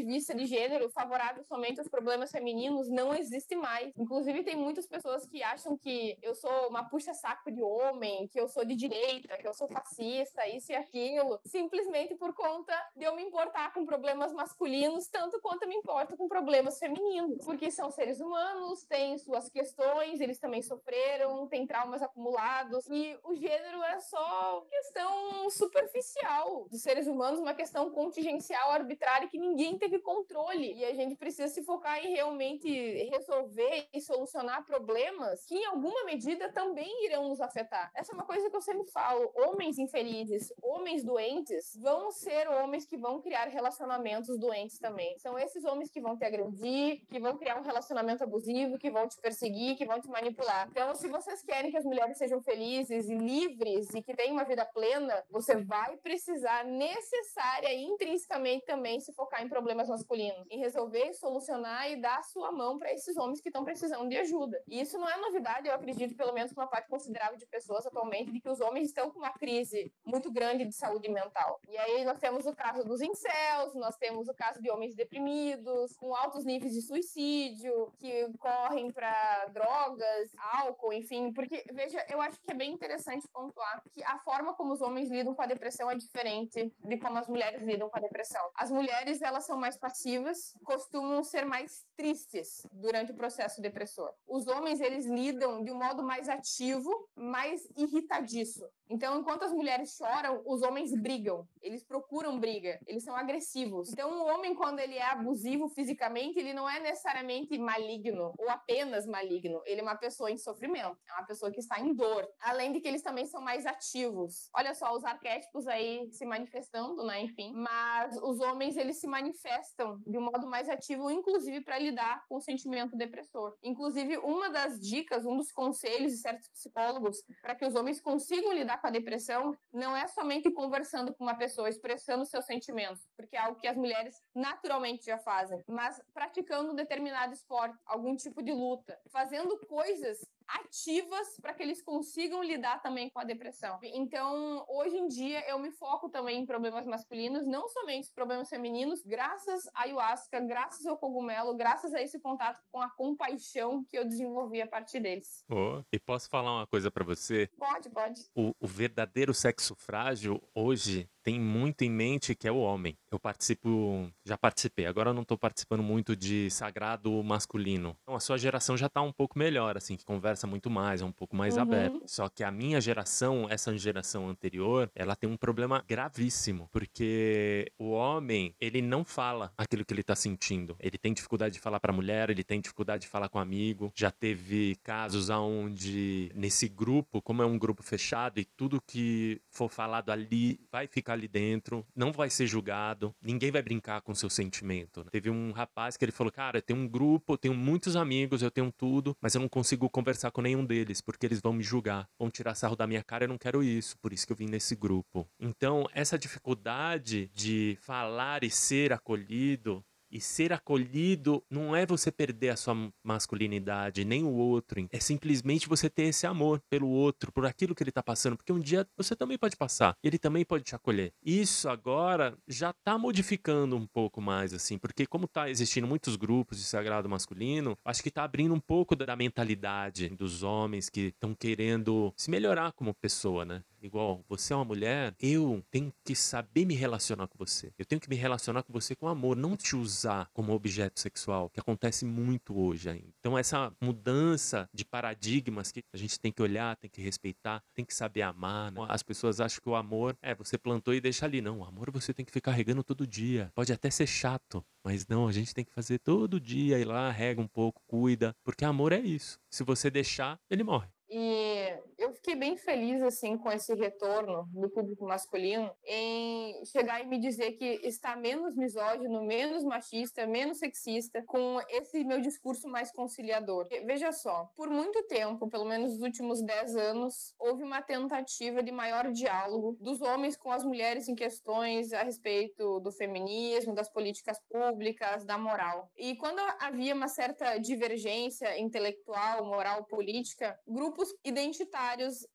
corporativista 0.07 0.35
de 0.35 0.47
gênero, 0.47 0.89
favorável 0.89 1.43
somente 1.43 1.81
aos 1.81 1.89
problemas 1.89 2.31
femininos, 2.31 2.89
não 2.89 3.13
existe 3.15 3.57
mais. 3.57 3.93
Inclusive, 3.99 4.45
tem 4.45 4.57
muitas 4.57 4.87
pessoas 4.87 5.27
que 5.27 5.43
acham 5.43 5.77
que 5.77 6.17
eu 6.23 6.35
sou 6.35 6.69
uma 6.69 6.89
puxa-saco 6.89 7.51
de 7.51 7.63
homem, 7.63 8.29
que 8.29 8.41
eu 8.41 8.49
sou 8.49 8.65
de 8.65 8.77
direita, 8.77 9.37
que 9.37 9.47
eu 9.47 9.53
sou 9.53 9.69
fascista, 9.69 10.47
isso 10.49 10.71
e 10.73 10.77
aquilo, 10.77 11.41
simplesmente 11.45 12.15
por 12.15 12.33
conta 12.35 12.75
de 12.95 13.05
eu 13.05 13.15
me 13.15 13.23
importar 13.23 13.75
com 13.75 13.85
problemas 13.85 14.33
masculinos, 14.33 15.09
tanto 15.09 15.41
quanto 15.41 15.63
eu 15.63 15.69
me 15.69 15.75
importo 15.75 16.17
com 16.17 16.29
problemas 16.29 16.79
femininos. 16.79 17.45
Porque 17.45 17.71
são 17.71 17.91
seres 17.91 18.21
humanos, 18.21 18.85
têm 18.85 19.19
suas 19.19 19.49
questões, 19.51 20.21
eles 20.21 20.39
também 20.39 20.63
sofreram, 20.63 21.49
têm 21.49 21.67
traumas 21.67 22.03
acumulados, 22.03 22.87
e 22.89 23.19
o 23.25 23.35
gênero 23.35 23.83
é 23.83 23.99
só 23.99 24.65
questão 24.71 25.51
superficial 25.51 26.67
dos 26.71 26.83
seres 26.83 27.07
humanos, 27.07 27.41
uma 27.41 27.55
questão 27.55 27.91
contingencial, 27.91 28.71
arbitrária, 28.71 29.29
que 29.29 29.39
ninguém 29.39 29.77
teve 29.77 29.96
controle. 30.01 30.75
E 30.75 30.85
a 30.85 30.95
gente 30.95 31.15
precisa 31.15 31.49
se 31.49 31.63
focar 31.63 32.05
em 32.05 32.13
realmente 32.13 32.69
resolver 33.11 33.89
e 33.93 34.01
solucionar 34.01 34.65
problemas 34.65 35.45
que, 35.47 35.55
em 35.55 35.67
alguma 35.67 36.05
medida, 36.05 36.51
também 36.53 37.05
irão 37.05 37.29
nos 37.29 37.41
afetar. 37.41 37.91
Essa 37.95 38.13
é 38.13 38.15
uma 38.15 38.25
coisa 38.25 38.49
que 38.51 38.57
eu 38.57 38.61
sempre 38.61 38.91
falo. 38.91 39.31
Homens 39.35 39.79
infelizes, 39.79 40.53
homens 40.63 41.03
doentes, 41.03 41.77
vão 41.81 42.11
ser 42.11 42.49
homens 42.49 42.87
que 42.87 42.97
vão 42.97 43.21
criar 43.21 43.47
relacionamentos 43.49 44.39
doentes 44.39 44.79
também. 44.79 45.19
São 45.19 45.39
esses 45.39 45.65
homens 45.65 45.91
que 45.91 46.01
vão 46.01 46.17
te 46.17 46.25
agredir, 46.25 47.05
que 47.09 47.19
vão 47.19 47.37
criar 47.37 47.59
um 47.59 47.63
relacionamento 47.63 48.23
abusivo, 48.23 48.79
que 48.79 48.91
vão 48.91 49.09
te 49.09 49.19
perseguir, 49.21 49.77
que 49.77 49.87
vão 49.87 50.01
te 50.01 50.09
manipular. 50.09 50.69
Então, 50.71 50.95
se 50.95 51.09
vocês 51.09 51.43
querem 51.43 51.71
que 51.71 51.77
as 51.77 51.85
mulheres 51.85 52.19
sejam 52.19 52.41
felizes 52.41 53.09
e 53.09 53.15
livres 53.15 53.95
e 53.95 54.03
que 54.03 54.15
tenham 54.15 54.35
uma 54.35 54.45
vida 54.45 54.65
plena, 54.65 55.25
você 55.31 55.57
vai 55.57 55.97
precisar 55.97 56.65
necessária 56.65 57.73
e 57.73 57.85
intrinsecamente 57.85 58.65
também 58.65 59.01
se 59.01 59.13
focar 59.13 59.43
em 59.43 59.49
problemas 59.49 59.86
problemas 59.87 59.89
masculinos, 59.89 60.47
em 60.51 60.59
resolver, 60.59 61.15
solucionar 61.15 61.91
e 61.91 61.97
dar 61.97 62.19
a 62.19 62.23
sua 62.23 62.51
mão 62.53 62.79
para 62.79 62.93
esses 62.93 63.17
homens 63.17 63.41
que 63.41 63.49
estão 63.49 63.65
precisando 63.65 64.09
de 64.09 64.17
ajuda. 64.17 64.61
E 64.67 64.81
isso 64.81 64.99
não 64.99 65.09
é 65.09 65.17
novidade, 65.17 65.69
eu 65.69 65.75
acredito, 65.75 66.17
pelo 66.17 66.33
menos 66.33 66.53
uma 66.53 66.67
parte 66.67 66.89
considerável 66.89 67.39
de 67.39 67.47
pessoas 67.47 67.87
atualmente, 67.87 68.33
de 68.33 68.41
que 68.41 68.49
os 68.49 68.61
homens 68.61 68.89
estão 68.89 69.11
com 69.11 69.19
uma 69.19 69.33
crise 69.33 69.93
muito 70.05 70.31
grande 70.31 70.65
de 70.65 70.75
saúde 70.75 71.09
mental. 71.09 71.61
E 71.69 71.77
aí 71.79 72.05
nós 72.05 72.19
temos 72.19 72.47
o 72.47 72.55
caso 72.55 72.85
dos 72.85 73.01
incels, 73.01 73.75
nós 73.75 73.97
temos 73.97 74.29
o 74.29 74.35
caso 74.35 74.61
de 74.61 74.71
homens 74.71 74.95
deprimidos, 74.95 75.97
com 75.97 76.15
altos 76.15 76.45
níveis 76.45 76.73
de 76.73 76.83
suicídio, 76.83 77.93
que 77.99 78.27
correm 78.39 78.91
para 78.91 79.47
drogas, 79.47 80.31
álcool, 80.59 80.93
enfim, 80.93 81.33
porque 81.33 81.65
veja, 81.73 82.05
eu 82.09 82.21
acho 82.21 82.41
que 82.41 82.51
é 82.51 82.55
bem 82.55 82.73
interessante 82.73 83.29
pontuar 83.29 83.83
que 83.93 84.03
a 84.05 84.19
forma 84.19 84.55
como 84.55 84.73
os 84.73 84.81
homens 84.81 85.11
lidam 85.11 85.35
com 85.35 85.43
a 85.43 85.47
depressão 85.47 85.91
é 85.91 85.95
diferente 85.95 86.73
de 86.83 86.99
como 86.99 87.19
as 87.19 87.29
mulheres 87.29 87.63
lidam 87.63 87.89
com 87.89 87.99
a 87.99 88.01
depressão. 88.01 88.43
As 88.55 88.71
mulheres, 88.71 89.21
elas 89.23 89.45
são 89.45 89.57
mais 89.57 89.76
passivas, 89.77 90.57
costumam 90.65 91.23
ser 91.23 91.45
mais 91.45 91.85
tristes 91.97 92.67
durante 92.73 93.13
o 93.13 93.17
processo 93.17 93.61
depressor. 93.61 94.13
Os 94.27 94.47
homens, 94.47 94.81
eles 94.81 95.07
lidam 95.07 95.63
de 95.63 95.71
um 95.71 95.79
modo 95.79 96.03
mais 96.03 96.29
ativo, 96.29 96.91
mais 97.15 97.67
irritadiço. 97.77 98.67
Então, 98.89 99.19
enquanto 99.19 99.45
as 99.45 99.53
mulheres 99.53 99.97
choram, 99.97 100.43
os 100.47 100.63
homens 100.63 100.95
brigam. 100.95 101.47
Eles 101.61 101.83
procuram 101.83 102.39
briga. 102.39 102.79
Eles 102.87 103.03
são 103.03 103.17
agressivos. 103.17 103.91
Então, 103.91 104.11
o 104.11 104.27
homem, 104.27 104.55
quando 104.55 104.79
ele 104.79 104.95
é 104.95 105.05
abusivo 105.05 105.69
fisicamente, 105.69 106.39
ele 106.39 106.53
não 106.53 106.69
é 106.69 106.79
necessariamente 106.79 107.59
maligno 107.59 108.33
ou 108.39 108.49
apenas 108.49 109.07
maligno. 109.07 109.61
Ele 109.65 109.81
é 109.81 109.83
uma 109.83 109.97
pessoa 109.97 110.31
em 110.31 110.37
sofrimento. 110.37 110.97
É 111.09 111.13
uma 111.15 111.27
pessoa 111.27 111.51
que 111.51 111.61
está 111.61 111.81
em 111.81 111.95
dor. 111.95 112.29
Além 112.41 112.73
de 112.73 112.81
que 112.81 112.89
eles 112.89 113.03
também 113.03 113.27
são 113.27 113.41
mais 113.41 113.67
ativos. 113.67 114.49
Olha 114.55 114.75
só, 114.75 114.95
os 114.95 115.05
arquétipos 115.05 115.67
aí 115.67 116.09
se 116.13 116.25
manifestando, 116.25 117.05
né? 117.05 117.21
Enfim. 117.23 117.53
Mas 117.55 118.17
os 118.23 118.41
homens, 118.41 118.77
eles 118.77 119.01
se 119.01 119.07
manifestam 119.07 120.01
de 120.07 120.19
um 120.19 120.23
modo 120.23 120.47
mais 120.47 120.69
ativo, 120.69 121.11
inclusive 121.11 121.61
para 121.63 121.79
lidar 121.79 122.25
com 122.29 122.37
o 122.37 122.41
sentimento 122.41 122.97
depressor. 122.97 123.57
Inclusive, 123.63 124.19
uma 124.19 124.49
das 124.51 124.79
dicas, 124.81 125.25
um 125.25 125.37
dos 125.37 125.51
conselhos 125.51 126.13
de 126.13 126.19
certos 126.19 126.49
psicólogos 126.49 127.23
para 127.43 127.55
que 127.55 127.67
os 127.67 127.75
homens 127.75 128.01
consigam 128.01 128.53
lidar 128.53 128.76
lidar 128.77 128.81
com 128.81 128.87
a 128.87 128.91
depressão 128.91 129.57
não 129.73 129.97
é 129.97 130.07
somente 130.07 130.51
conversando 130.51 131.15
com 131.15 131.25
uma 131.25 131.35
pessoa, 131.35 131.69
expressando 131.69 132.25
seus 132.25 132.45
sentimentos, 132.45 133.03
porque 133.17 133.37
é 133.37 133.41
algo 133.41 133.59
que 133.59 133.67
as 133.67 133.77
mulheres 133.77 134.23
naturalmente 134.35 135.07
já 135.07 135.19
fazem, 135.19 135.63
mas 135.67 136.01
praticando 136.13 136.73
um 136.73 136.75
determinado 136.75 137.33
esporte, 137.33 137.77
algum 137.87 138.15
tipo 138.17 138.43
de 138.43 138.53
luta, 138.53 138.99
fazendo 139.11 139.59
coisas 139.67 140.19
ativas 140.49 141.39
para 141.41 141.55
que 141.55 141.63
eles 141.63 141.83
consigam 141.83 142.43
lidar 142.43 142.83
também 142.83 143.11
com 143.11 143.19
a 143.19 143.25
depressão. 143.25 143.79
Então, 143.83 144.65
hoje 144.69 144.97
em 144.97 145.07
dia, 145.07 145.49
eu 145.49 145.59
me 145.59 145.71
foco 145.71 146.09
também 146.09 146.41
em 146.41 146.47
problemas 146.47 146.87
masculinos, 146.87 147.47
não 147.47 147.69
somente 147.69 148.13
problemas 148.13 148.49
femininos, 148.49 149.03
graças 149.03 149.67
à 149.75 149.83
ayahuasca, 149.83 150.41
graças 150.41 150.87
ao 150.87 150.99
cogumelo, 150.99 151.57
graças 151.57 151.95
a 151.95 152.03
esse 152.03 152.21
contato 152.21 152.61
com 152.71 152.81
a 152.81 152.91
compaixão 152.91 153.85
que 153.85 153.99
eu 153.99 154.05
desenvolvi 154.05 154.61
a 154.61 154.67
partir 154.67 155.01
deles. 155.01 155.45
Oh, 155.51 155.83
e 155.93 155.99
posso 155.99 156.29
falar 156.29 156.53
uma 156.53 156.67
coisa 156.67 156.91
para 156.91 157.05
você? 157.05 157.49
Pode, 157.57 157.91
pode. 157.91 158.21
O, 158.35 158.53
o 158.61 158.67
verdadeiro 158.67 159.35
sexo 159.35 159.75
frágil 159.75 160.43
hoje 160.55 161.09
tem 161.27 161.41
muito 161.41 161.83
em 161.83 161.91
mente 161.91 162.37
que 162.37 162.47
é 162.47 162.53
o 162.53 162.59
homem. 162.59 162.97
Eu 163.11 163.19
participo, 163.19 164.09
já 164.25 164.39
participei, 164.39 164.87
agora 164.87 165.11
eu 165.11 165.15
não 165.15 165.23
estou 165.23 165.37
participando 165.37 165.83
muito 165.83 166.15
de 166.15 166.49
sagrado 166.53 167.21
masculino. 167.25 167.97
Então 168.05 168.15
a 168.15 168.21
sua 168.21 168.39
geração 168.39 168.77
já 168.77 168.87
está 168.87 169.03
um 169.03 169.11
pouco 169.11 169.37
melhor, 169.37 169.77
assim, 169.77 169.97
que 169.97 170.05
conversa 170.05 170.47
muito 170.47 170.71
mais, 170.71 171.03
é 171.03 171.05
um 171.05 171.11
pouco 171.11 171.35
mais 171.35 171.57
uhum. 171.57 171.63
aberto. 171.63 172.03
Só 172.07 172.29
que 172.29 172.45
a 172.45 172.51
minha 172.53 172.81
geração, 172.81 173.49
essa 173.51 173.77
geração 173.77 174.29
anterior, 174.29 174.89
ela 174.95 175.17
tem 175.17 175.29
um 175.29 175.37
problema 175.37 175.85
gravíssimo, 175.89 176.69
porque 176.71 177.73
o 177.77 177.91
homem, 177.91 178.55
ele 178.61 178.81
não 178.81 179.05
fala 179.05 179.53
aquilo 179.59 179.85
que 179.85 179.93
ele 179.93 180.03
está 180.03 180.15
sentindo. 180.15 180.77
Ele 180.79 180.97
tem 180.97 181.13
dificuldade 181.13 181.55
de 181.55 181.61
falar 181.61 181.81
para 181.81 181.91
a 181.91 181.97
mulher, 181.97 182.31
ele 182.31 182.45
tem 182.45 182.61
dificuldade 182.61 183.03
de 183.03 183.09
falar 183.09 183.29
com 183.29 183.39
um 183.39 183.43
amigo. 183.43 183.91
Já 183.97 184.13
teve 184.13 184.77
casos 184.85 185.29
aonde 185.29 186.31
nesse 186.37 186.69
grupo, 186.69 187.21
como 187.21 187.43
é 187.43 187.47
um 187.47 187.59
grupo 187.59 187.83
fechado 187.83 188.39
e 188.39 188.45
tudo 188.45 188.81
que 188.81 189.41
for 189.51 189.69
falado 189.69 190.11
ali 190.11 190.61
vai 190.71 190.87
ficar 190.87 191.16
ali 191.17 191.29
dentro, 191.29 191.87
não 191.95 192.13
vai 192.13 192.31
ser 192.31 192.47
julgado, 192.47 193.15
ninguém 193.21 193.51
vai 193.51 193.63
brincar 193.63 194.01
com 194.01 194.15
seu 194.15 194.31
sentimento. 194.31 195.03
Né? 195.03 195.11
Teve 195.11 195.31
um 195.31 195.53
rapaz 195.53 195.97
que 195.97 196.05
ele 196.05 196.13
falou: 196.13 196.33
Cara, 196.33 196.59
eu 196.59 196.63
tenho 196.63 196.79
um 196.79 196.89
grupo, 196.89 197.33
eu 197.33 197.39
tenho 197.39 197.55
muitos 197.55 197.97
amigos, 197.97 198.43
eu 198.43 198.51
tenho 198.51 198.73
tudo, 198.73 199.17
mas 199.21 199.35
eu 199.35 199.41
não 199.41 199.49
consigo 199.49 199.89
conversar 199.91 200.31
com 200.31 200.41
nenhum 200.41 200.65
deles, 200.65 201.01
porque 201.01 201.27
eles 201.27 201.41
vão 201.41 201.53
me 201.53 201.63
julgar, 201.63 202.09
vão 202.19 202.31
tirar 202.31 202.55
sarro 202.55 202.77
da 202.77 202.87
minha 202.87 203.03
cara, 203.03 203.25
eu 203.25 203.29
não 203.29 203.39
quero 203.39 203.63
isso, 203.63 203.99
por 203.99 204.13
isso 204.13 204.27
que 204.27 204.33
eu 204.33 204.37
vim 204.37 204.47
nesse 204.47 204.77
grupo. 204.77 205.29
Então, 205.41 205.87
essa 205.93 206.19
dificuldade 206.19 207.31
de 207.35 207.79
falar 207.81 208.45
e 208.45 208.51
ser 208.51 208.93
acolhido 208.93 209.85
e 210.17 210.21
ser 210.21 210.51
acolhido 210.51 211.45
não 211.51 211.77
é 211.77 211.85
você 211.85 212.11
perder 212.11 212.49
a 212.49 212.57
sua 212.57 212.75
masculinidade, 213.05 214.03
nem 214.03 214.25
o 214.25 214.33
outro. 214.33 214.89
É 214.91 214.99
simplesmente 214.99 215.69
você 215.69 215.91
ter 215.91 216.05
esse 216.05 216.27
amor 216.27 216.63
pelo 216.71 216.89
outro, 216.89 217.31
por 217.31 217.45
aquilo 217.45 217.75
que 217.75 217.83
ele 217.83 217.91
está 217.91 218.03
passando. 218.03 218.35
Porque 218.35 218.53
um 218.53 218.59
dia 218.59 218.87
você 218.97 219.15
também 219.15 219.37
pode 219.37 219.57
passar. 219.57 219.95
Ele 220.03 220.19
também 220.19 220.43
pode 220.43 220.65
te 220.65 220.75
acolher. 220.75 221.13
Isso 221.23 221.69
agora 221.69 222.35
já 222.49 222.71
está 222.71 222.97
modificando 222.97 223.77
um 223.77 223.87
pouco 223.87 224.23
mais, 224.23 224.55
assim. 224.55 224.79
Porque 224.79 225.07
como 225.07 225.27
está 225.27 225.51
existindo 225.51 225.87
muitos 225.87 226.17
grupos 226.17 226.57
de 226.57 226.65
sagrado 226.65 227.11
masculino, 227.11 227.77
acho 227.85 228.03
que 228.03 228.09
está 228.09 228.25
abrindo 228.25 228.55
um 228.55 228.61
pouco 228.61 228.97
da 228.97 229.15
mentalidade 229.15 230.09
dos 230.09 230.43
homens 230.43 230.89
que 230.89 231.09
estão 231.09 231.35
querendo 231.35 232.11
se 232.17 232.31
melhorar 232.31 232.73
como 232.73 232.95
pessoa, 232.95 233.45
né? 233.45 233.63
igual 233.87 234.25
você 234.29 234.53
é 234.53 234.57
uma 234.57 234.65
mulher, 234.65 235.15
eu 235.21 235.65
tenho 235.71 235.93
que 236.05 236.15
saber 236.15 236.65
me 236.65 236.75
relacionar 236.75 237.27
com 237.29 237.39
você. 237.39 237.73
Eu 237.79 237.85
tenho 237.85 238.01
que 238.01 238.09
me 238.09 238.17
relacionar 238.17 238.63
com 238.63 238.73
você 238.73 238.95
com 238.95 239.09
amor, 239.09 239.37
não 239.37 239.57
te 239.57 239.77
usar 239.77 240.06
como 240.33 240.53
objeto 240.53 241.01
sexual, 241.01 241.51
que 241.51 241.61
acontece 241.61 242.05
muito 242.05 242.59
hoje 242.59 242.89
ainda. 242.89 243.13
Então 243.19 243.37
essa 243.37 243.73
mudança 243.81 244.69
de 244.73 244.85
paradigmas 244.85 245.73
que 245.73 245.83
a 245.93 245.97
gente 245.97 246.19
tem 246.19 246.33
que 246.33 246.43
olhar, 246.43 246.77
tem 246.77 246.91
que 246.91 247.01
respeitar, 247.01 247.63
tem 247.75 247.85
que 247.85 247.95
saber 247.95 248.23
amar. 248.23 248.73
Né? 248.73 248.87
As 248.89 249.03
pessoas 249.03 249.41
acham 249.41 249.61
que 249.63 249.69
o 249.69 249.75
amor 249.75 250.17
é 250.23 250.35
você 250.35 250.57
plantou 250.57 250.95
e 250.95 251.01
deixa 251.01 251.27
ali. 251.27 251.41
Não, 251.41 251.61
o 251.61 251.65
amor 251.65 251.91
você 251.91 252.13
tem 252.13 252.25
que 252.25 252.33
ficar 252.33 252.53
regando 252.53 252.83
todo 252.83 253.07
dia. 253.07 253.51
Pode 253.55 253.73
até 253.73 253.91
ser 253.91 254.07
chato, 254.07 254.65
mas 254.85 255.07
não, 255.07 255.29
a 255.29 255.33
gente 255.33 255.55
tem 255.55 255.65
que 255.65 255.73
fazer 255.73 255.99
todo 255.99 256.41
dia, 256.41 256.79
ir 256.79 256.85
lá, 256.85 257.11
rega 257.11 257.41
um 257.41 257.49
pouco, 257.49 257.83
cuida, 257.87 258.35
porque 258.45 258.65
amor 258.65 258.93
é 258.93 259.01
isso. 259.01 259.39
Se 259.51 259.65
você 259.65 259.91
deixar, 259.91 260.39
ele 260.51 260.63
morre. 260.63 260.89
E 261.09 261.73
eu 261.99 262.13
fiquei 262.13 262.35
bem 262.35 262.57
feliz 262.57 263.03
assim 263.03 263.37
com 263.37 263.51
esse 263.51 263.75
retorno 263.75 264.49
do 264.53 264.69
público 264.69 265.07
masculino 265.07 265.71
em 265.85 266.65
chegar 266.65 267.01
e 267.01 267.07
me 267.07 267.19
dizer 267.19 267.53
que 267.53 267.81
está 267.83 268.17
menos 268.17 268.55
misógino, 268.55 269.25
menos 269.25 269.65
machista, 269.65 270.27
menos 270.27 270.59
sexista 270.59 271.23
com 271.23 271.61
esse 271.69 272.05
meu 272.05 272.21
discurso 272.21 272.69
mais 272.69 272.93
conciliador. 272.93 273.67
Veja 273.85 274.13
só, 274.13 274.51
por 274.57 274.69
muito 274.69 275.03
tempo, 275.05 275.49
pelo 275.49 275.65
menos 275.65 275.93
nos 275.93 276.03
últimos 276.03 276.43
10 276.43 276.77
anos, 276.77 277.35
houve 277.39 277.63
uma 277.63 277.81
tentativa 277.81 278.63
de 278.63 278.73
maior 278.73 279.11
diálogo 279.11 279.77
dos 279.81 280.01
homens 280.01 280.37
com 280.37 280.51
as 280.51 280.65
mulheres 280.65 281.09
em 281.09 281.15
questões 281.15 281.93
a 281.93 282.03
respeito 282.03 282.81
do 282.81 282.93
feminismo, 282.93 283.75
das 283.75 283.89
políticas 283.89 284.39
públicas, 284.51 285.25
da 285.25 285.39
moral. 285.39 285.91
E 285.97 286.17
quando 286.17 286.41
havia 286.59 286.95
uma 286.95 287.09
certa 287.09 287.59
divergência 287.59 288.59
intelectual, 288.59 289.45
moral, 289.45 289.85
política, 289.85 290.59
grupos 290.67 290.97
grupos 290.97 291.15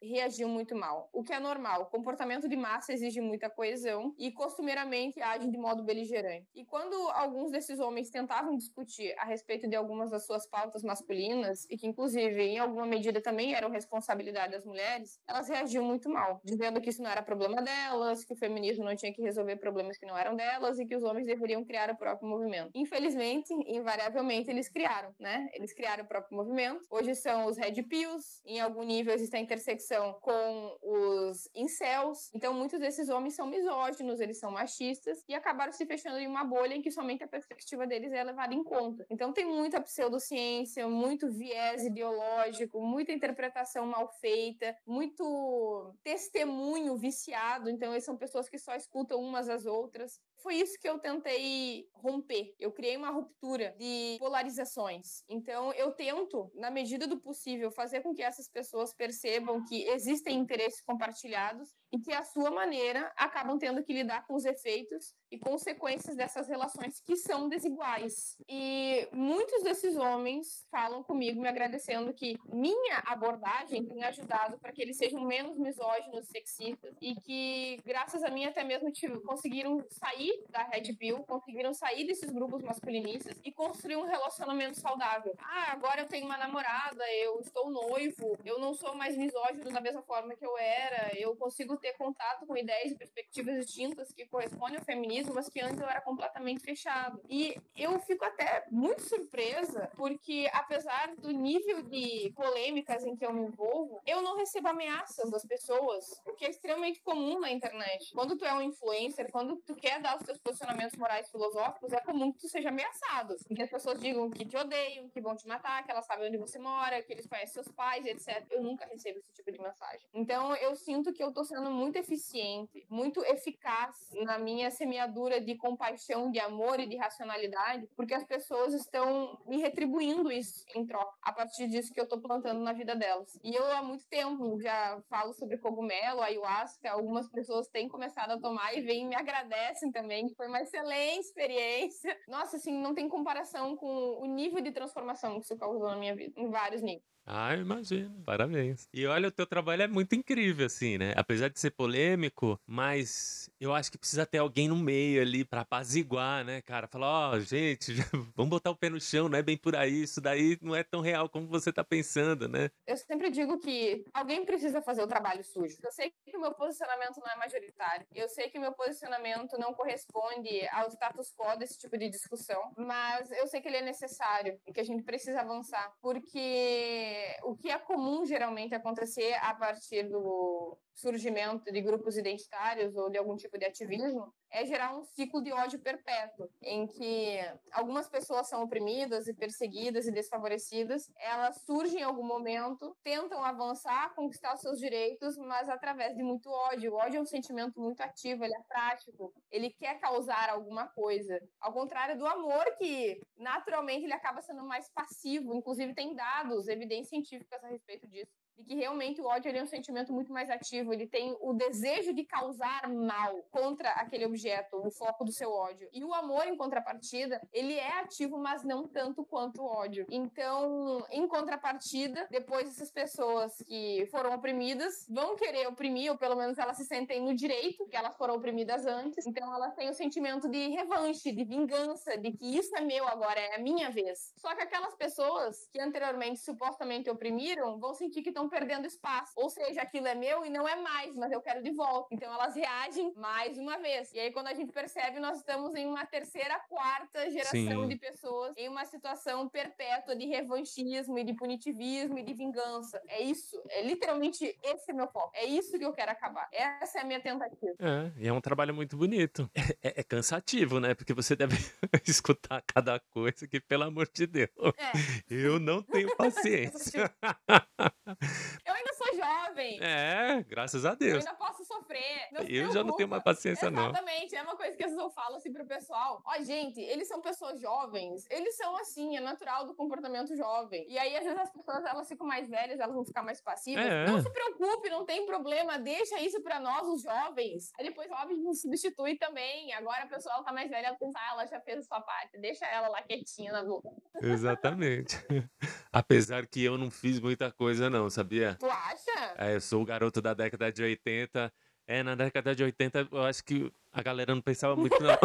reagiam 0.02 0.50
muito 0.50 0.76
mal, 0.76 1.10
o 1.14 1.24
que 1.24 1.34
é 1.34 1.40
normal. 1.40 1.84
O 1.84 1.86
comportamento 1.86 2.48
de 2.48 2.56
massa 2.56 2.94
exige 2.94 3.22
muita 3.22 3.50
coesão 3.50 4.14
e 4.18 4.32
costumeiramente 4.32 5.22
agem 5.22 5.50
de 5.50 5.58
modo 5.58 5.84
beligerante. 5.84 6.48
E 6.56 6.66
quando 6.66 6.96
alguns 7.10 7.52
desses 7.52 7.80
homens 7.80 8.10
tentavam 8.10 8.56
discutir 8.56 9.14
a 9.18 9.26
respeito 9.26 9.68
de 9.68 9.76
algumas 9.76 10.12
das 10.12 10.26
suas 10.26 10.48
pautas 10.48 10.84
masculinas, 10.84 11.66
e 11.70 11.78
que 11.78 11.88
inclusive 11.88 12.42
em 12.42 12.60
alguma 12.60 12.86
medida 12.86 13.22
também 13.22 13.54
eram 13.54 13.70
responsabilidade 13.70 14.54
das 14.54 14.66
mulheres, 14.66 15.20
elas 15.28 15.48
reagiam 15.48 15.84
muito 15.84 16.10
mal, 16.10 16.42
dizendo 16.44 16.82
que 16.82 16.90
isso 16.90 17.02
não 17.02 17.10
era 17.10 17.22
problema 17.22 17.62
delas, 17.62 18.24
que 18.24 18.34
o 18.34 18.38
feminismo 18.38 18.84
não 18.84 18.96
tinha 18.96 19.14
que 19.14 19.22
resolver 19.22 19.56
problemas 19.58 19.98
que 19.98 20.06
não 20.06 20.18
eram 20.18 20.36
delas 20.36 20.80
e 20.80 20.86
que 20.86 20.96
os 20.96 21.04
homens 21.04 21.26
deveriam 21.26 21.64
criar 21.64 21.90
o 21.90 21.98
próprio 21.98 22.28
movimento. 22.28 22.72
Infelizmente, 22.74 23.54
invariavelmente 23.68 24.50
eles 24.50 24.70
criaram, 24.70 25.14
né? 25.20 25.50
Eles 25.54 25.74
criaram 25.74 26.04
o 26.04 26.08
próprio 26.08 26.38
movimento. 26.38 26.86
Hoje 26.90 27.16
são 27.16 27.46
os 27.46 27.58
Red 27.58 27.84
Pills, 27.84 28.42
em 28.46 28.60
algum 28.60 28.84
nível 28.84 29.14
existe 29.14 29.36
a 29.36 29.40
intersecção 29.42 30.14
com 30.22 30.78
os 30.82 31.50
incels. 31.56 32.30
Então, 32.34 32.54
muitos 32.54 32.80
desses 32.80 33.10
homens 33.10 33.36
são 33.36 33.48
misóginos, 33.48 34.20
eles 34.20 34.40
são 34.40 34.52
machistas 34.52 35.24
e 35.28 35.34
acabaram 35.34 35.72
se 35.72 35.86
fechando 35.86 36.18
em 36.18 36.28
uma 36.28 36.44
bolha 36.44 36.74
em 36.74 36.82
que 36.82 36.92
somente 36.92 37.24
a 37.24 37.28
perspectiva 37.28 37.86
deles 37.86 38.14
é 38.14 38.24
levada 38.24 38.54
em 38.54 38.64
conta. 38.64 39.06
Então, 39.10 39.34
tem 39.34 39.46
muita 39.46 39.82
pseudociência, 39.82 40.88
muito 40.88 41.30
viés 41.30 41.84
ideológico, 41.84 42.80
muita 42.82 43.12
interpretação 43.12 43.86
mal 43.86 44.08
feita, 44.20 44.76
muito 44.86 45.94
testemunho 46.04 46.96
viciado. 46.96 47.70
Então, 47.70 47.92
eles 47.92 48.06
são 48.06 48.18
pessoas 48.18 48.48
que 48.48 48.58
só 48.58 48.76
escutam 48.76 49.20
umas 49.20 49.50
às 49.50 49.66
outras. 49.66 50.20
Foi 50.42 50.56
isso 50.56 50.80
que 50.80 50.90
eu 50.90 50.98
tentei 51.00 51.88
romper. 51.94 52.56
Eu 52.60 52.72
criei 52.72 52.98
uma 52.98 53.12
ruptura 53.12 53.76
de 53.78 54.18
polarizações. 54.20 55.24
Então, 55.30 55.72
eu 55.74 55.92
tento, 55.92 56.52
na 56.56 56.72
medida 56.72 57.06
do 57.06 57.20
possível, 57.20 57.72
fazer 57.72 58.02
com 58.02 58.14
que 58.14 58.24
essas 58.24 58.50
pessoas 58.50 58.94
percebam 58.94 59.64
que 59.64 59.84
existem 59.84 60.38
interesses 60.40 60.82
compartilhados 60.82 61.70
e 61.92 62.00
que, 62.00 62.14
à 62.14 62.24
sua 62.24 62.50
maneira, 62.50 63.12
acabam 63.18 63.58
tendo 63.58 63.84
que 63.84 63.94
lidar 63.94 64.26
com 64.26 64.36
os 64.36 64.46
efeitos 64.46 65.14
e 65.30 65.38
consequências 65.38 66.16
dessas 66.16 66.48
relações 66.48 67.00
que 67.02 67.16
são 67.16 67.50
desiguais. 67.50 68.38
E 68.48 69.08
muitos 69.12 69.64
desses 69.64 69.96
homens 69.98 70.66
falam 70.70 71.04
comigo 71.04 71.42
me 71.42 71.48
agradecendo 71.48 72.14
que 72.14 72.38
minha 72.46 73.02
abordagem 73.06 73.86
tem 73.86 74.04
ajudado 74.04 74.58
para 74.60 74.72
que 74.72 74.82
eles 74.82 74.98
sejam 74.98 75.22
menos 75.22 75.58
misóginos, 75.58 76.28
sexistas 76.28 76.96
e 77.02 77.16
que, 77.16 77.80
graças 77.86 78.24
a 78.24 78.30
mim, 78.30 78.46
até 78.46 78.64
mesmo 78.64 78.92
conseguiram 79.26 79.84
sair 79.90 80.44
da 80.50 80.64
Red 80.64 80.94
Pill, 80.98 81.24
conseguiram 81.24 81.74
sair 81.74 82.06
desses 82.06 82.30
grupos 82.32 82.62
masculinistas 82.62 83.40
e 83.44 83.52
construir 83.52 83.98
um 83.98 84.06
relacionamento 84.06 84.80
saudável. 84.80 85.34
Ah, 85.40 85.72
agora 85.72 86.02
eu 86.02 86.08
tenho 86.08 86.26
uma 86.26 86.38
namorada, 86.38 87.04
eu 87.14 87.40
estou 87.40 87.70
noivo, 87.70 88.38
eu 88.46 88.60
não 88.60 88.74
sou 88.74 88.96
mais 88.96 89.18
misógino 89.18 89.72
da 89.72 89.82
mesma 89.82 90.02
forma 90.04 90.36
que 90.36 90.46
eu 90.46 90.58
era, 90.58 91.12
eu 91.18 91.36
consigo 91.36 91.78
ter 91.82 91.94
contato 91.94 92.46
com 92.46 92.56
ideias 92.56 92.92
e 92.92 92.98
perspectivas 92.98 93.66
distintas 93.66 94.12
que 94.14 94.26
correspondem 94.28 94.78
ao 94.78 94.86
feminismo, 94.86 95.34
mas 95.34 95.50
que 95.50 95.60
antes 95.60 95.80
eu 95.80 95.88
era 95.88 96.02
completamente 96.02 96.62
fechado. 96.62 97.22
E 97.28 97.56
eu 97.76 98.00
fico 98.00 98.24
até 98.24 98.66
muito 98.72 99.02
surpresa, 99.02 99.92
porque 99.98 100.50
apesar 100.54 101.16
do 101.18 101.32
nível 101.32 101.82
de 101.84 102.32
polêmicas 102.36 103.04
em 103.06 103.16
que 103.16 103.26
eu 103.26 103.34
me 103.34 103.42
envolvo, 103.42 104.02
eu 104.06 104.22
não 104.22 104.38
recebo 104.38 104.70
ameaças 104.70 105.30
das 105.30 105.46
pessoas, 105.46 106.06
o 106.26 106.34
que 106.36 106.46
é 106.46 106.50
extremamente 106.50 107.02
comum 107.02 107.40
na 107.40 107.52
internet. 107.52 108.12
Quando 108.14 108.38
tu 108.38 108.46
é 108.46 108.54
um 108.54 108.62
influencer, 108.62 109.32
quando 109.32 109.58
tu 109.66 109.76
quer 109.76 110.00
dar 110.02 110.18
os 110.18 110.24
teus 110.24 110.38
posicionamentos 110.38 110.98
morais 110.98 111.30
filosóficos, 111.30 111.92
é 111.92 112.00
comum 112.02 112.32
que 112.32 112.40
tu 112.40 112.50
seja 112.50 112.70
ameaçado. 112.70 113.36
Que 113.56 113.64
as 113.64 113.70
pessoas 113.70 114.00
digam 114.00 114.30
que 114.30 114.46
te 114.46 114.56
odeiam, 114.56 115.10
que 115.10 115.22
vão 115.22 115.36
te 115.36 115.48
matar, 115.48 115.84
que 115.84 115.92
elas 115.92 116.06
sabem 116.06 116.28
onde 116.28 116.38
você 116.38 116.60
mora, 116.60 117.02
que 117.02 117.12
eles 117.12 117.28
conhecem 117.28 117.54
seus 117.54 117.72
pais, 117.74 118.06
etc. 118.06 118.46
Eu 118.52 118.62
nunca 118.62 118.86
recebo 118.86 119.20
esse 119.20 119.34
tipo 119.34 119.52
de 119.52 119.60
mensagem. 119.60 120.08
Então 120.14 120.56
eu 120.56 120.76
sinto 120.76 121.12
que 121.14 121.24
eu 121.24 121.34
tô 121.34 121.44
sendo 121.44 121.71
muito 121.72 121.96
eficiente, 121.98 122.86
muito 122.90 123.24
eficaz 123.26 123.96
na 124.24 124.38
minha 124.38 124.70
semeadura 124.70 125.40
de 125.40 125.56
compaixão, 125.56 126.32
de 126.32 126.40
amor 126.40 126.80
e 126.80 126.88
de 126.88 126.98
racionalidade, 126.98 127.88
porque 127.96 128.14
as 128.14 128.24
pessoas 128.24 128.74
estão 128.74 129.42
me 129.48 129.58
retribuindo 129.58 130.32
isso 130.32 130.66
em 130.76 130.86
troca, 130.86 131.14
a 131.22 131.32
partir 131.32 131.68
disso 131.68 131.94
que 131.94 132.00
eu 132.00 132.08
tô 132.08 132.20
plantando 132.20 132.60
na 132.62 132.74
vida 132.74 132.96
delas. 132.96 133.40
E 133.44 133.56
eu 133.56 133.66
há 133.72 133.82
muito 133.82 134.06
tempo 134.08 134.60
já 134.62 135.02
falo 135.10 135.34
sobre 135.34 135.58
cogumelo, 135.58 136.22
ayahuasca, 136.22 136.92
algumas 136.92 137.28
pessoas 137.30 137.68
têm 137.68 137.88
começado 137.88 138.32
a 138.32 138.40
tomar 138.40 138.74
e 138.76 138.82
vêm 138.82 139.04
e 139.04 139.08
me 139.08 139.16
agradecem 139.16 139.92
também, 139.92 140.34
foi 140.36 140.48
uma 140.48 140.62
excelente 140.62 141.26
experiência. 141.26 142.18
Nossa, 142.28 142.58
assim, 142.58 142.74
não 142.74 142.94
tem 142.94 143.10
comparação 143.10 143.76
com 143.76 144.20
o 144.22 144.26
nível 144.26 144.62
de 144.62 144.72
transformação 144.72 145.40
que 145.40 145.46
isso 145.46 145.58
causou 145.58 145.90
na 145.90 145.96
minha 145.96 146.16
vida, 146.16 146.40
em 146.40 146.50
vários 146.50 146.82
níveis. 146.82 147.12
Ah, 147.26 147.56
imagino. 147.56 148.24
Parabéns. 148.26 148.88
E 148.94 149.06
olha, 149.06 149.28
o 149.28 149.32
teu 149.32 149.46
trabalho 149.46 149.84
é 149.84 149.88
muito 149.88 150.16
incrível, 150.16 150.66
assim, 150.66 150.98
né? 150.98 151.14
Apesar 151.16 151.50
de 151.50 151.60
ser 151.60 151.72
polêmico, 151.72 152.60
mas 152.66 153.50
eu 153.60 153.74
acho 153.74 153.92
que 153.92 153.98
precisa 153.98 154.26
ter 154.26 154.40
alguém 154.40 154.68
no 154.68 154.76
meio 154.76 155.22
ali 155.22 155.46
pra 155.46 155.62
apaziguar, 155.62 156.44
né, 156.44 156.62
cara? 156.62 156.88
Falar, 156.88 157.08
ó, 157.08 157.36
oh, 157.36 157.40
gente, 157.40 157.94
vamos 158.36 158.50
botar 158.50 158.72
o 158.72 158.76
pé 158.76 158.90
no 158.90 159.00
chão, 159.00 159.30
não 159.30 159.38
é 159.38 159.44
bem 159.44 159.58
por 159.58 159.76
aí, 159.76 160.04
isso 160.04 160.20
daí 160.20 160.58
não 160.62 160.76
é 160.76 160.84
tão 160.84 161.02
real 161.02 161.30
como 161.30 161.48
você 161.48 161.72
tá 161.72 161.84
pensando, 161.84 162.48
né? 162.48 162.70
Eu 162.88 162.98
sempre 162.98 163.30
digo 163.30 163.60
que 163.60 164.04
alguém 164.14 164.44
precisa 164.44 164.82
fazer 164.82 165.04
o 165.04 165.08
trabalho 165.08 165.44
sujo. 165.44 165.78
Eu 165.84 165.92
sei 165.92 166.12
que 166.26 166.36
o 166.36 166.42
meu 166.42 166.54
posicionamento 166.54 167.20
não 167.20 167.32
é 167.32 167.38
majoritário. 167.38 168.06
Eu 168.14 168.28
sei 168.28 168.50
que 168.50 168.58
o 168.58 168.62
meu 168.62 168.74
posicionamento 168.74 169.58
não 169.58 169.74
corresponde 169.74 170.68
ao 170.72 170.90
status 170.90 171.32
quo 171.38 171.56
desse 171.58 171.78
tipo 171.78 171.98
de 171.98 172.10
discussão, 172.10 172.74
mas 172.78 173.32
eu 173.32 173.48
sei 173.48 173.62
que 173.62 173.68
ele 173.68 173.78
é 173.78 173.82
necessário 173.82 174.60
e 174.68 174.74
que 174.74 174.80
a 174.80 174.84
gente 174.84 175.04
precisa 175.04 175.42
avançar, 175.42 175.94
porque 176.02 177.11
o 177.44 177.56
que 177.56 177.70
é 177.70 177.78
comum 177.78 178.26
geralmente 178.26 178.76
acontecer 178.76 179.34
a 179.42 179.54
partir 179.54 180.04
do 180.10 180.78
surgimento 180.94 181.72
de 181.72 181.82
grupos 181.82 182.18
identitários 182.18 182.96
ou 182.96 183.10
de 183.10 183.18
algum 183.18 183.36
tipo 183.36 183.58
de 183.58 183.66
ativismo 183.66 184.34
é 184.52 184.66
gerar 184.66 184.94
um 184.96 185.04
ciclo 185.04 185.42
de 185.42 185.52
ódio 185.52 185.80
perpétuo, 185.80 186.50
em 186.62 186.86
que 186.86 187.40
algumas 187.72 188.10
pessoas 188.10 188.50
são 188.50 188.62
oprimidas 188.62 189.28
e 189.28 189.34
perseguidas 189.34 190.06
e 190.06 190.12
desfavorecidas, 190.12 191.10
elas 191.16 191.62
surgem 191.66 192.02
em 192.02 192.04
algum 192.04 192.26
momento, 192.26 192.96
tentam 193.02 193.44
avançar, 193.44 194.14
conquistar 194.14 194.58
seus 194.58 194.78
direitos, 194.78 195.38
mas 195.38 195.70
através 195.70 196.16
de 196.16 196.22
muito 196.22 196.50
ódio. 196.50 196.94
O 196.94 196.98
ódio 196.98 197.20
é 197.20 197.22
um 197.22 197.26
sentimento 197.26 197.80
muito 197.80 198.02
ativo, 198.02 198.44
ele 198.44 198.56
é 198.56 198.64
prático, 198.68 199.34
ele 199.50 199.70
quer 199.70 200.00
causar 200.00 200.50
alguma 200.50 200.88
coisa. 200.88 201.40
Ao 201.60 201.72
contrário 201.72 202.18
do 202.18 202.28
amor, 202.28 202.66
que 202.78 203.22
naturalmente 203.38 204.04
ele 204.04 204.14
acaba 204.14 204.42
sendo 204.42 204.64
mais 204.66 204.90
passivo, 204.90 205.56
inclusive 205.56 205.96
tem 205.96 206.14
dados, 206.14 206.68
científicas 207.04 207.64
a 207.64 207.68
respeito 207.68 208.08
disso 208.08 208.41
de 208.58 208.64
que 208.64 208.76
realmente 208.76 209.22
o 209.22 209.26
ódio 209.26 209.56
é 209.56 209.64
um 209.64 209.68
sentimento 209.68 210.14
muito 210.14 210.32
mais 210.32 210.50
ativo, 210.50 210.94
ele 210.94 211.08
tem 211.08 211.36
o 211.42 211.54
desejo 211.54 212.14
de 212.14 212.24
causar 212.24 212.88
mal 212.90 213.44
contra 213.52 213.90
aquele 213.92 214.26
objeto, 214.26 214.78
o 214.78 214.92
foco 214.92 215.24
do 215.24 215.32
seu 215.32 215.52
ódio. 215.52 215.90
E 215.94 216.04
o 216.04 216.14
amor, 216.14 216.48
em 216.48 216.56
contrapartida, 216.56 217.42
ele 217.52 217.74
é 217.74 218.00
ativo, 218.00 218.38
mas 218.38 218.64
não 218.64 218.88
tanto 218.88 219.24
quanto 219.24 219.62
o 219.62 219.66
ódio. 219.66 220.06
Então, 220.10 221.06
em 221.10 221.28
contrapartida, 221.28 222.28
depois 222.30 222.68
essas 222.68 222.92
pessoas 222.92 223.56
que 223.68 224.08
foram 224.12 224.34
oprimidas 224.34 225.06
vão 225.10 225.36
querer 225.36 225.68
oprimir, 225.68 226.12
ou 226.12 226.18
pelo 226.18 226.36
menos 226.36 226.58
elas 226.58 226.78
se 226.78 226.86
sentem 226.86 227.22
no 227.22 227.36
direito, 227.36 227.88
que 227.88 227.98
elas 227.98 228.16
foram 228.18 228.36
oprimidas 228.36 228.86
antes. 228.86 229.26
Então, 229.26 229.54
elas 229.54 229.74
têm 229.76 229.90
o 229.90 229.94
sentimento 229.94 230.50
de 230.50 230.68
revanche, 230.70 231.32
de 231.32 231.44
vingança, 231.44 232.18
de 232.18 232.32
que 232.32 232.58
isso 232.58 232.76
é 232.76 232.82
meu 232.82 233.08
agora, 233.08 233.40
é 233.40 233.56
a 233.56 233.60
minha 233.60 233.90
vez. 233.90 234.34
Só 234.38 234.56
que 234.56 234.62
aquelas 234.62 234.96
pessoas 234.96 235.68
que 235.72 235.80
anteriormente 235.80 236.40
supostamente 236.40 237.10
oprimiram 237.10 237.80
vão 237.80 237.94
sentir 237.94 238.22
que 238.22 238.30
estão 238.30 238.41
perdendo 238.50 238.86
espaço. 238.86 239.34
Ou 239.36 239.50
seja, 239.50 239.82
aquilo 239.82 240.08
é 240.08 240.16
meu 240.16 240.46
e 240.46 240.50
não 240.50 240.68
é 240.68 240.76
mais, 240.76 241.16
mas 241.16 241.32
eu 241.32 241.42
quero 241.42 241.62
de 241.62 241.72
volta. 241.72 242.08
Então 242.12 242.32
elas 242.34 242.56
reagem 242.56 243.14
mais 243.16 243.58
uma 243.58 243.78
vez. 243.78 244.12
E 244.14 244.20
aí, 244.20 244.32
quando 244.32 244.48
a 244.48 244.54
gente 244.54 244.72
percebe, 244.72 245.20
nós 245.20 245.38
estamos 245.38 245.74
em 245.76 245.86
uma 245.86 246.06
terceira, 246.06 246.60
quarta 246.70 247.30
geração 247.30 247.84
Sim. 247.84 247.88
de 247.88 247.96
pessoas 247.96 248.56
em 248.58 248.68
uma 248.68 248.86
situação 248.86 249.48
perpétua 249.50 250.16
de 250.16 250.26
revanchismo 250.26 251.18
e 251.18 251.24
de 251.24 251.34
punitivismo 251.34 252.18
e 252.18 252.24
de 252.24 252.34
vingança. 252.34 253.02
É 253.08 253.22
isso. 253.22 253.62
É 253.70 253.82
literalmente 253.84 254.58
esse 254.64 254.92
é 254.92 254.94
meu 254.94 255.08
foco. 255.08 255.32
É 255.34 255.46
isso 255.46 255.78
que 255.78 255.86
eu 255.86 255.94
quero 255.94 256.12
acabar. 256.12 256.48
Essa 256.52 257.00
é 257.00 257.02
a 257.02 257.06
minha 257.06 257.20
tentativa. 257.20 257.76
É, 257.80 258.12
e 258.18 258.28
é 258.28 258.34
um 258.34 258.42
trabalho 258.42 258.74
muito 258.74 258.98
bonito. 258.98 259.50
É, 259.56 259.90
é, 259.90 260.02
é 260.02 260.04
cansativo, 260.04 260.80
né? 260.80 260.94
Porque 260.94 261.14
você 261.14 261.36
deve 261.36 261.56
escutar 262.06 262.62
cada 262.62 263.00
coisa 263.00 263.48
que, 263.48 263.60
pelo 263.60 263.84
amor 263.84 264.10
de 264.14 264.28
Deus, 264.28 264.50
é. 264.78 264.92
eu 265.30 265.60
não 265.60 265.82
tenho 265.82 266.14
paciência. 266.18 267.12
Eu 268.66 268.74
ainda 268.74 268.94
sou 268.94 269.08
jovem. 269.16 269.80
É, 269.82 270.46
graças 270.48 270.86
a 270.86 270.94
Deus. 270.96 271.24
Eu 271.26 271.32
ainda 271.32 271.34
posso 271.34 271.64
sofrer. 271.66 272.30
Eu 272.48 272.72
já 272.72 272.84
não 272.84 272.96
tenho 272.96 273.10
mais 273.10 273.24
paciência, 273.24 273.68
Exatamente. 273.68 273.82
não. 273.82 273.90
Exatamente. 273.92 274.36
É 274.36 274.44
que 274.90 275.02
eu 275.02 275.10
falo 275.10 275.36
assim 275.36 275.52
pro 275.52 275.66
pessoal. 275.66 276.22
Ó, 276.26 276.42
gente, 276.42 276.80
eles 276.80 277.08
são 277.08 277.22
pessoas 277.22 277.60
jovens. 277.60 278.26
Eles 278.30 278.56
são 278.56 278.76
assim, 278.78 279.18
é 279.18 279.20
natural 279.20 279.66
do 279.66 279.74
comportamento 279.74 280.36
jovem. 280.36 280.86
E 280.90 280.98
aí, 280.98 281.16
às 281.16 281.24
vezes, 281.24 281.40
as 281.40 281.52
pessoas 281.52 281.84
elas 281.86 282.08
ficam 282.08 282.26
mais 282.26 282.50
velhas, 282.50 282.80
elas 282.80 282.96
vão 282.96 283.06
ficar 283.06 283.24
mais 283.24 283.42
passivas. 283.42 283.86
É. 283.86 284.06
Não 284.06 284.22
se 284.22 284.30
preocupe, 284.30 284.90
não 284.90 285.06
tem 285.06 285.26
problema. 285.26 285.78
Deixa 285.78 286.20
isso 286.22 286.42
pra 286.42 286.60
nós, 286.60 286.88
os 286.88 287.02
jovens. 287.02 287.72
Aí 287.78 287.86
depois, 287.86 288.10
óbvio, 288.12 288.38
a 288.38 288.42
gente 288.42 288.58
substitui 288.58 289.18
também. 289.18 289.74
Agora 289.74 290.04
a 290.04 290.08
pessoa 290.08 290.36
ela 290.36 290.44
tá 290.44 290.54
mais 290.54 290.70
velha, 290.70 290.88
ela 290.88 290.98
pensa, 290.98 291.18
ah, 291.20 291.32
ela 291.34 291.46
já 291.46 291.60
fez 291.62 291.80
a 291.80 291.84
sua 291.84 292.02
parte. 292.02 292.38
Deixa 292.40 292.66
ela 292.66 292.88
lá 292.88 293.02
quietinha 293.02 293.52
na 293.52 293.64
boca. 293.64 293.90
Exatamente. 294.22 295.16
Apesar 295.92 296.46
que 296.48 296.64
eu 296.64 296.78
não 296.78 296.90
fiz 296.90 297.20
muita 297.20 297.52
coisa, 297.52 297.90
não, 297.90 298.10
sabia? 298.10 298.56
Tu 298.60 298.66
acha? 298.66 299.36
É, 299.38 299.56
eu 299.56 299.62
sou 299.62 299.82
o 299.82 299.86
garoto 299.86 300.22
da 300.22 300.34
década 300.34 300.72
de 300.72 300.84
80. 300.84 301.52
É, 301.92 302.02
na 302.04 302.16
década 302.16 302.56
de 302.56 302.64
80 302.64 303.10
eu 303.12 303.26
acho 303.26 303.44
que 303.44 303.70
a 303.92 304.02
galera 304.02 304.34
não 304.34 304.42
pensava 304.42 304.78
muito, 304.78 304.96
não. 305.04 305.12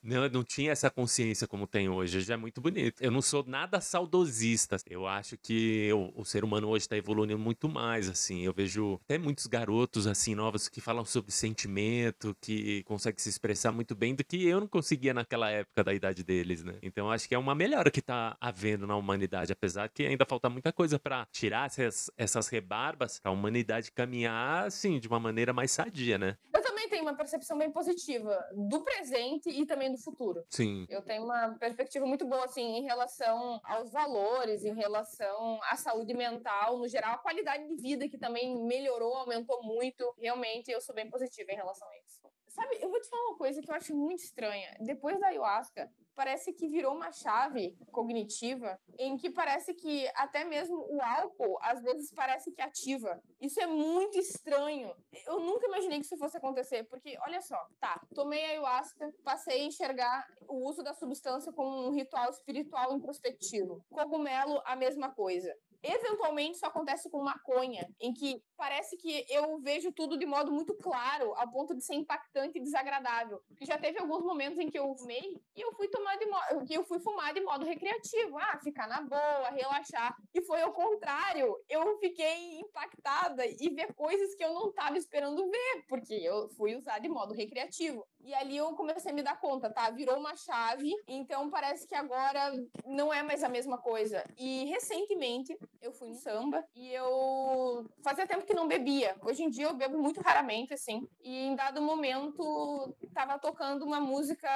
Não, 0.03 0.29
não 0.29 0.43
tinha 0.43 0.71
essa 0.71 0.89
consciência 0.89 1.47
como 1.47 1.65
tem 1.65 1.89
hoje. 1.89 2.21
Já 2.21 2.35
é 2.35 2.37
muito 2.37 2.61
bonito. 2.61 3.01
Eu 3.01 3.09
não 3.09 3.21
sou 3.21 3.43
nada 3.43 3.81
saudosista. 3.81 4.77
Eu 4.87 5.07
acho 5.07 5.35
que 5.35 5.91
o, 5.91 6.21
o 6.21 6.23
ser 6.25 6.43
humano 6.43 6.67
hoje 6.67 6.83
está 6.83 6.95
evoluindo 6.95 7.39
muito 7.39 7.67
mais, 7.67 8.07
assim. 8.07 8.43
Eu 8.43 8.53
vejo 8.53 8.99
até 9.05 9.17
muitos 9.17 9.47
garotos, 9.47 10.05
assim, 10.05 10.35
novos 10.35 10.69
que 10.69 10.79
falam 10.79 11.03
sobre 11.03 11.31
sentimento, 11.31 12.37
que 12.39 12.83
conseguem 12.83 13.19
se 13.19 13.29
expressar 13.29 13.71
muito 13.71 13.95
bem 13.95 14.13
do 14.13 14.23
que 14.23 14.45
eu 14.47 14.59
não 14.59 14.67
conseguia 14.67 15.13
naquela 15.13 15.49
época 15.49 15.83
da 15.83 15.93
idade 15.93 16.23
deles, 16.23 16.63
né? 16.63 16.75
Então 16.83 17.09
acho 17.09 17.27
que 17.27 17.33
é 17.33 17.37
uma 17.37 17.55
melhora 17.55 17.89
que 17.89 17.99
está 17.99 18.37
havendo 18.39 18.85
na 18.85 18.95
humanidade, 18.95 19.51
apesar 19.51 19.89
que 19.89 20.05
ainda 20.05 20.25
falta 20.25 20.49
muita 20.49 20.71
coisa 20.71 20.99
para 20.99 21.27
tirar 21.31 21.65
essas, 21.65 22.11
essas 22.17 22.47
rebarbas, 22.47 23.19
a 23.23 23.31
humanidade 23.31 23.91
caminhar, 23.91 24.65
assim, 24.65 24.99
de 24.99 25.07
uma 25.07 25.19
maneira 25.19 25.51
mais 25.51 25.71
sadia, 25.71 26.17
né? 26.17 26.37
Eu 26.53 26.61
também 26.61 26.87
tenho 26.89 27.03
uma 27.03 27.15
percepção 27.15 27.57
bem 27.57 27.71
positiva 27.71 28.37
do 28.53 28.81
presente 28.81 29.34
e 29.45 29.65
também 29.65 29.91
do 29.91 29.97
futuro. 29.97 30.43
Sim. 30.49 30.85
Eu 30.89 31.01
tenho 31.01 31.23
uma 31.23 31.55
perspectiva 31.59 32.05
muito 32.05 32.25
boa, 32.25 32.45
assim, 32.45 32.77
em 32.77 32.83
relação 32.83 33.59
aos 33.63 33.91
valores, 33.91 34.63
em 34.63 34.73
relação 34.73 35.59
à 35.63 35.75
saúde 35.75 36.13
mental, 36.13 36.77
no 36.77 36.87
geral, 36.87 37.15
a 37.15 37.17
qualidade 37.17 37.67
de 37.67 37.75
vida 37.75 38.07
que 38.07 38.17
também 38.17 38.55
melhorou, 38.65 39.15
aumentou 39.15 39.63
muito. 39.63 40.13
Realmente, 40.17 40.71
eu 40.71 40.81
sou 40.81 40.95
bem 40.95 41.09
positiva 41.09 41.51
em 41.51 41.55
relação 41.55 41.87
a 41.87 41.97
isso. 41.99 42.25
Sabe, 42.55 42.77
eu 42.81 42.89
vou 42.89 43.01
te 43.01 43.09
falar 43.09 43.27
uma 43.27 43.37
coisa 43.37 43.61
que 43.61 43.69
eu 43.69 43.75
acho 43.75 43.93
muito 43.93 44.23
estranha. 44.23 44.73
Depois 44.79 45.19
da 45.19 45.27
ayahuasca, 45.27 45.91
parece 46.15 46.53
que 46.53 46.69
virou 46.69 46.95
uma 46.95 47.11
chave 47.11 47.75
cognitiva 47.91 48.79
em 48.97 49.17
que 49.17 49.29
parece 49.29 49.73
que 49.73 50.07
até 50.15 50.45
mesmo 50.45 50.77
o 50.89 51.01
álcool 51.01 51.57
às 51.61 51.83
vezes 51.83 52.13
parece 52.13 52.53
que 52.53 52.61
ativa. 52.61 53.21
Isso 53.41 53.59
é 53.59 53.67
muito 53.67 54.17
estranho. 54.17 54.95
Eu 55.27 55.41
nunca 55.41 55.67
imaginei 55.67 55.99
que 55.99 56.05
isso 56.05 56.17
fosse 56.17 56.37
acontecer, 56.37 56.85
porque 56.85 57.17
olha 57.25 57.41
só, 57.41 57.57
tá, 57.77 58.01
tomei 58.15 58.45
ayahuasca, 58.45 59.13
passei 59.21 59.63
a 59.63 59.65
enxergar 59.65 60.25
o 60.47 60.65
uso 60.65 60.81
da 60.81 60.93
substância 60.93 61.51
como 61.51 61.89
um 61.89 61.91
ritual 61.91 62.29
espiritual 62.29 62.95
introspectivo. 62.95 63.83
Cogumelo, 63.89 64.61
a 64.63 64.77
mesma 64.77 65.11
coisa. 65.13 65.53
Eventualmente 65.85 66.55
isso 66.55 66.65
acontece 66.65 67.09
com 67.11 67.21
maconha, 67.21 67.87
em 68.01 68.11
que 68.11 68.41
parece 68.57 68.97
que 68.97 69.25
eu 69.29 69.59
vejo 69.61 69.91
tudo 69.91 70.17
de 70.17 70.25
modo 70.25 70.51
muito 70.51 70.73
claro, 70.75 71.33
ao 71.35 71.51
ponto 71.51 71.75
de 71.75 71.85
ser 71.85 71.93
impactante 71.93 72.57
e 72.57 72.61
desagradável. 72.61 73.39
Já 73.61 73.77
teve 73.77 73.99
alguns 73.99 74.23
momentos 74.23 74.57
em 74.57 74.69
que 74.69 74.79
eu 74.79 74.95
fumei 74.95 75.39
e 75.55 75.61
eu 75.61 75.71
fui 75.73 75.87
tomar 75.87 76.17
de 76.17 76.25
modo, 76.25 76.65
que 76.65 76.73
eu 76.73 76.83
fui 76.83 76.99
fumar 76.99 77.33
de 77.33 77.41
modo 77.41 77.65
recreativo, 77.65 78.37
ah, 78.37 78.59
ficar 78.63 78.87
na 78.87 79.01
boa, 79.01 79.49
relaxar. 79.51 80.15
E 80.33 80.41
foi 80.41 80.61
ao 80.61 80.73
contrário, 80.73 81.55
eu 81.69 81.97
fiquei 81.99 82.59
impactada 82.59 83.45
e 83.45 83.69
ver 83.69 83.93
coisas 83.93 84.33
que 84.33 84.43
eu 84.43 84.53
não 84.53 84.69
estava 84.69 84.97
esperando 84.97 85.49
ver, 85.49 85.85
porque 85.87 86.13
eu 86.13 86.49
fui 86.49 86.75
usar 86.75 86.99
de 86.99 87.09
modo 87.09 87.33
recreativo. 87.33 88.05
E 88.25 88.33
ali 88.33 88.57
eu 88.57 88.73
comecei 88.73 89.11
a 89.11 89.13
me 89.13 89.21
dar 89.21 89.39
conta, 89.39 89.69
tá? 89.69 89.87
Virou 89.91 90.17
uma 90.17 90.35
chave, 90.35 90.91
então 91.07 91.47
parece 91.47 91.87
que 91.87 91.93
agora 91.93 92.51
não 92.83 93.13
é 93.13 93.21
mais 93.21 93.43
a 93.43 93.49
mesma 93.49 93.77
coisa. 93.77 94.23
E 94.35 94.65
recentemente 94.65 95.55
eu 95.79 95.91
fui 95.91 96.07
no 96.07 96.15
samba 96.15 96.65
e 96.75 96.91
eu 96.91 97.85
fazia 98.03 98.25
tempo 98.25 98.43
que 98.43 98.55
não 98.55 98.67
bebia. 98.67 99.15
Hoje 99.21 99.43
em 99.43 99.49
dia 99.51 99.65
eu 99.65 99.75
bebo 99.75 99.99
muito 99.99 100.21
raramente, 100.21 100.73
assim. 100.73 101.07
E 101.21 101.45
em 101.45 101.55
dado 101.55 101.83
momento 101.83 102.95
tava 103.13 103.37
tocando 103.37 103.85
uma 103.85 103.99
música 103.99 104.49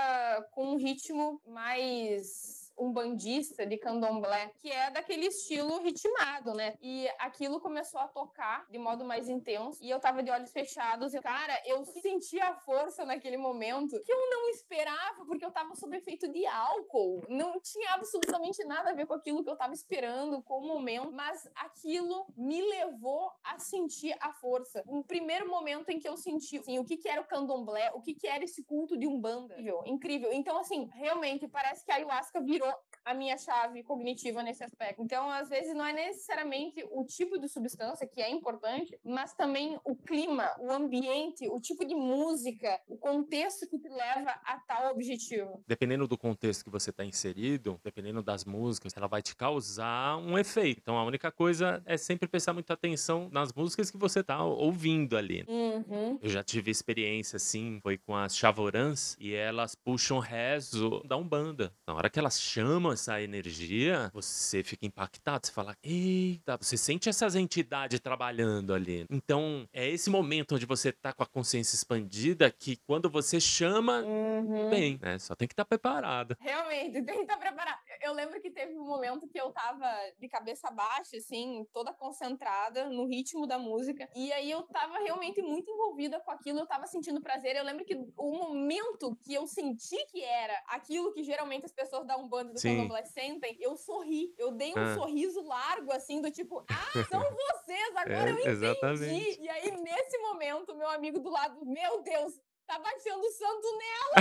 com 0.51 0.74
um 0.74 0.76
ritmo 0.76 1.39
mais 1.45 2.59
um 2.80 2.91
bandista 2.91 3.65
de 3.65 3.77
candomblé, 3.77 4.51
que 4.57 4.71
é 4.71 4.89
daquele 4.89 5.27
estilo 5.27 5.80
ritmado, 5.80 6.53
né? 6.53 6.75
E 6.82 7.07
aquilo 7.19 7.59
começou 7.59 7.99
a 7.99 8.07
tocar 8.07 8.65
de 8.69 8.77
modo 8.77 9.03
mais 9.05 9.27
intenso 9.27 9.84
e 9.84 9.89
eu 9.89 9.99
tava 9.99 10.23
de 10.23 10.32
olhos 10.32 10.51
fechados 10.51 11.13
e, 11.13 11.21
cara, 11.21 11.61
eu 11.65 11.84
senti 11.86 12.39
a 12.39 12.55
força 12.55 13.05
naquele 13.05 13.38
momento 13.38 14.01
que 14.03 14.11
eu 14.11 14.30
não 14.30 14.49
esperava, 14.49 15.25
porque 15.25 15.45
eu 15.45 15.51
tava 15.51 15.75
sob 15.75 15.95
efeito 15.97 16.27
de 16.32 16.45
álcool. 16.45 17.23
Não 17.27 17.59
tinha 17.59 17.93
absolutamente 17.93 18.63
nada 18.63 18.91
a 18.91 18.93
ver 18.93 19.05
com 19.05 19.13
aquilo 19.13 19.43
que 19.43 19.49
eu 19.49 19.57
tava 19.57 19.73
esperando, 19.73 20.41
com 20.41 20.59
o 20.59 20.67
momento, 20.67 21.11
mas 21.11 21.49
aquilo 21.55 22.25
me 22.38 22.61
levou 22.61 23.32
a 23.43 23.59
sentir 23.59 24.15
a 24.19 24.32
força. 24.34 24.84
Um 24.88 25.03
primeiro 25.03 25.49
momento 25.49 25.89
em 25.89 25.99
que 25.99 26.07
eu 26.07 26.15
senti 26.17 26.57
assim, 26.57 26.80
o 26.80 26.86
que, 26.86 26.97
que 26.97 27.09
era 27.09 27.21
o 27.21 27.27
candomblé, 27.27 27.91
o 27.93 28.01
que, 28.01 28.13
que 28.13 28.27
era 28.27 28.43
esse 28.43 28.63
culto 28.63 28.97
de 28.97 29.07
umbanda. 29.07 29.55
Incrível. 29.86 30.32
Então, 30.32 30.57
assim, 30.57 30.89
realmente 30.93 31.47
parece 31.47 31.84
que 31.86 31.91
a 31.91 31.95
ayahuasca 31.95 32.41
virou 32.41 32.68
a 33.09 33.13
minha 33.13 33.38
chave 33.38 33.84
cognitiva 33.84 34.43
nesse 34.43 34.63
aspecto. 34.63 35.01
Então, 35.01 35.30
às 35.30 35.49
vezes, 35.49 35.74
não 35.74 35.86
é 35.86 35.93
necessariamente 35.93 36.86
o 36.91 37.03
tipo 37.05 37.39
de 37.39 37.47
substância 37.47 38.07
que 38.07 38.22
é 38.22 38.30
importante, 38.30 38.99
mas 39.03 39.34
também 39.34 39.80
o 39.84 39.95
clima, 39.95 40.47
o 40.59 40.72
ambiente, 40.72 41.49
o 41.49 41.59
tipo 41.59 41.86
de 41.86 41.95
música, 41.95 42.80
o 42.88 42.97
contexto 42.97 43.67
que 43.67 43.80
te 43.80 43.89
leva 43.89 44.32
a 44.45 44.59
tal 44.67 44.91
objetivo. 44.91 45.63
Dependendo 45.67 46.07
do 46.07 46.17
contexto 46.17 46.63
que 46.63 46.70
você 46.70 46.91
está 46.91 47.03
inserido, 47.03 47.80
dependendo 47.84 48.22
das 48.22 48.45
músicas, 48.45 48.95
ela 48.95 49.07
vai 49.07 49.22
te 49.22 49.36
causar 49.36 50.17
um 50.17 50.38
efeito. 50.38 50.80
Então, 50.82 50.97
a 50.97 51.03
única 51.03 51.32
coisa 51.32 51.82
é 51.86 51.97
sempre 51.97 52.28
prestar 52.28 52.53
muita 52.53 52.74
atenção 52.74 53.28
nas 53.32 53.51
músicas 53.53 53.89
que 53.89 53.97
você 53.97 54.20
está 54.20 54.43
ouvindo 54.43 55.17
ali. 55.17 55.43
Uhum. 55.47 56.20
Eu 56.22 56.30
já 56.30 56.43
tive 56.43 56.70
experiência 56.70 57.38
assim, 57.38 57.80
foi 57.82 57.97
com 57.97 58.15
as 58.15 58.36
chavorãs 58.36 59.17
e 59.20 59.34
elas 59.34 59.74
puxam 59.74 60.20
rezo 60.20 61.01
da 61.05 61.17
Umbanda. 61.17 61.74
Na 61.88 61.95
hora 61.95 62.09
que 62.09 62.20
elas 62.20 62.39
chamam 62.60 62.91
essa 62.91 63.22
energia, 63.22 64.12
você 64.14 64.62
fica 64.64 64.86
impactado. 64.86 65.47
Você 65.47 65.53
fala, 65.53 65.78
eita, 65.82 66.57
você 66.57 66.76
sente 66.76 67.07
essas 67.07 67.34
entidades 67.36 67.99
trabalhando 68.01 68.74
ali. 68.74 69.05
Então, 69.10 69.66
é 69.72 69.88
esse 69.88 70.10
momento 70.10 70.55
onde 70.55 70.66
você 70.66 70.91
tá 70.91 71.14
com 71.14 71.24
a 71.24 71.26
consciência 71.26 71.76
expandida 71.76 72.51
que 72.51 72.76
quando 72.86 73.10
você 73.10 73.39
chama, 73.39 73.99
Uhum. 74.01 74.70
bem, 74.70 74.99
né? 75.01 75.18
Só 75.20 75.36
tem 75.36 75.47
que 75.47 75.53
estar 75.53 75.64
preparada. 75.66 76.38
Realmente, 76.41 77.01
tem 77.05 77.16
que 77.16 77.22
estar 77.22 77.38
preparado. 77.38 77.80
Eu 78.01 78.14
lembro 78.14 78.41
que 78.41 78.49
teve 78.51 78.78
um 78.78 78.86
momento 78.86 79.28
que 79.28 79.39
eu 79.39 79.51
tava 79.51 79.89
de 80.20 80.28
cabeça 80.28 80.70
baixa, 80.72 81.16
assim, 81.18 81.66
toda 81.74 81.93
concentrada 81.93 82.89
no 82.89 83.05
ritmo 83.05 83.45
da 83.47 83.57
música. 83.60 84.07
E 84.16 84.32
aí 84.34 84.49
eu 84.51 84.64
tava 84.64 84.99
realmente 84.99 85.41
muito 85.41 85.70
envolvida 85.70 86.20
com 86.20 86.32
aquilo, 86.32 86.60
eu 86.60 86.66
tava 86.68 86.88
sentindo 86.88 87.22
prazer. 87.22 87.55
Eu 87.55 87.64
lembro 87.64 87.86
que 87.86 87.95
o 88.18 88.32
momento 88.34 89.16
que 89.24 89.34
eu 89.34 89.45
senti 89.47 89.97
que 90.07 90.24
era 90.24 90.53
aquilo 90.68 91.14
que 91.14 91.24
geralmente 91.24 91.66
as 91.66 91.72
pessoas 91.74 92.05
da 92.07 92.18
Umbanda 92.18 92.39
e 92.42 92.54
do 92.54 92.60
Sim. 92.60 92.76
Candomblé 92.78 93.04
sentem, 93.06 93.58
eu 93.60 93.76
sorri. 93.78 94.34
Eu 94.38 94.52
dei 94.52 94.74
um 94.74 94.80
Ah. 94.80 94.96
sorriso 94.96 95.42
largo, 95.42 95.92
assim, 95.92 96.22
do 96.22 96.32
tipo, 96.32 96.64
ah, 96.70 97.04
são 97.10 97.22
vocês, 97.22 97.96
agora 97.96 98.30
É, 98.30 98.32
eu 98.32 98.36
entendi. 98.40 98.50
exatamente. 98.50 99.42
E 99.42 99.50
aí, 99.50 99.72
nesse 99.82 100.18
momento, 100.20 100.76
meu 100.76 100.90
amigo 100.90 101.20
do 101.20 101.30
lado, 101.30 101.66
meu 101.66 102.02
Deus, 102.02 102.34
tá 102.68 102.80
baixando 102.80 103.22
o 103.26 103.32
santo 103.32 103.78
nela. 103.78 104.16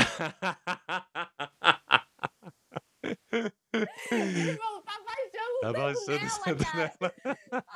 Ele 4.11 4.57
falou, 4.57 4.83
tá 4.83 5.01
baixando 5.05 5.57
o 5.57 5.61
Tá 5.61 5.73
santo 5.95 6.75
nela, 6.75 6.91
cara. 6.91 6.93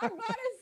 Agora 0.01 0.43
sim. 0.59 0.62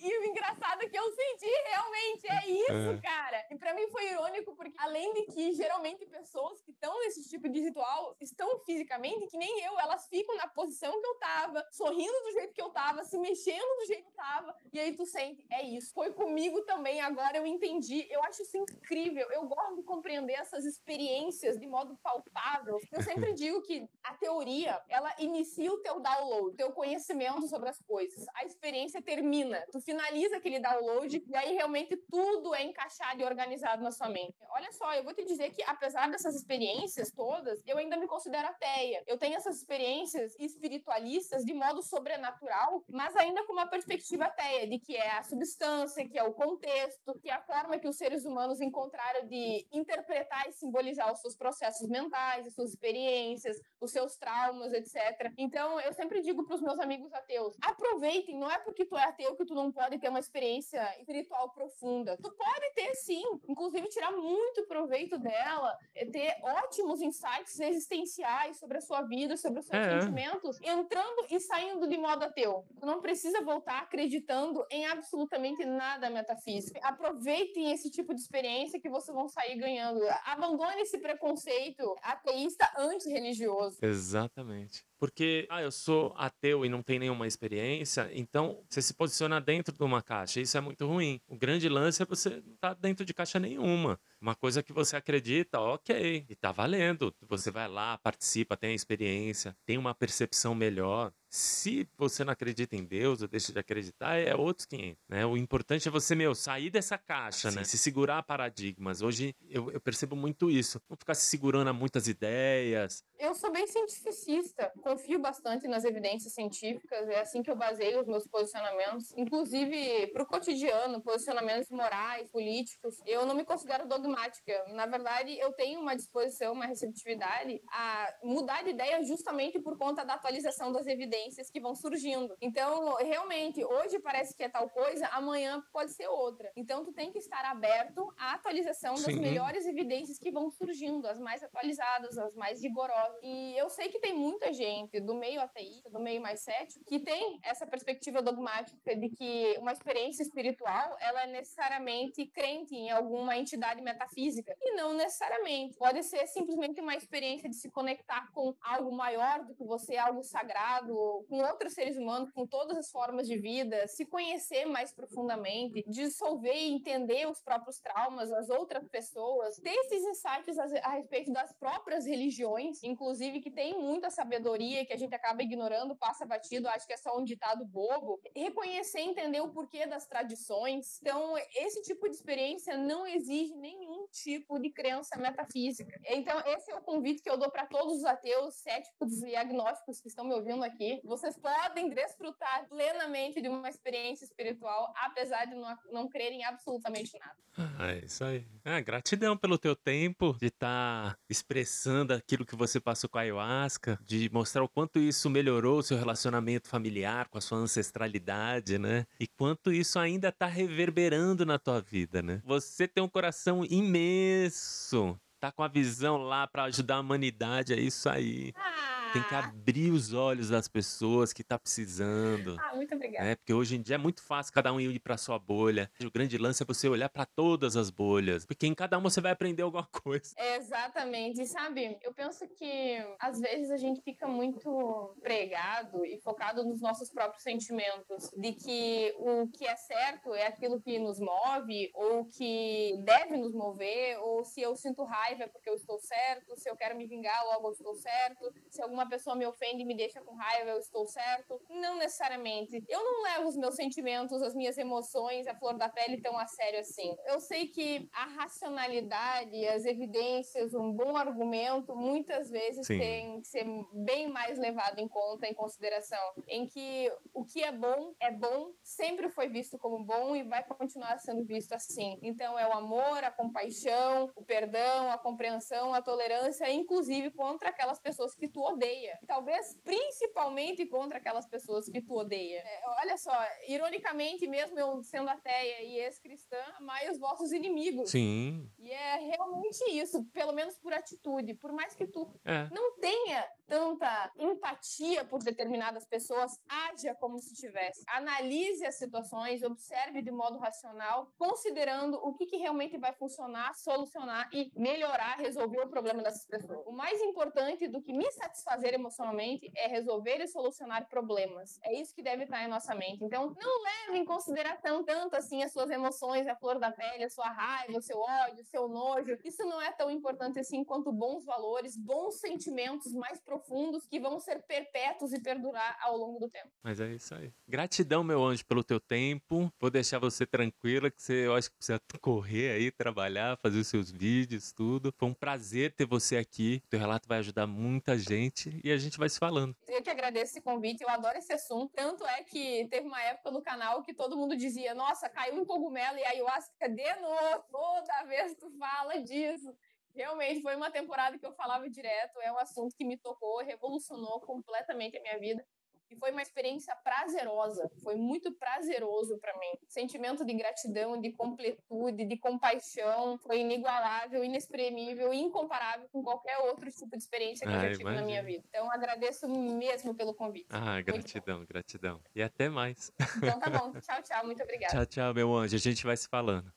E 0.00 0.18
o 0.18 0.24
engraçado 0.24 0.82
é 0.82 0.88
que 0.88 0.98
eu 0.98 1.10
senti 1.12 1.46
realmente, 1.66 2.26
é 2.28 2.46
isso, 2.50 2.90
É. 2.90 3.00
cara. 3.00 3.46
E 3.50 3.56
pra 3.56 3.74
mim 3.74 3.86
foi 3.88 4.10
irônico, 4.10 4.54
porque 4.56 4.74
além 4.78 5.12
de 5.14 5.26
que 5.32 5.52
geralmente 5.54 6.04
pessoas 6.06 6.60
que 6.62 6.70
estão 6.70 6.98
nesse 7.00 7.28
tipo 7.28 7.48
de 7.48 7.60
ritual 7.60 8.16
estão 8.20 8.58
fisicamente, 8.60 9.26
que 9.26 9.36
nem 9.36 9.60
eu, 9.64 9.78
elas 9.78 10.06
ficam 10.08 10.34
na 10.36 10.48
posição 10.48 10.92
que 11.00 11.06
eu 11.06 11.14
tava, 11.16 11.66
sorrindo 11.70 12.12
do 12.24 12.32
jeito 12.32 12.54
que 12.54 12.62
eu 12.62 12.70
tava, 12.70 13.04
se 13.04 13.18
mexendo 13.18 13.78
do 13.80 13.86
jeito 13.86 14.04
que 14.04 14.12
tava. 14.14 14.54
E 14.72 14.80
aí 14.80 14.94
tu 14.96 15.04
sente, 15.06 15.46
é 15.50 15.62
isso. 15.62 15.92
Foi 15.92 16.12
comigo 16.12 16.62
também, 16.62 17.00
agora 17.00 17.36
eu 17.36 17.46
entendi. 17.46 18.06
Eu 18.10 18.22
acho 18.24 18.42
isso 18.42 18.56
incrível. 18.56 19.28
Eu 19.30 19.46
gosto 19.46 19.76
de 19.76 19.82
compreender 19.82 20.34
essas 20.34 20.64
experiências 20.64 21.58
de 21.58 21.66
modo 21.66 21.96
palpável. 22.02 22.78
Eu 22.90 23.02
sempre 23.02 23.32
digo 23.34 23.62
que 23.62 23.88
a 24.02 24.14
teoria, 24.14 24.80
ela 24.88 25.14
inicia 25.18 25.72
o 25.72 25.78
teu 25.78 26.00
download, 26.00 26.48
o 26.48 26.56
teu 26.56 26.72
conhecimento 26.72 27.46
sobre 27.48 27.68
as 27.68 27.80
coisas. 27.82 28.24
A 28.34 28.44
experiência 28.44 29.00
termina. 29.02 29.41
Tu 29.70 29.80
finaliza 29.80 30.36
aquele 30.36 30.58
download 30.58 31.22
e 31.26 31.36
aí 31.36 31.54
realmente 31.54 31.96
tudo 32.10 32.54
é 32.54 32.62
encaixado 32.62 33.20
e 33.20 33.24
organizado 33.24 33.82
na 33.82 33.90
sua 33.90 34.08
mente. 34.08 34.36
Olha 34.50 34.70
só, 34.72 34.94
eu 34.94 35.04
vou 35.04 35.14
te 35.14 35.24
dizer 35.24 35.50
que 35.50 35.62
apesar 35.64 36.10
dessas 36.10 36.34
experiências 36.34 37.10
todas, 37.10 37.62
eu 37.66 37.78
ainda 37.78 37.96
me 37.96 38.06
considero 38.06 38.48
ateia. 38.48 39.02
Eu 39.06 39.18
tenho 39.18 39.36
essas 39.36 39.56
experiências 39.56 40.34
espiritualistas 40.38 41.44
de 41.44 41.54
modo 41.54 41.82
sobrenatural, 41.82 42.84
mas 42.88 43.14
ainda 43.16 43.44
com 43.46 43.52
uma 43.52 43.66
perspectiva 43.66 44.24
ateia, 44.24 44.66
de 44.66 44.78
que 44.78 44.96
é 44.96 45.18
a 45.18 45.22
substância, 45.22 46.08
que 46.08 46.18
é 46.18 46.22
o 46.22 46.34
contexto, 46.34 47.18
que 47.20 47.30
é 47.30 47.34
a 47.34 47.42
forma 47.42 47.78
que 47.78 47.88
os 47.88 47.96
seres 47.96 48.24
humanos 48.24 48.60
encontraram 48.60 49.26
de 49.26 49.66
interpretar 49.72 50.48
e 50.48 50.52
simbolizar 50.52 51.12
os 51.12 51.20
seus 51.20 51.36
processos 51.36 51.88
mentais, 51.88 52.46
as 52.46 52.54
suas 52.54 52.70
experiências, 52.70 53.56
os 53.80 53.90
seus 53.90 54.16
traumas, 54.16 54.72
etc. 54.72 55.32
Então, 55.38 55.80
eu 55.80 55.92
sempre 55.92 56.20
digo 56.20 56.44
para 56.44 56.56
os 56.56 56.62
meus 56.62 56.78
amigos 56.78 57.12
ateus: 57.12 57.56
aproveitem, 57.60 58.38
não 58.38 58.50
é 58.50 58.58
porque 58.58 58.84
tu 58.84 58.96
é 58.96 59.04
ateu 59.04 59.21
que 59.36 59.44
tu 59.44 59.54
não 59.54 59.70
pode 59.72 59.98
ter 59.98 60.08
uma 60.08 60.18
experiência 60.18 60.82
espiritual 60.98 61.50
profunda. 61.50 62.16
Tu 62.22 62.30
pode 62.32 62.74
ter 62.74 62.94
sim, 62.96 63.22
inclusive 63.48 63.88
tirar 63.88 64.10
muito 64.12 64.66
proveito 64.66 65.18
dela, 65.18 65.76
é 65.94 66.04
ter 66.06 66.36
ótimos 66.42 67.00
insights 67.00 67.58
existenciais 67.60 68.58
sobre 68.58 68.78
a 68.78 68.80
sua 68.80 69.02
vida, 69.02 69.36
sobre 69.36 69.60
os 69.60 69.66
seus 69.66 69.86
É. 69.86 70.00
sentimentos, 70.00 70.58
entrando 70.62 71.26
e 71.30 71.38
saindo 71.40 71.88
de 71.88 71.96
modo 71.96 72.24
ateu. 72.24 72.64
Tu 72.78 72.86
não 72.86 73.00
precisa 73.00 73.40
voltar 73.42 73.82
acreditando 73.82 74.64
em 74.70 74.86
absolutamente 74.86 75.64
nada 75.64 76.10
metafísico. 76.10 76.78
Aproveitem 76.82 77.72
esse 77.72 77.90
tipo 77.90 78.14
de 78.14 78.20
experiência 78.20 78.80
que 78.80 78.88
vocês 78.90 79.14
vão 79.14 79.28
sair 79.28 79.56
ganhando. 79.56 80.00
Abandone 80.24 80.82
esse 80.82 80.98
preconceito 80.98 81.94
ateísta 82.02 82.70
antirreligioso. 82.76 83.78
Exatamente. 83.82 84.84
Porque, 84.98 85.46
ah, 85.50 85.60
eu 85.60 85.72
sou 85.72 86.14
ateu 86.16 86.64
e 86.64 86.68
não 86.68 86.80
tenho 86.80 87.00
nenhuma 87.00 87.26
experiência, 87.26 88.08
então 88.12 88.62
você 88.68 88.80
se 88.80 88.94
posiciona 89.12 89.40
dentro 89.40 89.74
de 89.76 89.84
uma 89.84 90.02
caixa. 90.02 90.40
Isso 90.40 90.56
é 90.56 90.60
muito 90.60 90.86
ruim. 90.86 91.20
O 91.28 91.36
grande 91.36 91.68
lance 91.68 92.02
é 92.02 92.06
você 92.06 92.42
não 92.44 92.54
estar 92.54 92.74
dentro 92.74 93.04
de 93.04 93.12
caixa 93.12 93.38
nenhuma. 93.38 94.00
Uma 94.20 94.34
coisa 94.34 94.62
que 94.62 94.72
você 94.72 94.96
acredita, 94.96 95.60
ok, 95.60 96.24
e 96.28 96.34
tá 96.34 96.50
valendo. 96.50 97.14
Você 97.28 97.50
vai 97.50 97.68
lá, 97.68 97.98
participa, 97.98 98.56
tem 98.56 98.70
a 98.70 98.74
experiência, 98.74 99.54
tem 99.66 99.76
uma 99.76 99.94
percepção 99.94 100.54
melhor. 100.54 101.12
Se 101.34 101.88
você 101.96 102.24
não 102.24 102.32
acredita 102.34 102.76
em 102.76 102.84
Deus 102.84 103.22
ou 103.22 103.26
deixa 103.26 103.54
de 103.54 103.58
acreditar, 103.58 104.18
é 104.18 104.36
outros 104.36 104.66
500, 104.66 105.02
né? 105.08 105.24
O 105.24 105.34
importante 105.34 105.88
é 105.88 105.90
você, 105.90 106.14
meu, 106.14 106.34
sair 106.34 106.68
dessa 106.68 106.98
caixa, 106.98 107.50
Sim. 107.50 107.56
né? 107.56 107.64
Se 107.64 107.78
segurar 107.78 108.18
a 108.18 108.22
paradigmas. 108.22 109.00
Hoje 109.00 109.34
eu, 109.48 109.70
eu, 109.70 109.80
percebo 109.80 110.14
muito 110.14 110.50
isso. 110.50 110.78
Não 110.90 110.94
ficar 110.94 111.14
se 111.14 111.24
segurando 111.24 111.68
a 111.68 111.72
muitas 111.72 112.06
ideias. 112.06 113.02
Eu 113.18 113.34
sou 113.34 113.50
bem 113.50 113.66
cientificista. 113.66 114.70
Confio 114.82 115.18
bastante 115.18 115.66
nas 115.66 115.84
evidências 115.84 116.34
científicas. 116.34 117.08
É 117.08 117.20
assim 117.22 117.42
que 117.42 117.50
eu 117.50 117.56
baseio 117.56 118.02
os 118.02 118.06
meus 118.06 118.26
posicionamentos. 118.26 119.14
Inclusive, 119.16 120.08
para 120.08 120.24
o 120.24 120.26
cotidiano, 120.26 121.00
posicionamentos 121.00 121.70
morais, 121.70 122.30
políticos. 122.30 122.98
Eu 123.06 123.24
não 123.24 123.34
me 123.34 123.44
considero 123.46 123.88
dogmática. 123.88 124.66
Na 124.74 124.84
verdade, 124.84 125.38
eu 125.38 125.50
tenho 125.54 125.80
uma 125.80 125.96
disposição, 125.96 126.52
uma 126.52 126.66
receptividade 126.66 127.58
a 127.70 128.14
mudar 128.22 128.62
de 128.64 128.68
ideia 128.68 129.02
justamente 129.02 129.58
por 129.58 129.78
conta 129.78 130.04
da 130.04 130.12
atualização 130.12 130.70
das 130.70 130.86
evidências 130.86 131.21
tendências 131.22 131.50
que 131.50 131.60
vão 131.60 131.74
surgindo. 131.74 132.36
Então, 132.40 132.96
realmente, 132.96 133.64
hoje 133.64 133.98
parece 134.00 134.36
que 134.36 134.42
é 134.42 134.48
tal 134.48 134.68
coisa, 134.68 135.06
amanhã 135.08 135.62
pode 135.72 135.92
ser 135.92 136.08
outra. 136.08 136.50
Então, 136.56 136.84
tu 136.84 136.92
tem 136.92 137.12
que 137.12 137.18
estar 137.18 137.44
aberto 137.44 138.12
à 138.18 138.34
atualização 138.34 138.94
das 138.94 139.04
Sim. 139.04 139.20
melhores 139.20 139.66
evidências 139.66 140.18
que 140.18 140.30
vão 140.30 140.50
surgindo, 140.50 141.06
as 141.06 141.18
mais 141.18 141.42
atualizadas, 141.42 142.18
as 142.18 142.34
mais 142.34 142.62
rigorosas. 142.62 143.18
E 143.22 143.56
eu 143.56 143.68
sei 143.68 143.88
que 143.88 144.00
tem 144.00 144.14
muita 144.14 144.52
gente 144.52 145.00
do 145.00 145.14
meio 145.14 145.40
ateísta, 145.40 145.90
do 145.90 146.00
meio 146.00 146.20
mais 146.20 146.40
cético, 146.40 146.84
que 146.84 147.00
tem 147.00 147.38
essa 147.42 147.66
perspectiva 147.66 148.22
dogmática 148.22 148.96
de 148.96 149.08
que 149.10 149.56
uma 149.58 149.72
experiência 149.72 150.22
espiritual, 150.22 150.96
ela 151.00 151.24
é 151.24 151.26
necessariamente 151.26 152.26
crente 152.26 152.74
em 152.74 152.90
alguma 152.90 153.36
entidade 153.36 153.80
metafísica. 153.80 154.54
E 154.60 154.74
não 154.74 154.94
necessariamente. 154.94 155.76
Pode 155.76 156.02
ser 156.02 156.26
simplesmente 156.26 156.80
uma 156.80 156.96
experiência 156.96 157.48
de 157.48 157.56
se 157.56 157.70
conectar 157.70 158.30
com 158.32 158.54
algo 158.60 158.92
maior 158.92 159.44
do 159.44 159.54
que 159.54 159.64
você, 159.64 159.96
algo 159.96 160.22
sagrado, 160.22 160.96
com 161.28 161.38
outros 161.38 161.74
seres 161.74 161.96
humanos, 161.96 162.30
com 162.30 162.46
todas 162.46 162.76
as 162.76 162.90
formas 162.90 163.26
de 163.26 163.38
vida, 163.38 163.86
se 163.86 164.04
conhecer 164.06 164.64
mais 164.64 164.92
profundamente, 164.92 165.84
dissolver 165.86 166.56
e 166.56 166.72
entender 166.72 167.28
os 167.28 167.40
próprios 167.40 167.78
traumas, 167.78 168.32
as 168.32 168.48
outras 168.48 168.86
pessoas, 168.88 169.56
ter 169.58 169.70
esses 169.70 170.02
insights 170.04 170.58
a, 170.58 170.64
a 170.88 170.90
respeito 170.94 171.32
das 171.32 171.52
próprias 171.52 172.06
religiões, 172.06 172.82
inclusive 172.82 173.40
que 173.40 173.50
tem 173.50 173.78
muita 173.80 174.10
sabedoria 174.10 174.84
que 174.84 174.92
a 174.92 174.98
gente 174.98 175.14
acaba 175.14 175.42
ignorando, 175.42 175.96
passa 175.96 176.24
batido, 176.24 176.68
acho 176.68 176.86
que 176.86 176.92
é 176.92 176.96
só 176.96 177.18
um 177.18 177.24
ditado 177.24 177.64
bobo. 177.64 178.20
Reconhecer 178.34 179.00
entender 179.00 179.40
o 179.40 179.52
porquê 179.52 179.86
das 179.86 180.06
tradições. 180.06 180.98
Então, 181.00 181.36
esse 181.56 181.82
tipo 181.82 182.08
de 182.08 182.14
experiência 182.14 182.76
não 182.76 183.06
exige 183.06 183.54
nenhum 183.56 184.01
tipo 184.12 184.58
de 184.58 184.70
crença 184.70 185.16
metafísica. 185.16 185.98
Então, 186.08 186.38
esse 186.46 186.70
é 186.70 186.76
o 186.76 186.82
convite 186.82 187.22
que 187.22 187.30
eu 187.30 187.38
dou 187.38 187.50
para 187.50 187.66
todos 187.66 187.98
os 187.98 188.04
ateus, 188.04 188.54
céticos 188.56 189.22
e 189.22 189.34
agnósticos 189.34 190.00
que 190.00 190.08
estão 190.08 190.24
me 190.24 190.34
ouvindo 190.34 190.62
aqui 190.62 191.00
vocês 191.04 191.36
podem 191.38 191.90
desfrutar 191.90 192.66
plenamente 192.68 193.40
de 193.40 193.48
uma 193.48 193.68
experiência 193.68 194.24
espiritual, 194.24 194.92
apesar 194.96 195.44
de 195.44 195.54
não, 195.54 195.76
não 195.90 196.08
crerem 196.08 196.44
absolutamente 196.44 197.18
nada. 197.18 197.36
Ah, 197.56 197.92
é 197.92 198.04
isso 198.04 198.24
aí. 198.24 198.46
Ah, 198.64 198.80
gratidão 198.80 199.36
pelo 199.36 199.58
teu 199.58 199.76
tempo 199.76 200.34
de 200.38 200.46
estar 200.46 201.12
tá 201.12 201.18
expressando 201.28 202.14
aquilo 202.14 202.46
que 202.46 202.56
você 202.56 202.80
passou 202.80 203.10
com 203.10 203.18
a 203.18 203.22
ayahuasca, 203.22 203.98
de 204.02 204.30
mostrar 204.32 204.62
o 204.62 204.68
quanto 204.68 204.98
isso 204.98 205.28
melhorou 205.28 205.78
o 205.78 205.82
seu 205.82 205.98
relacionamento 205.98 206.68
familiar 206.68 207.28
com 207.28 207.36
a 207.36 207.40
sua 207.40 207.58
ancestralidade, 207.58 208.78
né? 208.78 209.06
E 209.20 209.26
quanto 209.26 209.72
isso 209.72 209.98
ainda 209.98 210.28
está 210.28 210.46
reverberando 210.46 211.44
na 211.44 211.58
tua 211.58 211.80
vida, 211.80 212.22
né? 212.22 212.40
Você 212.44 212.88
tem 212.88 213.04
um 213.04 213.08
coração 213.08 213.64
imenso, 213.64 214.01
isso 214.02 215.16
tá 215.42 215.50
com 215.50 215.64
a 215.64 215.68
visão 215.68 216.18
lá 216.18 216.46
para 216.46 216.62
ajudar 216.64 216.98
a 216.98 217.00
humanidade, 217.00 217.72
é 217.72 217.80
isso 217.80 218.08
aí. 218.08 218.52
Ah, 218.54 219.10
tem 219.12 219.22
que 219.24 219.34
abrir 219.34 219.90
os 219.90 220.12
olhos 220.14 220.48
das 220.48 220.68
pessoas 220.68 221.32
que 221.32 221.42
tá 221.42 221.58
precisando. 221.58 222.56
Ah, 222.60 222.76
muito 222.76 222.94
obrigada. 222.94 223.26
É, 223.26 223.34
porque 223.34 223.52
hoje 223.52 223.74
em 223.74 223.82
dia 223.82 223.96
é 223.96 223.98
muito 223.98 224.22
fácil 224.22 224.52
cada 224.54 224.72
um 224.72 224.80
ir 224.80 225.00
para 225.00 225.16
sua 225.16 225.40
bolha. 225.40 225.90
O 226.00 226.10
grande 226.12 226.38
lance 226.38 226.62
é 226.62 226.66
você 226.66 226.88
olhar 226.88 227.08
para 227.08 227.26
todas 227.26 227.76
as 227.76 227.90
bolhas, 227.90 228.46
porque 228.46 228.68
em 228.68 228.74
cada 228.74 228.96
uma 228.96 229.10
você 229.10 229.20
vai 229.20 229.32
aprender 229.32 229.62
alguma 229.62 229.86
coisa. 230.04 230.32
exatamente. 230.38 231.42
E 231.42 231.46
sabe, 231.46 231.98
eu 232.02 232.14
penso 232.14 232.46
que 232.56 233.04
às 233.18 233.40
vezes 233.40 233.72
a 233.72 233.76
gente 233.76 234.00
fica 234.00 234.28
muito 234.28 235.16
pregado 235.20 236.06
e 236.06 236.20
focado 236.20 236.64
nos 236.64 236.80
nossos 236.80 237.10
próprios 237.10 237.42
sentimentos, 237.42 238.30
de 238.36 238.52
que 238.52 239.12
o 239.18 239.48
que 239.48 239.66
é 239.66 239.74
certo 239.74 240.32
é 240.34 240.46
aquilo 240.46 240.80
que 240.80 241.00
nos 241.00 241.18
move, 241.18 241.90
ou 241.94 242.26
que 242.26 242.94
deve 243.04 243.36
nos 243.36 243.52
mover, 243.52 244.18
ou 244.20 244.44
se 244.44 244.62
eu 244.62 244.76
sinto 244.76 245.02
raiva 245.02 245.31
é 245.40 245.46
porque 245.46 245.68
eu 245.68 245.74
estou 245.74 245.98
certo, 245.98 246.56
se 246.56 246.68
eu 246.68 246.76
quero 246.76 246.96
me 246.96 247.06
vingar, 247.06 247.44
logo 247.46 247.68
eu 247.68 247.72
estou 247.72 247.94
certo, 247.94 248.52
se 248.70 248.82
alguma 248.82 249.02
uma 249.02 249.08
pessoa 249.08 249.34
me 249.34 249.44
ofende 249.44 249.82
e 249.82 249.84
me 249.84 249.96
deixa 249.96 250.20
com 250.20 250.34
raiva, 250.34 250.70
eu 250.70 250.78
estou 250.78 251.06
certo. 251.06 251.60
Não 251.68 251.96
necessariamente. 251.96 252.82
Eu 252.88 253.02
não 253.02 253.22
levo 253.22 253.48
os 253.48 253.56
meus 253.56 253.74
sentimentos, 253.74 254.40
as 254.42 254.54
minhas 254.54 254.78
emoções, 254.78 255.46
a 255.46 255.54
flor 255.54 255.76
da 255.76 255.88
pele 255.88 256.20
tão 256.20 256.38
a 256.38 256.46
sério 256.46 256.78
assim. 256.78 257.14
Eu 257.26 257.40
sei 257.40 257.66
que 257.66 258.08
a 258.12 258.24
racionalidade, 258.26 259.66
as 259.66 259.84
evidências, 259.84 260.72
um 260.74 260.92
bom 260.92 261.16
argumento, 261.16 261.96
muitas 261.96 262.48
vezes 262.48 262.86
Sim. 262.86 262.98
tem 262.98 263.40
que 263.40 263.48
ser 263.48 263.66
bem 263.92 264.28
mais 264.28 264.58
levado 264.58 264.98
em 265.00 265.08
conta, 265.08 265.46
em 265.46 265.54
consideração. 265.54 266.32
Em 266.46 266.66
que 266.66 267.12
o 267.34 267.44
que 267.44 267.62
é 267.62 267.72
bom 267.72 268.14
é 268.20 268.30
bom, 268.30 268.72
sempre 268.82 269.28
foi 269.28 269.48
visto 269.48 269.78
como 269.78 270.04
bom 270.04 270.36
e 270.36 270.44
vai 270.44 270.62
continuar 270.62 271.18
sendo 271.18 271.44
visto 271.44 271.72
assim. 271.72 272.18
Então 272.22 272.58
é 272.58 272.66
o 272.68 272.72
amor, 272.72 273.24
a 273.24 273.30
compaixão, 273.30 274.30
o 274.36 274.44
perdão, 274.44 275.10
a 275.10 275.18
compreensão, 275.22 275.94
a 275.94 276.02
tolerância, 276.02 276.70
inclusive 276.70 277.30
contra 277.30 277.70
aquelas 277.70 277.98
pessoas 277.98 278.34
que 278.34 278.48
tu 278.48 278.60
odeia 278.60 278.82
odeia. 278.82 279.18
Talvez 279.26 279.78
principalmente 279.84 280.84
contra 280.86 281.18
aquelas 281.18 281.46
pessoas 281.46 281.88
que 281.88 282.00
tu 282.00 282.14
odeia. 282.14 282.58
É, 282.58 282.82
olha 283.00 283.16
só, 283.16 283.32
ironicamente, 283.68 284.46
mesmo 284.46 284.78
eu 284.78 285.02
sendo 285.02 285.28
ateia 285.28 285.82
e 285.82 285.98
ex-cristã, 286.00 286.56
amai 286.78 287.10
os 287.10 287.18
vossos 287.18 287.52
inimigos. 287.52 288.10
Sim. 288.10 288.68
E 288.78 288.90
é 288.90 289.16
realmente 289.18 289.82
isso, 289.90 290.24
pelo 290.32 290.52
menos 290.52 290.76
por 290.78 290.92
atitude. 290.92 291.54
Por 291.54 291.72
mais 291.72 291.94
que 291.94 292.06
tu 292.06 292.28
é. 292.44 292.68
não 292.70 292.98
tenha 292.98 293.48
tanta 293.72 294.30
empatia 294.36 295.24
por 295.24 295.42
determinadas 295.42 296.04
pessoas, 296.04 296.60
haja 296.68 297.14
como 297.14 297.38
se 297.38 297.54
tivesse. 297.54 298.02
Analise 298.06 298.84
as 298.84 298.98
situações, 298.98 299.62
observe 299.62 300.20
de 300.20 300.30
modo 300.30 300.58
racional, 300.58 301.32
considerando 301.38 302.16
o 302.16 302.34
que, 302.34 302.44
que 302.44 302.58
realmente 302.58 302.98
vai 302.98 303.14
funcionar, 303.14 303.74
solucionar 303.74 304.50
e 304.52 304.70
melhorar, 304.76 305.38
resolver 305.38 305.80
o 305.80 305.88
problema 305.88 306.22
dessas 306.22 306.44
pessoas. 306.44 306.86
O 306.86 306.92
mais 306.92 307.18
importante 307.22 307.88
do 307.88 308.02
que 308.02 308.12
me 308.12 308.30
satisfazer 308.32 308.92
emocionalmente 308.92 309.72
é 309.74 309.86
resolver 309.86 310.42
e 310.42 310.48
solucionar 310.48 311.08
problemas. 311.08 311.80
É 311.82 311.98
isso 311.98 312.14
que 312.14 312.22
deve 312.22 312.44
estar 312.44 312.62
em 312.62 312.68
nossa 312.68 312.94
mente. 312.94 313.24
Então, 313.24 313.56
não 313.58 313.82
leve 313.84 314.18
em 314.18 314.24
consideração 314.26 315.02
tanto 315.02 315.34
assim 315.34 315.62
as 315.62 315.72
suas 315.72 315.88
emoções, 315.88 316.46
a 316.46 316.54
flor 316.56 316.78
da 316.78 316.92
pele, 316.92 317.24
a 317.24 317.30
sua 317.30 317.48
raiva, 317.48 317.96
o 317.96 318.02
seu 318.02 318.18
ódio, 318.20 318.60
o 318.60 318.66
seu 318.66 318.86
nojo. 318.86 319.38
Isso 319.42 319.64
não 319.64 319.80
é 319.80 319.90
tão 319.92 320.10
importante 320.10 320.60
assim 320.60 320.84
quanto 320.84 321.10
bons 321.10 321.46
valores, 321.46 321.96
bons 321.96 322.38
sentimentos 322.38 323.14
mais 323.14 323.40
profundos 323.40 323.61
profundos 323.62 324.06
que 324.06 324.18
vão 324.18 324.38
ser 324.40 324.60
perpétuos 324.62 325.32
e 325.32 325.40
perdurar 325.40 325.96
ao 326.00 326.16
longo 326.16 326.38
do 326.38 326.48
tempo. 326.48 326.68
Mas 326.82 327.00
é 327.00 327.12
isso 327.12 327.34
aí. 327.34 327.52
Gratidão, 327.66 328.24
meu 328.24 328.42
anjo, 328.44 328.64
pelo 328.66 328.82
teu 328.82 328.98
tempo. 328.98 329.72
Vou 329.80 329.90
deixar 329.90 330.18
você 330.18 330.44
tranquila, 330.44 331.10
que 331.10 331.22
você, 331.22 331.46
eu 331.46 331.54
acho 331.54 331.70
que 331.70 331.76
precisa 331.76 332.00
correr 332.20 332.72
aí, 332.72 332.90
trabalhar, 332.90 333.56
fazer 333.58 333.78
os 333.78 333.86
seus 333.86 334.10
vídeos, 334.10 334.72
tudo. 334.72 335.14
Foi 335.16 335.28
um 335.28 335.34
prazer 335.34 335.94
ter 335.94 336.06
você 336.06 336.36
aqui. 336.36 336.82
Teu 336.90 336.98
relato 336.98 337.28
vai 337.28 337.38
ajudar 337.38 337.66
muita 337.66 338.18
gente 338.18 338.80
e 338.82 338.90
a 338.90 338.98
gente 338.98 339.18
vai 339.18 339.28
se 339.28 339.38
falando. 339.38 339.76
Eu 339.88 340.02
que 340.02 340.10
agradeço 340.10 340.52
esse 340.52 340.60
convite, 340.60 341.02
eu 341.02 341.08
adoro 341.08 341.38
esse 341.38 341.52
assunto. 341.52 341.92
Tanto 341.94 342.26
é 342.26 342.42
que 342.42 342.86
teve 342.90 343.06
uma 343.06 343.22
época 343.22 343.50
no 343.50 343.62
canal 343.62 344.02
que 344.02 344.12
todo 344.12 344.36
mundo 344.36 344.56
dizia: 344.56 344.94
Nossa, 344.94 345.28
caiu 345.28 345.60
um 345.60 345.64
cogumelo 345.64 346.18
e 346.18 346.24
ayahuasca 346.24 346.88
de 346.88 347.16
novo. 347.16 347.64
Toda 347.70 348.24
vez 348.24 348.54
tu 348.56 348.70
fala 348.78 349.18
disso. 349.20 349.72
Realmente 350.14 350.62
foi 350.62 350.76
uma 350.76 350.90
temporada 350.90 351.38
que 351.38 351.46
eu 351.46 351.52
falava 351.52 351.88
direto, 351.88 352.40
é 352.40 352.52
um 352.52 352.58
assunto 352.58 352.94
que 352.94 353.04
me 353.04 353.16
tocou, 353.16 353.62
revolucionou 353.62 354.40
completamente 354.40 355.16
a 355.16 355.22
minha 355.22 355.38
vida. 355.38 355.64
E 356.12 356.16
foi 356.16 356.30
uma 356.30 356.42
experiência 356.42 356.94
prazerosa, 356.96 357.90
foi 358.02 358.16
muito 358.16 358.52
prazeroso 358.52 359.38
para 359.38 359.58
mim. 359.58 359.72
Sentimento 359.88 360.44
de 360.44 360.52
gratidão, 360.52 361.18
de 361.18 361.32
completude, 361.32 362.26
de 362.26 362.36
compaixão, 362.36 363.38
foi 363.38 363.60
inigualável, 363.60 364.44
inexprimível, 364.44 365.32
incomparável 365.32 366.06
com 366.12 366.22
qualquer 366.22 366.58
outro 366.58 366.90
tipo 366.90 367.16
de 367.16 367.22
experiência 367.22 367.66
que 367.66 367.72
ah, 367.72 367.76
eu 367.76 367.80
já 367.80 367.90
tive 367.92 368.02
imagina. 368.02 368.20
na 368.20 368.26
minha 368.26 368.42
vida. 368.42 368.62
Então 368.68 368.92
agradeço 368.92 369.48
mesmo 369.48 370.14
pelo 370.14 370.34
convite. 370.34 370.66
Ah, 370.68 371.00
gratidão, 371.00 371.64
gratidão. 371.64 372.20
E 372.34 372.42
até 372.42 372.68
mais. 372.68 373.10
Então 373.38 373.58
tá 373.58 373.70
bom. 373.70 373.92
Tchau, 374.02 374.22
tchau. 374.22 374.44
Muito 374.44 374.62
obrigada. 374.62 374.92
Tchau, 374.92 375.06
tchau, 375.06 375.34
meu 375.34 375.54
anjo. 375.54 375.76
A 375.76 375.78
gente 375.78 376.04
vai 376.04 376.16
se 376.16 376.28
falando. 376.28 376.70